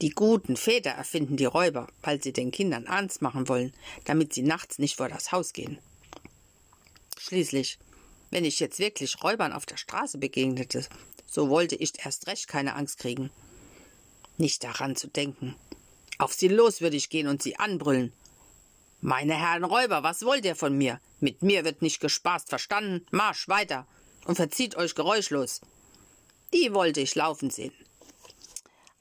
[0.00, 3.74] Die guten Väter erfinden die Räuber, weil sie den Kindern Angst machen wollen,
[4.06, 5.78] damit sie nachts nicht vor das Haus gehen.
[7.18, 7.78] Schließlich,
[8.30, 10.86] wenn ich jetzt wirklich Räubern auf der Straße begegnete,
[11.26, 13.30] so wollte ich erst recht keine Angst kriegen.
[14.38, 15.54] Nicht daran zu denken.
[16.20, 18.12] Auf sie los würde ich gehen und sie anbrüllen.
[19.00, 21.00] Meine Herren Räuber, was wollt ihr von mir?
[21.18, 23.06] Mit mir wird nicht gespaßt, verstanden?
[23.10, 23.86] Marsch weiter
[24.26, 25.62] und verzieht euch geräuschlos.
[26.52, 27.72] Die wollte ich laufen sehen.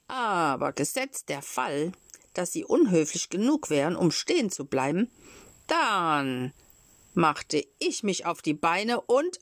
[0.07, 1.91] Aber gesetzt der Fall,
[2.33, 5.11] dass sie unhöflich genug wären, um stehen zu bleiben,
[5.67, 6.53] dann
[7.15, 9.41] machte ich mich auf die Beine und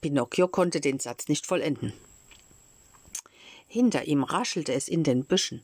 [0.00, 1.92] Pinocchio konnte den Satz nicht vollenden.
[3.68, 5.62] Hinter ihm raschelte es in den Büschen.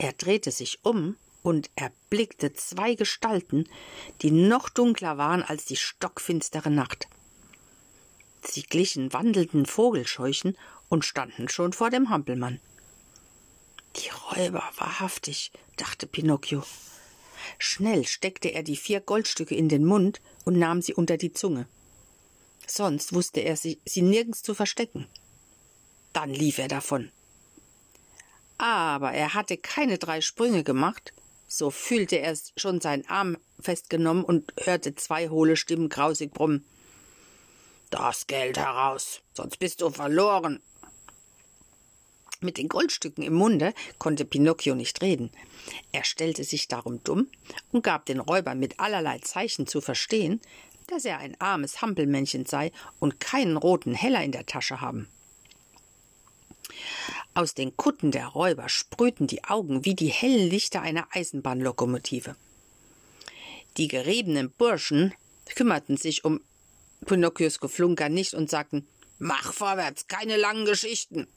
[0.00, 3.68] Er drehte sich um und erblickte zwei Gestalten,
[4.22, 7.06] die noch dunkler waren als die stockfinstere Nacht.
[8.42, 10.56] Sie glichen wandelnden Vogelscheuchen
[10.88, 12.60] und standen schon vor dem Hampelmann.
[13.96, 16.64] Die Räuber, wahrhaftig, dachte Pinocchio.
[17.58, 21.68] Schnell steckte er die vier Goldstücke in den Mund und nahm sie unter die Zunge.
[22.66, 25.06] Sonst wusste er sie, sie nirgends zu verstecken.
[26.14, 27.12] Dann lief er davon.
[28.60, 31.14] Aber er hatte keine drei Sprünge gemacht,
[31.48, 36.66] so fühlte er schon seinen Arm festgenommen und hörte zwei hohle Stimmen grausig brummen.
[37.88, 40.60] Das Geld heraus, sonst bist du verloren.
[42.42, 45.30] Mit den Goldstücken im Munde konnte Pinocchio nicht reden.
[45.90, 47.28] Er stellte sich darum dumm
[47.72, 50.38] und gab den Räubern mit allerlei Zeichen zu verstehen,
[50.86, 55.08] dass er ein armes Hampelmännchen sei und keinen roten Heller in der Tasche haben.
[57.34, 62.34] Aus den Kutten der Räuber sprühten die Augen wie die hellen Lichter einer Eisenbahnlokomotive.
[63.76, 65.14] Die geriebenen Burschen
[65.54, 66.40] kümmerten sich um
[67.06, 68.86] Pinocchios Geflunker nicht und sagten
[69.18, 71.28] Mach vorwärts, keine langen Geschichten.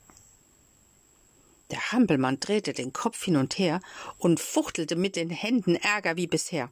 [1.69, 3.81] Der Hampelmann drehte den Kopf hin und her
[4.17, 6.71] und fuchtelte mit den Händen Ärger wie bisher.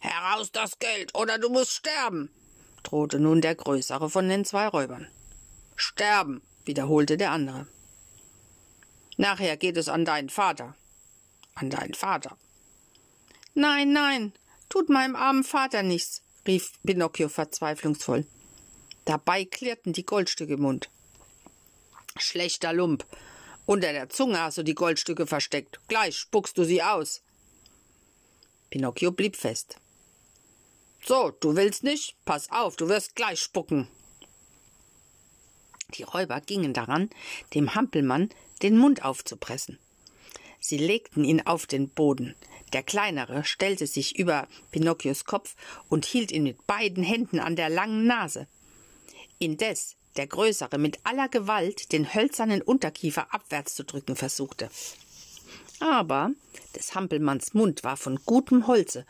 [0.00, 2.30] Heraus das Geld, oder du musst sterben,
[2.82, 5.08] drohte nun der größere von den zwei Räubern.
[5.76, 7.66] Sterben, wiederholte der andere.
[9.20, 10.74] Nachher geht es an deinen Vater.
[11.54, 12.38] An deinen Vater.
[13.52, 14.32] Nein, nein,
[14.70, 18.26] tut meinem armen Vater nichts, rief Pinocchio verzweiflungsvoll.
[19.04, 20.88] Dabei klirrten die Goldstücke im Mund.
[22.16, 23.04] Schlechter Lump,
[23.66, 25.80] unter der Zunge hast du die Goldstücke versteckt.
[25.86, 27.20] Gleich spuckst du sie aus.
[28.70, 29.76] Pinocchio blieb fest.
[31.04, 32.16] So, du willst nicht?
[32.24, 33.86] Pass auf, du wirst gleich spucken.
[35.94, 37.10] Die Räuber gingen daran,
[37.54, 38.30] dem Hampelmann
[38.62, 39.78] den Mund aufzupressen.
[40.60, 42.34] Sie legten ihn auf den Boden.
[42.72, 45.56] Der kleinere stellte sich über Pinocchios Kopf
[45.88, 48.46] und hielt ihn mit beiden Händen an der langen Nase.
[49.38, 54.68] Indes der Größere mit aller Gewalt den hölzernen Unterkiefer abwärts zu drücken versuchte.
[55.80, 56.30] Aber
[56.76, 59.06] des Hampelmanns Mund war von gutem Holze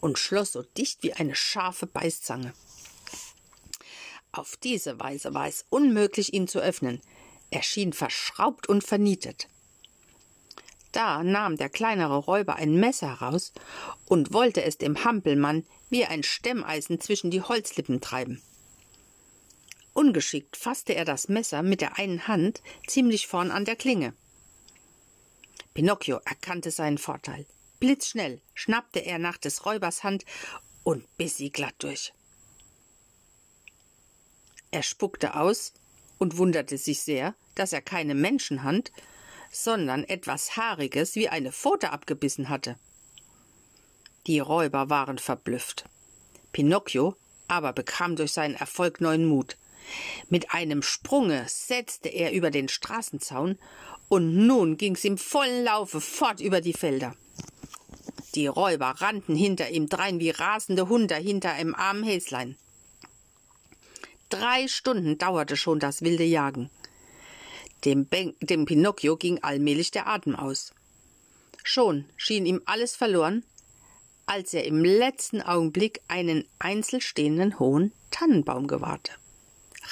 [0.00, 2.54] und schloss so dicht wie eine scharfe Beißzange.
[4.34, 7.00] Auf diese Weise war es unmöglich, ihn zu öffnen.
[7.50, 9.48] Er schien verschraubt und vernietet.
[10.90, 13.52] Da nahm der kleinere Räuber ein Messer heraus
[14.06, 18.42] und wollte es dem Hampelmann wie ein Stemmeisen zwischen die Holzlippen treiben.
[19.92, 24.14] Ungeschickt fasste er das Messer mit der einen Hand ziemlich vorn an der Klinge.
[25.74, 27.46] Pinocchio erkannte seinen Vorteil.
[27.78, 30.24] Blitzschnell schnappte er nach des Räubers Hand
[30.82, 32.12] und biss sie glatt durch.
[34.74, 35.72] Er spuckte aus
[36.18, 38.90] und wunderte sich sehr, dass er keine Menschenhand,
[39.52, 42.74] sondern etwas Haariges wie eine Pfote abgebissen hatte.
[44.26, 45.84] Die Räuber waren verblüfft.
[46.50, 47.14] Pinocchio
[47.46, 49.56] aber bekam durch seinen Erfolg neuen Mut.
[50.28, 53.60] Mit einem Sprunge setzte er über den Straßenzaun,
[54.08, 57.14] und nun ging's im vollen Laufe fort über die Felder.
[58.34, 62.56] Die Räuber rannten hinter ihm drein wie rasende Hunde hinter einem armen Häslein.
[64.34, 66.68] Drei Stunden dauerte schon das wilde Jagen.
[67.84, 70.74] Dem, ben dem Pinocchio ging allmählich der Atem aus.
[71.62, 73.44] Schon schien ihm alles verloren,
[74.26, 79.12] als er im letzten Augenblick einen einzelstehenden hohen Tannenbaum gewahrte.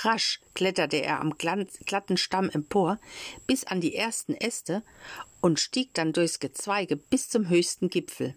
[0.01, 2.98] Rasch kletterte er am glatten Stamm empor
[3.47, 4.82] bis an die ersten Äste
[5.40, 8.35] und stieg dann durchs Gezweige bis zum höchsten Gipfel.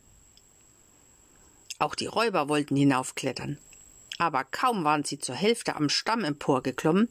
[1.80, 3.58] Auch die Räuber wollten hinaufklettern,
[4.18, 7.10] aber kaum waren sie zur Hälfte am Stamm emporgeklommen,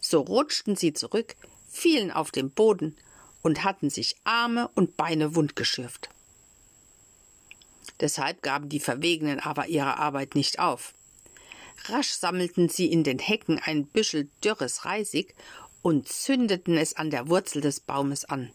[0.00, 1.36] so rutschten sie zurück,
[1.68, 2.96] fielen auf den Boden
[3.42, 6.10] und hatten sich Arme und Beine wundgeschürft.
[8.00, 10.94] Deshalb gaben die Verwegenen aber ihre Arbeit nicht auf.
[11.86, 15.34] Rasch sammelten sie in den Hecken ein Büschel dürres Reisig
[15.82, 18.52] und zündeten es an der Wurzel des Baumes an.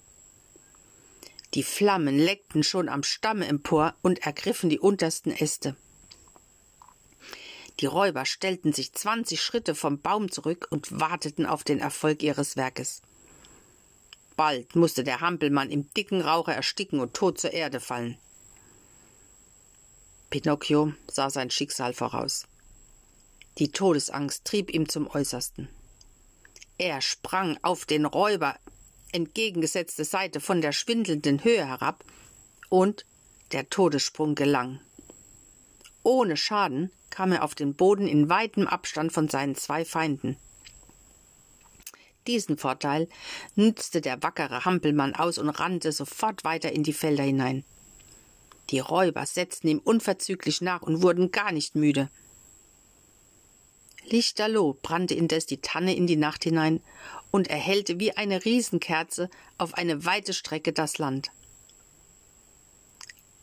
[1.53, 5.75] Die Flammen leckten schon am Stamme empor und ergriffen die untersten Äste.
[7.79, 12.55] Die Räuber stellten sich zwanzig Schritte vom Baum zurück und warteten auf den Erfolg ihres
[12.55, 13.01] Werkes.
[14.35, 18.17] Bald musste der Hampelmann im dicken Rauche ersticken und tot zur Erde fallen.
[20.29, 22.47] Pinocchio sah sein Schicksal voraus.
[23.59, 25.69] Die Todesangst trieb ihm zum Äußersten.
[26.79, 28.57] Er sprang auf den Räuber
[29.11, 32.03] entgegengesetzte Seite von der schwindelnden Höhe herab,
[32.69, 33.05] und
[33.51, 34.79] der Todessprung gelang.
[36.03, 40.37] Ohne Schaden kam er auf den Boden in weitem Abstand von seinen zwei Feinden.
[42.27, 43.09] Diesen Vorteil
[43.55, 47.63] nützte der wackere Hampelmann aus und rannte sofort weiter in die Felder hinein.
[48.69, 52.09] Die Räuber setzten ihm unverzüglich nach und wurden gar nicht müde.
[54.05, 56.81] Lichterloh brannte indes die Tanne in die Nacht hinein
[57.31, 61.31] und erhellte wie eine Riesenkerze auf eine weite Strecke das Land.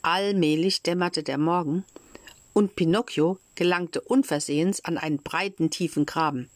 [0.03, 1.85] Allmählich dämmerte der Morgen,
[2.52, 6.51] und Pinocchio gelangte unversehens an einen breiten, tiefen Graben.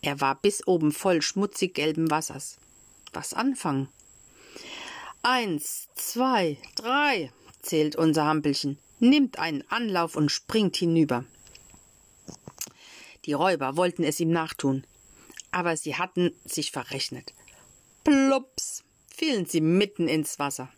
[0.00, 2.58] Er war bis oben voll schmutzig gelben Wassers.
[3.12, 3.88] Was anfangen?
[5.22, 7.30] Eins, zwei, drei,
[7.60, 11.24] zählt unser Hampelchen, nimmt einen Anlauf und springt hinüber.
[13.24, 14.84] Die Räuber wollten es ihm nachtun,
[15.52, 17.34] aber sie hatten sich verrechnet.
[18.02, 20.68] Plops fielen sie mitten ins Wasser.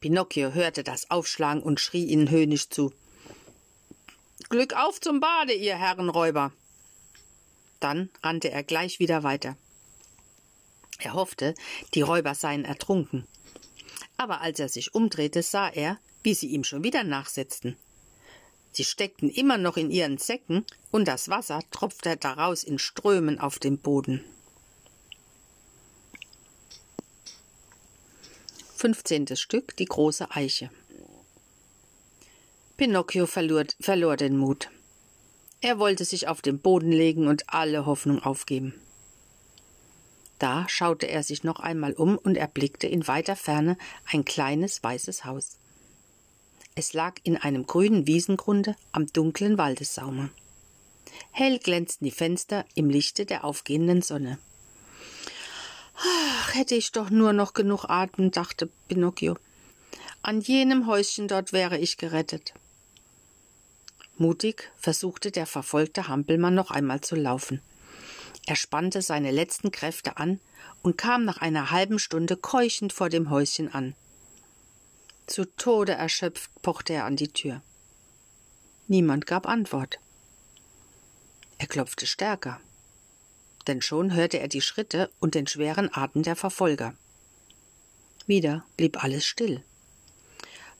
[0.00, 2.92] Pinocchio hörte das Aufschlagen und schrie ihnen höhnisch zu.
[4.48, 6.52] Glück auf zum Bade, ihr Herrenräuber!
[7.80, 9.56] Dann rannte er gleich wieder weiter.
[10.98, 11.54] Er hoffte,
[11.94, 13.26] die Räuber seien ertrunken.
[14.16, 17.76] Aber als er sich umdrehte, sah er, wie sie ihm schon wieder nachsetzten.
[18.72, 23.58] Sie steckten immer noch in ihren Säcken, und das Wasser tropfte daraus in Strömen auf
[23.58, 24.24] den Boden.
[28.80, 30.70] Fünfzehntes Stück Die große Eiche.
[32.76, 34.70] Pinocchio verlor, verlor den Mut.
[35.60, 38.80] Er wollte sich auf den Boden legen und alle Hoffnung aufgeben.
[40.38, 43.76] Da schaute er sich noch einmal um und erblickte in weiter Ferne
[44.12, 45.58] ein kleines weißes Haus.
[46.76, 50.30] Es lag in einem grünen Wiesengrunde am dunklen Waldessaume.
[51.32, 54.38] Hell glänzten die Fenster im Lichte der aufgehenden Sonne.
[56.00, 59.36] Ach, hätte ich doch nur noch genug Atem, dachte Pinocchio.
[60.22, 62.54] An jenem Häuschen dort wäre ich gerettet.
[64.16, 67.60] Mutig versuchte der verfolgte Hampelmann noch einmal zu laufen.
[68.46, 70.40] Er spannte seine letzten Kräfte an
[70.82, 73.94] und kam nach einer halben Stunde keuchend vor dem Häuschen an.
[75.26, 77.60] Zu Tode erschöpft pochte er an die Tür.
[78.86, 79.98] Niemand gab Antwort.
[81.58, 82.60] Er klopfte stärker,
[83.68, 86.94] denn schon hörte er die Schritte und den schweren Atem der Verfolger.
[88.26, 89.62] Wieder blieb alles still.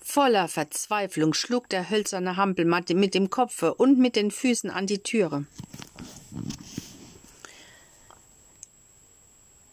[0.00, 5.02] Voller Verzweiflung schlug der hölzerne Hampelmann mit dem Kopfe und mit den Füßen an die
[5.02, 5.44] Türe.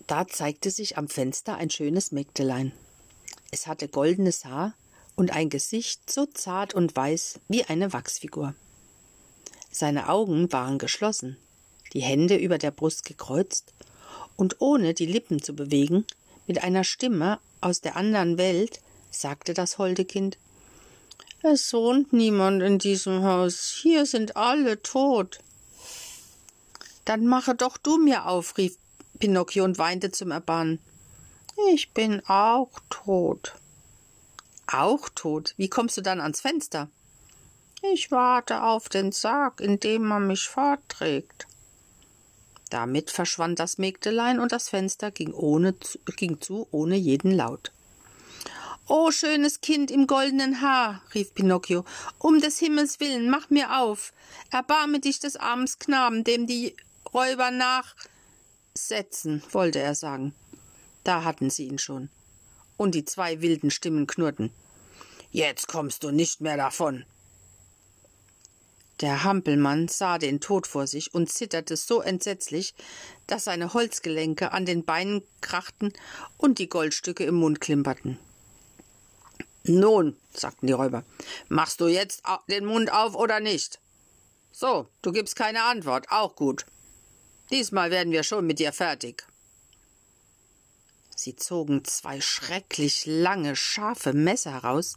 [0.07, 2.73] Da zeigte sich am Fenster ein schönes Mägdelein.
[3.51, 4.73] Es hatte goldenes Haar
[5.15, 8.53] und ein Gesicht so zart und weiß wie eine Wachsfigur.
[9.71, 11.37] Seine Augen waren geschlossen,
[11.93, 13.73] die Hände über der Brust gekreuzt,
[14.37, 16.05] und ohne die Lippen zu bewegen,
[16.47, 18.81] mit einer Stimme aus der anderen Welt,
[19.11, 20.37] sagte das holde Kind
[21.41, 25.39] Es wohnt niemand in diesem Haus, hier sind alle tot.
[27.05, 28.77] Dann mache doch du mir auf, rief
[29.19, 30.79] Pinocchio und weinte zum Erbarmen.
[31.73, 33.55] Ich bin auch tot.
[34.67, 35.53] Auch tot?
[35.57, 36.89] Wie kommst du dann ans Fenster?
[37.93, 41.47] Ich warte auf den Sarg, in dem man mich fortträgt.
[42.69, 45.75] Damit verschwand das Mägdelein und das Fenster ging, ohne,
[46.17, 47.71] ging zu ohne jeden Laut.
[48.87, 51.85] Oh, schönes Kind im goldenen Haar, rief Pinocchio,
[52.19, 54.13] um des Himmels willen, mach mir auf.
[54.51, 56.75] Erbarme dich des armen Knaben, dem die
[57.11, 57.49] Räuber
[58.75, 60.35] nachsetzen, wollte er sagen.
[61.03, 62.09] Da hatten sie ihn schon.
[62.77, 64.51] Und die zwei wilden Stimmen knurrten.
[65.31, 67.05] Jetzt kommst du nicht mehr davon.
[69.01, 72.73] Der Hampelmann sah den Tod vor sich und zitterte so entsetzlich,
[73.27, 75.91] dass seine Holzgelenke an den Beinen krachten
[76.38, 78.17] und die Goldstücke im Mund klimperten.
[79.63, 81.03] Nun, sagten die Räuber,
[81.49, 83.80] machst du jetzt den Mund auf oder nicht?
[84.51, 86.65] So, du gibst keine Antwort, auch gut.
[87.51, 89.27] Diesmal werden wir schon mit dir fertig.
[91.15, 94.95] Sie zogen zwei schrecklich lange, scharfe Messer heraus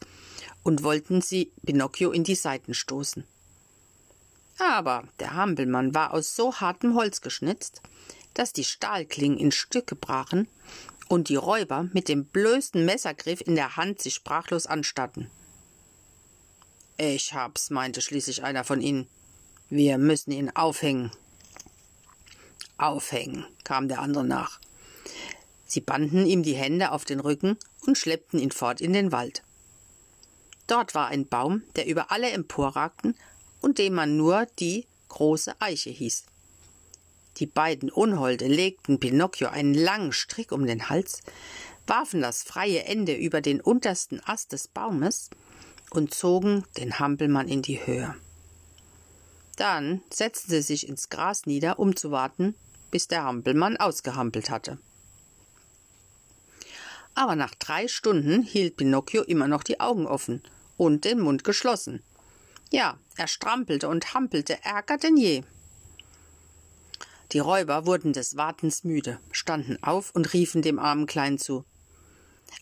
[0.63, 3.25] und wollten sie Pinocchio in die Seiten stoßen.
[4.59, 7.81] Aber der Hampelmann war aus so hartem Holz geschnitzt,
[8.35, 10.49] dass die Stahlklingen in Stücke brachen
[11.09, 15.31] und die Räuber mit dem blößen Messergriff in der Hand sich sprachlos anstatten.
[16.97, 19.07] Ich hab's, meinte schließlich einer von ihnen.
[19.71, 21.13] Wir müssen ihn aufhängen.
[22.77, 24.61] Aufhängen, kam der andere nach.
[25.65, 27.57] Sie banden ihm die Hände auf den Rücken
[27.87, 29.43] und schleppten ihn fort in den Wald.
[30.67, 33.15] Dort war ein Baum, der über alle emporragten
[33.61, 36.25] und dem man nur die große Eiche hieß.
[37.39, 41.23] Die beiden Unholde legten Pinocchio einen langen Strick um den Hals,
[41.87, 45.31] warfen das freie Ende über den untersten Ast des Baumes
[45.91, 48.15] und zogen den Hampelmann in die Höhe.
[49.57, 52.55] Dann setzten sie sich ins Gras nieder, um zu warten,
[52.91, 54.79] bis der Hampelmann ausgehampelt hatte
[57.19, 60.41] aber nach drei Stunden hielt Pinocchio immer noch die Augen offen
[60.77, 62.01] und den Mund geschlossen.
[62.71, 65.43] Ja, er strampelte und hampelte ärger denn je.
[67.33, 71.65] Die Räuber wurden des Wartens müde, standen auf und riefen dem armen Kleinen zu.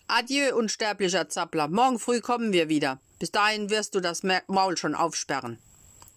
[0.09, 3.01] Adieu, unsterblicher Zappler, morgen früh kommen wir wieder.
[3.19, 5.59] Bis dahin wirst du das Maul schon aufsperren.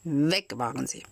[0.04, 1.04] Weg waren sie.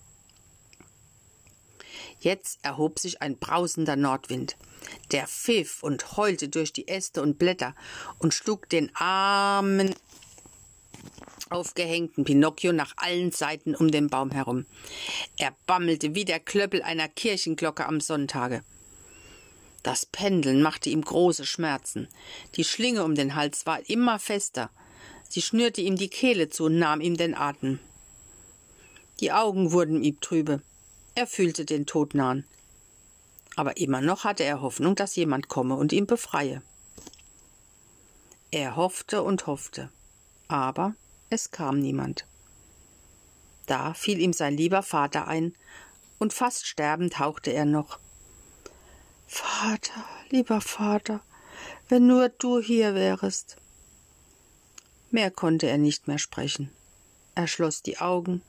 [2.19, 4.57] Jetzt erhob sich ein brausender Nordwind.
[5.11, 7.75] Der pfiff und heulte durch die Äste und Blätter
[8.19, 9.93] und schlug den armen,
[11.49, 14.65] aufgehängten Pinocchio nach allen Seiten um den Baum herum.
[15.37, 18.63] Er bammelte wie der Klöppel einer Kirchenglocke am Sonntage.
[19.83, 22.07] Das Pendeln machte ihm große Schmerzen.
[22.55, 24.69] Die Schlinge um den Hals war immer fester.
[25.29, 27.79] Sie schnürte ihm die Kehle zu und nahm ihm den Atem.
[29.19, 30.61] Die Augen wurden ihm trübe.
[31.15, 32.45] Er fühlte den Tod nahen.
[33.55, 36.61] Aber immer noch hatte er Hoffnung, dass jemand komme und ihn befreie.
[38.51, 39.89] Er hoffte und hoffte,
[40.47, 40.95] aber
[41.29, 42.25] es kam niemand.
[43.65, 45.53] Da fiel ihm sein lieber Vater ein,
[46.19, 47.99] und fast sterbend hauchte er noch
[49.27, 51.21] Vater, lieber Vater,
[51.89, 53.57] wenn nur du hier wärest.
[55.11, 56.71] Mehr konnte er nicht mehr sprechen.
[57.35, 58.41] Er schloss die Augen,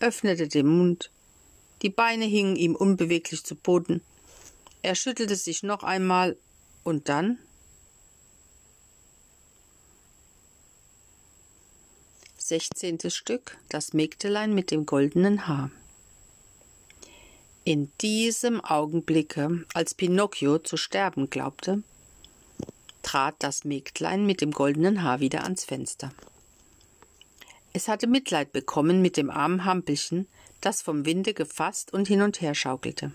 [0.00, 1.10] öffnete den Mund
[1.82, 4.02] die Beine hingen ihm unbeweglich zu Boden.
[4.82, 6.36] Er schüttelte sich noch einmal
[6.82, 7.38] und dann
[12.50, 15.70] Sechzehntes Stück Das Mägdelein mit dem goldenen Haar.
[17.62, 21.84] In diesem Augenblicke, als Pinocchio zu sterben glaubte,
[23.02, 26.12] trat das Mägdlein mit dem goldenen Haar wieder ans Fenster.
[27.72, 30.26] Es hatte Mitleid bekommen mit dem armen Hampelchen,
[30.60, 33.12] das vom Winde gefasst und hin und her schaukelte.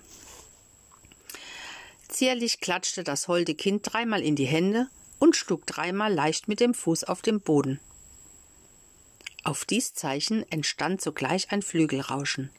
[2.07, 4.87] Zierlich klatschte das holde Kind dreimal in die Hände
[5.19, 7.81] und schlug dreimal leicht mit dem Fuß auf den Boden.
[9.45, 12.49] Auf dies Zeichen entstand sogleich ein Flügelrauschen.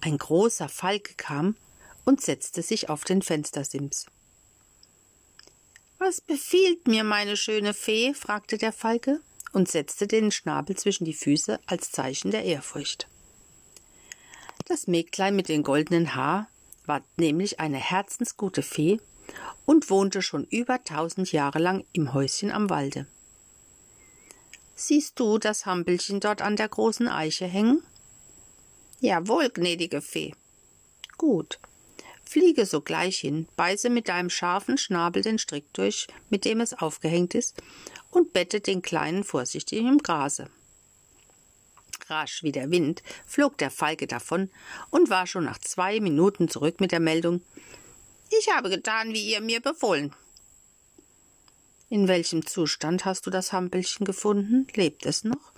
[0.00, 1.54] Ein großer Falke kam
[2.06, 4.06] und setzte sich auf den Fenstersims.
[5.98, 8.14] Was befiehlt mir meine schöne Fee?
[8.14, 9.20] fragte der Falke
[9.52, 13.06] und setzte den Schnabel zwischen die Füße als Zeichen der Ehrfurcht.
[14.64, 16.48] Das Mägdlein mit dem goldenen Haar
[16.86, 18.98] war nämlich eine herzensgute Fee
[19.66, 23.06] und wohnte schon über tausend Jahre lang im Häuschen am Walde.
[24.74, 27.82] Siehst du das Hampelchen dort an der großen Eiche hängen?
[29.00, 30.34] Jawohl, gnädige Fee.
[31.16, 31.60] Gut.
[32.24, 37.34] Fliege sogleich hin, beiße mit deinem scharfen Schnabel den Strick durch, mit dem es aufgehängt
[37.34, 37.62] ist,
[38.10, 40.48] und bette den Kleinen vorsichtig im Grase.
[42.08, 44.50] Rasch wie der Wind flog der Falke davon
[44.90, 47.42] und war schon nach zwei Minuten zurück mit der Meldung
[48.30, 50.14] Ich habe getan, wie ihr mir befohlen.
[51.94, 54.66] In welchem Zustand hast du das Hampelchen gefunden?
[54.74, 55.52] Lebt es noch?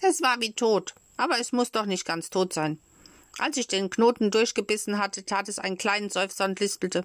[0.00, 2.78] Es war wie tot, aber es muss doch nicht ganz tot sein.
[3.36, 7.04] Als ich den Knoten durchgebissen hatte, tat es einen kleinen Seufzer und lispelte.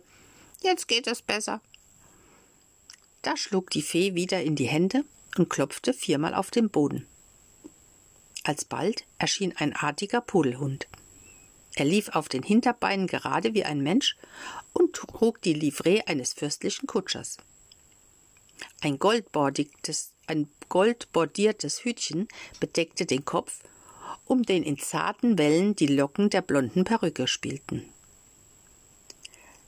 [0.61, 1.61] Jetzt geht es besser.
[3.23, 5.03] Da schlug die Fee wieder in die Hände
[5.39, 7.07] und klopfte viermal auf den Boden.
[8.43, 10.87] Alsbald erschien ein artiger Pudelhund.
[11.73, 14.15] Er lief auf den Hinterbeinen gerade wie ein Mensch
[14.73, 17.37] und trug die Livree eines fürstlichen Kutschers.
[18.81, 22.27] Ein goldbordiertes, ein goldbordiertes Hütchen
[22.59, 23.63] bedeckte den Kopf
[24.25, 27.89] um den in zarten Wellen die Locken der blonden Perücke spielten.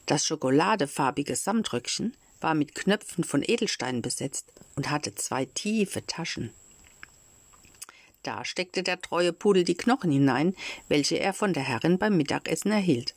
[0.06, 6.52] Das schokoladefarbige Samtröckchen war mit Knöpfen von Edelsteinen besetzt und hatte zwei tiefe Taschen.
[8.22, 10.56] Da steckte der treue Pudel die Knochen hinein,
[10.88, 13.16] welche er von der Herrin beim Mittagessen erhielt.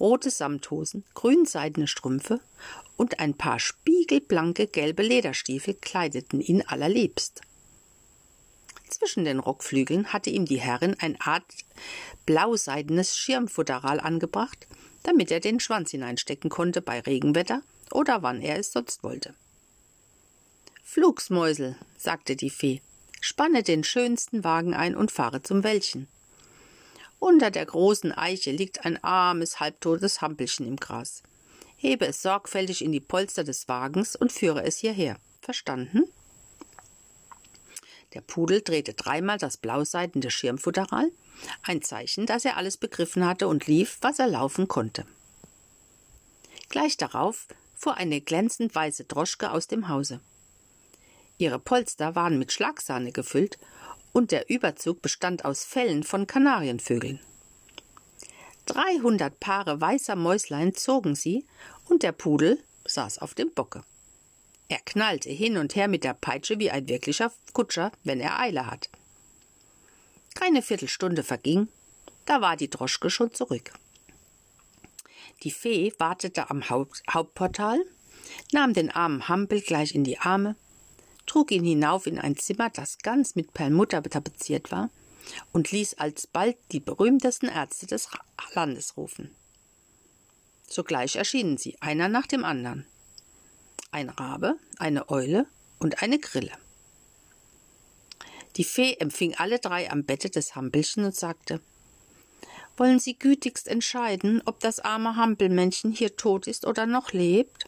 [0.00, 2.40] Rote Samthosen, grünseidene Strümpfe
[2.96, 7.42] und ein paar spiegelblanke gelbe Lederstiefel kleideten ihn allerliebst.
[8.88, 11.44] Zwischen den Rockflügeln hatte ihm die Herrin ein Art
[12.26, 14.66] blauseidenes Schirmfutteral angebracht,
[15.02, 17.62] damit er den Schwanz hineinstecken konnte bei Regenwetter
[17.92, 19.34] oder wann er es sonst wollte.
[20.82, 22.82] Flugsmäusel, sagte die Fee,
[23.20, 26.08] spanne den schönsten Wagen ein und fahre zum Wäldchen.
[27.24, 31.22] Unter der großen Eiche liegt ein armes, halbtotes Hampelchen im Gras.
[31.78, 35.16] Hebe es sorgfältig in die Polster des Wagens und führe es hierher.
[35.40, 36.04] Verstanden?
[38.12, 41.10] Der Pudel drehte dreimal das blauseidende Schirmfutteral,
[41.62, 45.06] ein Zeichen, dass er alles begriffen hatte und lief, was er laufen konnte.
[46.68, 50.20] Gleich darauf fuhr eine glänzend weiße Droschke aus dem Hause.
[51.38, 53.58] Ihre Polster waren mit Schlagsahne gefüllt
[54.14, 57.20] und der Überzug bestand aus Fellen von Kanarienvögeln.
[58.64, 61.44] Dreihundert Paare weißer Mäuslein zogen sie
[61.86, 63.82] und der Pudel saß auf dem Bocke.
[64.68, 68.66] Er knallte hin und her mit der Peitsche wie ein wirklicher Kutscher, wenn er Eile
[68.66, 68.88] hat.
[70.34, 71.68] Keine Viertelstunde verging,
[72.24, 73.72] da war die Droschke schon zurück.
[75.42, 77.84] Die Fee wartete am Haupt Hauptportal,
[78.52, 80.56] nahm den armen Hampel gleich in die Arme,
[81.26, 84.90] trug ihn hinauf in ein Zimmer, das ganz mit Perlmutter tapeziert war,
[85.52, 88.08] und ließ alsbald die berühmtesten Ärzte des
[88.54, 89.34] Landes rufen.
[90.68, 92.86] Sogleich erschienen sie, einer nach dem anderen
[93.94, 95.46] ein Rabe, eine Eule
[95.78, 96.50] und eine Grille.
[98.56, 101.60] Die Fee empfing alle drei am Bette des Hampelchen und sagte
[102.76, 107.66] Wollen Sie gütigst entscheiden, ob das arme Hampelmännchen hier tot ist oder noch lebt?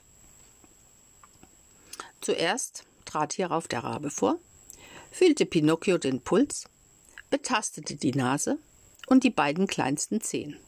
[2.20, 4.38] Zuerst trat hierauf der Rabe vor,
[5.10, 6.64] fühlte Pinocchio den Puls,
[7.30, 8.58] betastete die Nase
[9.06, 10.58] und die beiden kleinsten Zehen.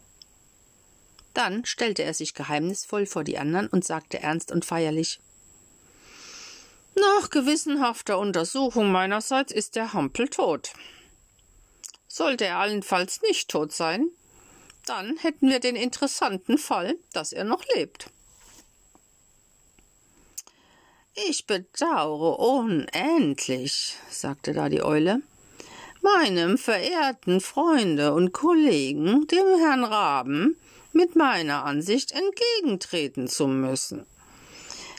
[1.34, 5.20] Dann stellte er sich geheimnisvoll vor die anderen und sagte ernst und feierlich
[6.98, 10.72] nach gewissenhafter Untersuchung meinerseits ist der Hampel tot.
[12.08, 14.08] Sollte er allenfalls nicht tot sein,
[14.86, 18.10] dann hätten wir den interessanten Fall, dass er noch lebt.
[21.26, 25.20] Ich bedaure unendlich, sagte da die Eule,
[26.00, 30.56] meinem verehrten Freunde und Kollegen, dem Herrn Raben,
[30.92, 34.06] mit meiner Ansicht entgegentreten zu müssen.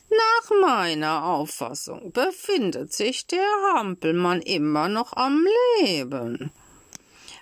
[0.10, 5.48] Nach meiner Auffassung befindet sich der Hampelmann immer noch am
[5.80, 6.52] Leben.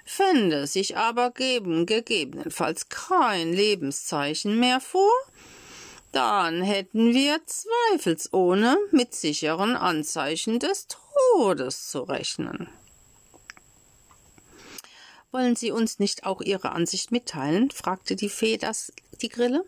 [0.06, 5.12] Fände sich aber geben gegebenenfalls kein Lebenszeichen mehr vor,
[6.12, 12.70] dann hätten wir zweifelsohne mit sicheren Anzeichen des Todes zu rechnen.
[15.32, 17.70] Wollen Sie uns nicht auch Ihre Ansicht mitteilen?
[17.72, 19.64] fragte die Fee das die Grille.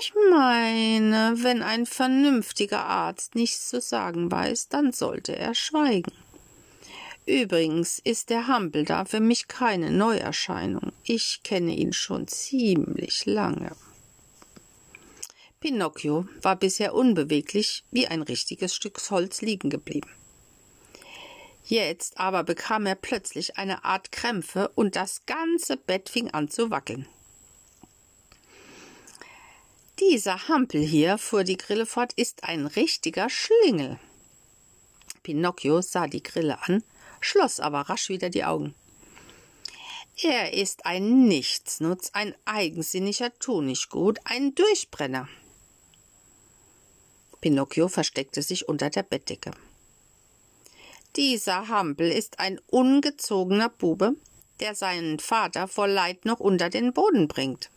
[0.00, 6.12] Ich meine, wenn ein vernünftiger Arzt nichts zu sagen weiß, dann sollte er schweigen.
[7.26, 10.92] Übrigens ist der Hampel da für mich keine Neuerscheinung.
[11.04, 13.72] Ich kenne ihn schon ziemlich lange.
[15.60, 20.08] Pinocchio war bisher unbeweglich wie ein richtiges Stück Holz liegen geblieben.
[21.64, 26.70] Jetzt aber bekam er plötzlich eine Art Krämpfe und das ganze Bett fing an zu
[26.70, 27.06] wackeln.
[30.00, 34.00] Dieser Hampel hier, fuhr die Grille fort, ist ein richtiger Schlingel.
[35.22, 36.82] Pinocchio sah die Grille an,
[37.20, 38.74] schloss aber rasch wieder die Augen.
[40.22, 45.28] Er ist ein Nichtsnutz, ein eigensinniger Tunichtgut, ein Durchbrenner.
[47.40, 49.52] Pinocchio versteckte sich unter der Bettdecke.
[51.16, 54.14] Dieser Hampel ist ein ungezogener Bube,
[54.60, 57.70] der seinen Vater vor Leid noch unter den Boden bringt.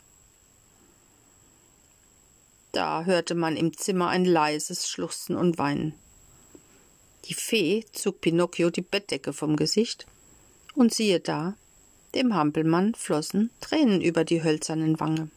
[2.74, 5.94] Da hörte man im Zimmer ein leises Schluchzen und Weinen.
[7.26, 10.06] Die Fee zog Pinocchio die Bettdecke vom Gesicht,
[10.76, 11.56] und siehe da,
[12.16, 15.30] dem Hampelmann flossen Tränen über die hölzernen Wange.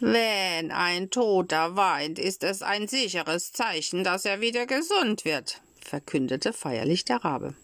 [0.00, 6.52] Wenn ein Toter weint, ist es ein sicheres Zeichen, dass er wieder gesund wird, verkündete
[6.52, 7.54] feierlich der Rabe.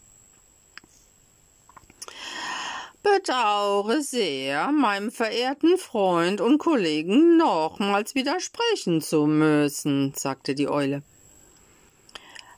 [3.04, 11.02] Bedaure sehr, meinem verehrten Freund und Kollegen nochmals widersprechen zu müssen, sagte die Eule.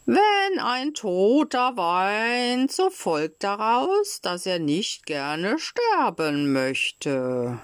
[0.07, 7.59] Wenn ein Toter weint, so folgt daraus, dass er nicht gerne sterben möchte.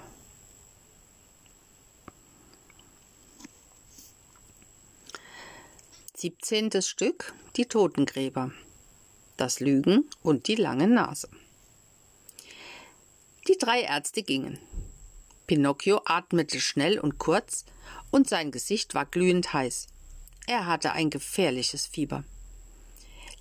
[6.22, 8.52] Siebzehntes Stück Die Totengräber
[9.36, 11.28] Das Lügen und die lange Nase
[13.48, 14.60] Die drei Ärzte gingen.
[15.48, 17.64] Pinocchio atmete schnell und kurz,
[18.12, 19.88] und sein Gesicht war glühend heiß.
[20.46, 22.22] Er hatte ein gefährliches Fieber.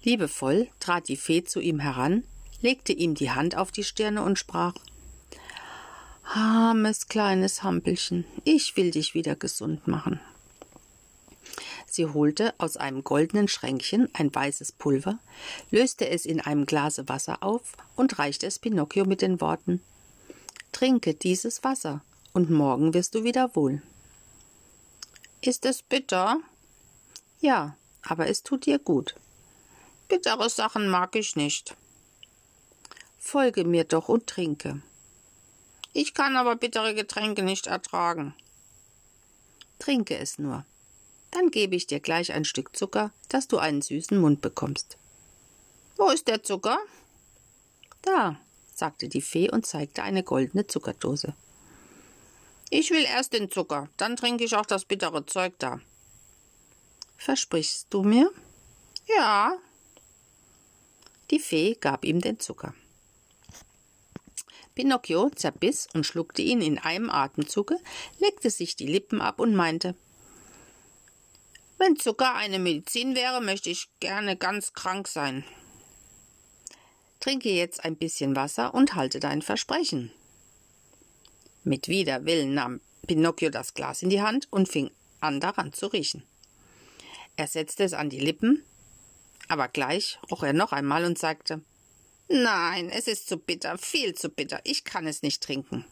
[0.01, 2.23] Liebevoll trat die Fee zu ihm heran,
[2.61, 4.73] legte ihm die Hand auf die Stirne und sprach
[6.23, 10.19] Armes kleines Hampelchen, ich will dich wieder gesund machen.
[11.85, 15.19] Sie holte aus einem goldenen Schränkchen ein weißes Pulver,
[15.69, 19.81] löste es in einem Glase Wasser auf und reichte es Pinocchio mit den Worten
[20.71, 22.01] Trinke dieses Wasser,
[22.33, 23.81] und morgen wirst du wieder wohl.
[25.41, 26.39] Ist es bitter?
[27.39, 29.15] Ja, aber es tut dir gut.
[30.07, 31.75] Bittere Sachen mag ich nicht.
[33.19, 34.81] Folge mir doch und trinke.
[35.93, 38.33] Ich kann aber bittere Getränke nicht ertragen.
[39.77, 40.65] Trinke es nur.
[41.31, 44.97] Dann gebe ich dir gleich ein Stück Zucker, dass du einen süßen Mund bekommst.
[45.97, 46.77] Wo ist der Zucker?
[48.01, 48.39] Da,
[48.73, 51.33] sagte die Fee und zeigte eine goldene Zuckerdose.
[52.69, 55.79] Ich will erst den Zucker, dann trinke ich auch das bittere Zeug da.
[57.17, 58.31] Versprichst du mir?
[59.07, 59.57] Ja,
[61.31, 62.73] die Fee gab ihm den Zucker.
[64.75, 67.77] Pinocchio zerbiss und schluckte ihn in einem Atemzuge,
[68.19, 69.95] leckte sich die Lippen ab und meinte
[71.81, 75.43] Wenn Zucker eine Medizin wäre, möchte ich gerne ganz krank sein.
[77.19, 80.11] Trinke jetzt ein bisschen Wasser und halte dein Versprechen.
[81.63, 84.91] Mit Widerwillen nahm Pinocchio das Glas in die Hand und fing
[85.21, 86.21] an daran zu riechen.
[87.35, 88.63] Er setzte es an die Lippen,
[89.47, 91.63] aber gleich roch er noch einmal und sagte
[92.27, 95.85] Nein, es ist zu bitter, viel zu bitter, ich kann es nicht trinken.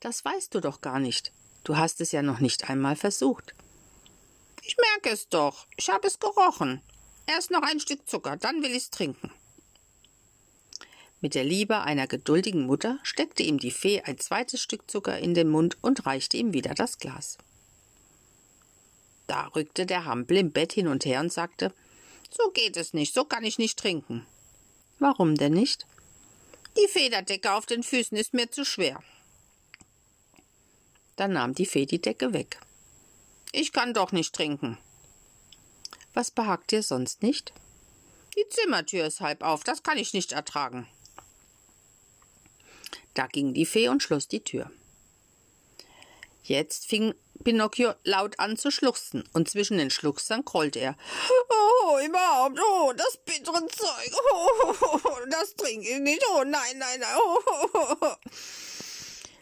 [0.00, 1.32] Das weißt du doch gar nicht.
[1.64, 3.54] Du hast es ja noch nicht einmal versucht.
[4.66, 5.66] Ich merke es doch.
[5.76, 6.80] Ich habe es gerochen.
[7.26, 9.30] Erst noch ein Stück Zucker, dann will ich's trinken.
[11.20, 15.34] Mit der Liebe einer geduldigen Mutter steckte ihm die Fee ein zweites Stück Zucker in
[15.34, 17.38] den Mund und reichte ihm wieder das Glas.
[19.26, 21.72] Da rückte der Hampel im Bett hin und her und sagte
[22.30, 24.26] So geht es nicht, so kann ich nicht trinken.
[24.98, 25.86] Warum denn nicht?
[26.76, 29.02] Die Federdecke auf den Füßen ist mir zu schwer.
[31.16, 32.58] Dann nahm die Fee die Decke weg.
[33.56, 34.78] Ich kann doch nicht trinken.
[36.12, 37.52] Was behagt dir sonst nicht?
[38.36, 40.88] Die Zimmertür ist halb auf, das kann ich nicht ertragen.
[43.14, 44.72] Da ging die Fee und schloss die Tür.
[46.42, 47.14] Jetzt fing
[47.44, 50.96] Pinocchio laut an zu schluchzen, und zwischen den Schluchzern grollte er.
[51.48, 54.74] Oh, überhaupt, oh, das bittere Zeug, oh,
[55.30, 57.38] das trinke ich nicht, oh, nein, nein, nein, oh,
[57.72, 58.14] oh, oh.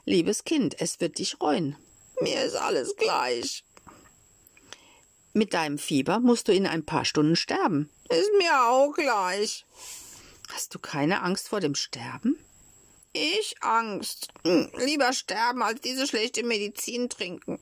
[0.04, 1.76] Liebes Kind, es wird dich reuen.
[2.20, 3.64] Mir ist alles gleich.
[5.32, 7.88] Mit deinem Fieber musst du in ein paar Stunden sterben.
[8.10, 9.64] Ist mir auch gleich.
[10.52, 12.36] Hast du keine Angst vor dem Sterben?
[13.14, 14.28] Ich Angst.
[14.44, 17.58] Hm, lieber sterben, als diese schlechte Medizin trinken.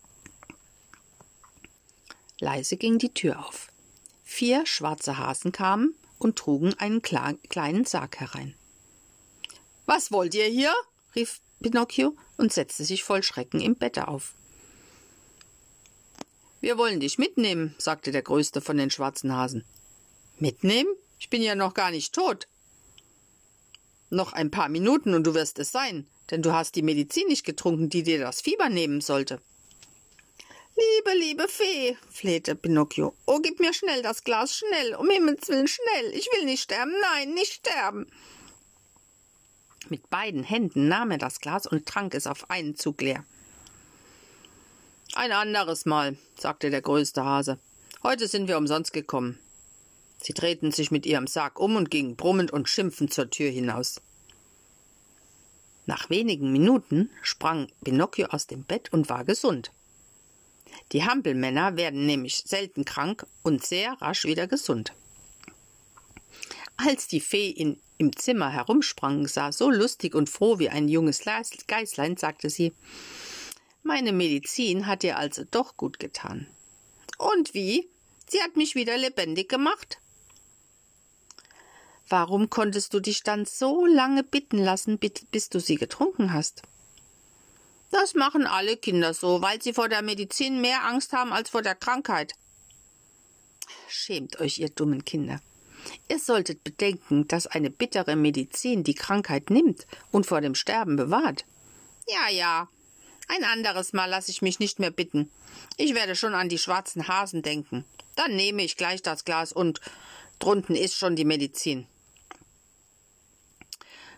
[2.40, 3.68] Leise ging die Tür auf.
[4.24, 8.54] Vier schwarze Hasen kamen und trugen einen kleinen Sarg herein.
[9.86, 10.72] Was wollt ihr hier?
[11.14, 14.34] rief Pinocchio und setzte sich voll Schrecken im Bette auf.
[16.60, 19.64] Wir wollen dich mitnehmen, sagte der größte von den schwarzen Hasen.
[20.38, 20.94] Mitnehmen?
[21.18, 22.48] Ich bin ja noch gar nicht tot.
[24.10, 27.44] Noch ein paar Minuten und du wirst es sein, denn du hast die Medizin nicht
[27.44, 29.40] getrunken, die dir das Fieber nehmen sollte.
[30.76, 33.14] Liebe, liebe Fee, flehte Pinocchio.
[33.26, 36.12] Oh, gib mir schnell das Glas, schnell, um Himmels willen, schnell.
[36.14, 38.06] Ich will nicht sterben, nein, nicht sterben.
[39.88, 43.24] Mit beiden Händen nahm er das Glas und trank es auf einen Zug leer.
[45.20, 47.58] Ein anderes Mal, sagte der größte Hase.
[48.02, 49.38] Heute sind wir umsonst gekommen.
[50.16, 54.00] Sie drehten sich mit ihrem Sarg um und gingen brummend und schimpfend zur Tür hinaus.
[55.84, 59.72] Nach wenigen Minuten sprang Pinocchio aus dem Bett und war gesund.
[60.92, 64.94] Die Hampelmänner werden nämlich selten krank und sehr rasch wieder gesund.
[66.78, 71.24] Als die Fee in, im Zimmer herumsprang, sah so lustig und froh wie ein junges
[71.66, 72.72] Geißlein, sagte sie,
[73.82, 76.46] meine Medizin hat dir also doch gut getan.
[77.18, 77.88] Und wie?
[78.28, 79.98] Sie hat mich wieder lebendig gemacht.
[82.08, 86.62] Warum konntest du dich dann so lange bitten lassen, bis du sie getrunken hast?
[87.90, 91.62] Das machen alle Kinder so, weil sie vor der Medizin mehr Angst haben als vor
[91.62, 92.34] der Krankheit.
[93.88, 95.40] Schämt euch, ihr dummen Kinder.
[96.08, 101.44] Ihr solltet bedenken, dass eine bittere Medizin die Krankheit nimmt und vor dem Sterben bewahrt.
[102.06, 102.68] Ja, ja.
[103.32, 105.30] Ein anderes Mal lasse ich mich nicht mehr bitten.
[105.76, 107.84] Ich werde schon an die schwarzen Hasen denken.
[108.16, 109.80] Dann nehme ich gleich das Glas und
[110.40, 111.86] drunten ist schon die Medizin.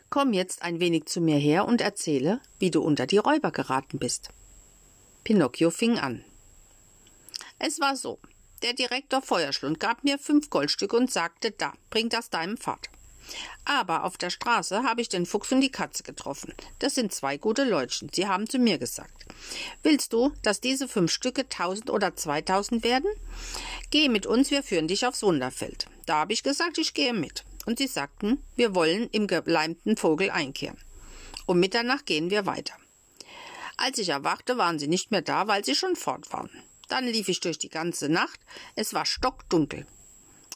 [0.09, 3.99] Komm jetzt ein wenig zu mir her und erzähle, wie du unter die Räuber geraten
[3.99, 4.31] bist.
[5.25, 6.25] Pinocchio fing an.
[7.59, 8.19] Es war so.
[8.63, 12.91] Der Direktor Feuerschlund gab mir fünf Goldstücke und sagte, da, bring das deinem Vater.
[13.65, 16.55] Aber auf der Straße habe ich den Fuchs und die Katze getroffen.
[16.79, 18.11] Das sind zwei gute Leutchen.
[18.13, 19.27] Sie haben zu mir gesagt.
[19.83, 23.11] Willst du, dass diese fünf Stücke tausend oder zweitausend werden?
[23.91, 25.87] Geh mit uns, wir führen dich aufs Wunderfeld.
[26.07, 30.31] Da habe ich gesagt, ich gehe mit und sie sagten, wir wollen im geleimten Vogel
[30.31, 30.79] einkehren.
[31.47, 32.75] Um Mitternacht gehen wir weiter.
[33.77, 36.51] Als ich erwachte, waren sie nicht mehr da, weil sie schon fort waren.
[36.89, 38.41] Dann lief ich durch die ganze Nacht.
[38.75, 39.87] Es war stockdunkel.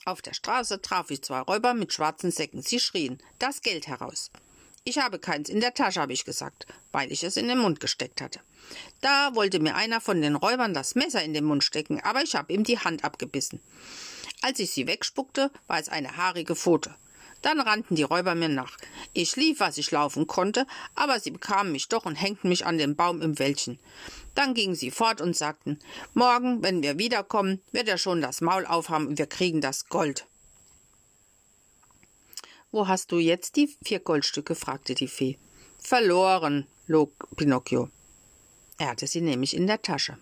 [0.07, 2.63] Auf der Straße traf ich zwei Räuber mit schwarzen Säcken.
[2.63, 4.31] Sie schrien, das Geld heraus.
[4.85, 7.81] Ich habe keins in der Tasche, habe ich gesagt, weil ich es in den Mund
[7.81, 8.39] gesteckt hatte.
[9.01, 12.37] Da wollte mir einer von den Räubern das Messer in den Mund stecken, aber ich
[12.37, 13.59] habe ihm die Hand abgebissen.
[14.43, 16.95] Als ich sie wegspuckte, war es eine haarige Pfote.
[17.43, 18.77] Dann rannten die Räuber mir nach.
[19.13, 22.79] Ich lief, was ich laufen konnte, aber sie bekamen mich doch und hängten mich an
[22.79, 23.79] den Baum im Wäldchen.
[24.35, 25.79] Dann gingen sie fort und sagten,
[26.15, 30.27] morgen, wenn wir wiederkommen, wird er schon das Maul aufhaben und wir kriegen das Gold.
[32.71, 34.55] Wo hast du jetzt die vier Goldstücke?
[34.55, 35.39] fragte die Fee.
[35.79, 37.91] Verloren, log Pinocchio.
[38.79, 40.19] Er hatte sie nämlich in der Tasche.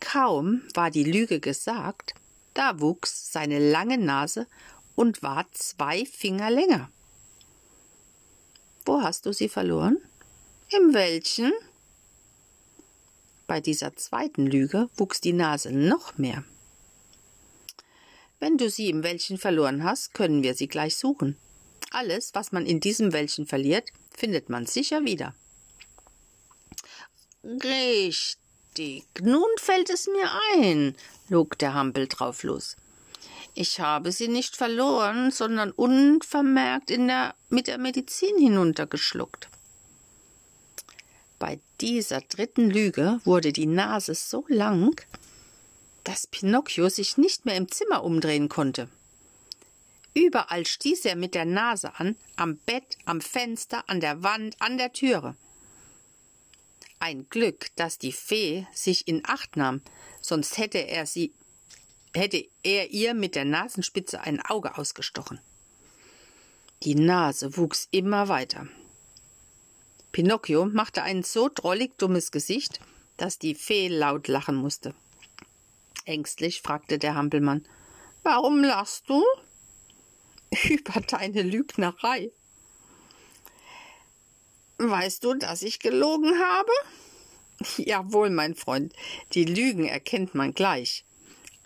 [0.00, 2.14] Kaum war die Lüge gesagt,
[2.54, 4.46] da wuchs seine lange Nase
[4.94, 6.90] und war zwei Finger länger.
[8.84, 9.98] Wo hast du sie verloren?
[10.70, 11.52] Im welchen?
[13.46, 16.44] Bei dieser zweiten Lüge wuchs die Nase noch mehr.
[18.40, 21.36] Wenn du sie im Wäldchen verloren hast, können wir sie gleich suchen.
[21.90, 25.34] Alles, was man in diesem Wäldchen verliert, findet man sicher wieder.
[27.42, 30.96] Richtig, nun fällt es mir ein,
[31.28, 32.76] log der Hampel drauf los.
[33.54, 39.48] Ich habe sie nicht verloren, sondern unvermerkt in der, mit der Medizin hinuntergeschluckt.
[41.38, 45.00] Bei dieser dritten Lüge wurde die Nase so lang,
[46.02, 48.88] dass Pinocchio sich nicht mehr im Zimmer umdrehen konnte.
[50.14, 54.78] Überall stieß er mit der Nase an, am Bett, am Fenster, an der Wand, an
[54.78, 55.36] der Türe.
[56.98, 59.80] Ein Glück, dass die Fee sich in Acht nahm,
[60.20, 61.32] sonst hätte er sie
[62.14, 65.40] hätte er ihr mit der Nasenspitze ein Auge ausgestochen.
[66.82, 68.68] Die Nase wuchs immer weiter.
[70.12, 72.80] Pinocchio machte ein so drollig dummes Gesicht,
[73.16, 74.94] dass die Fee laut lachen musste.
[76.04, 77.64] Ängstlich fragte der Hampelmann:
[78.22, 79.24] Warum lachst du?
[80.68, 82.30] Über deine Lügnerei.
[84.78, 86.72] Weißt du, dass ich gelogen habe?
[87.78, 88.92] Jawohl, mein Freund,
[89.32, 91.04] die Lügen erkennt man gleich.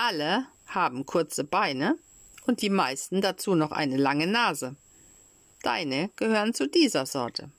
[0.00, 1.98] Alle haben kurze Beine
[2.46, 4.76] und die meisten dazu noch eine lange Nase.
[5.64, 7.50] Deine gehören zu dieser Sorte.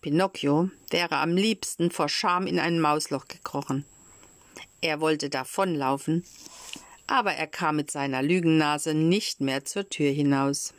[0.00, 3.84] Pinocchio wäre am liebsten vor Scham in ein Mausloch gekrochen.
[4.80, 6.24] Er wollte davonlaufen,
[7.06, 10.74] aber er kam mit seiner Lügennase nicht mehr zur Tür hinaus.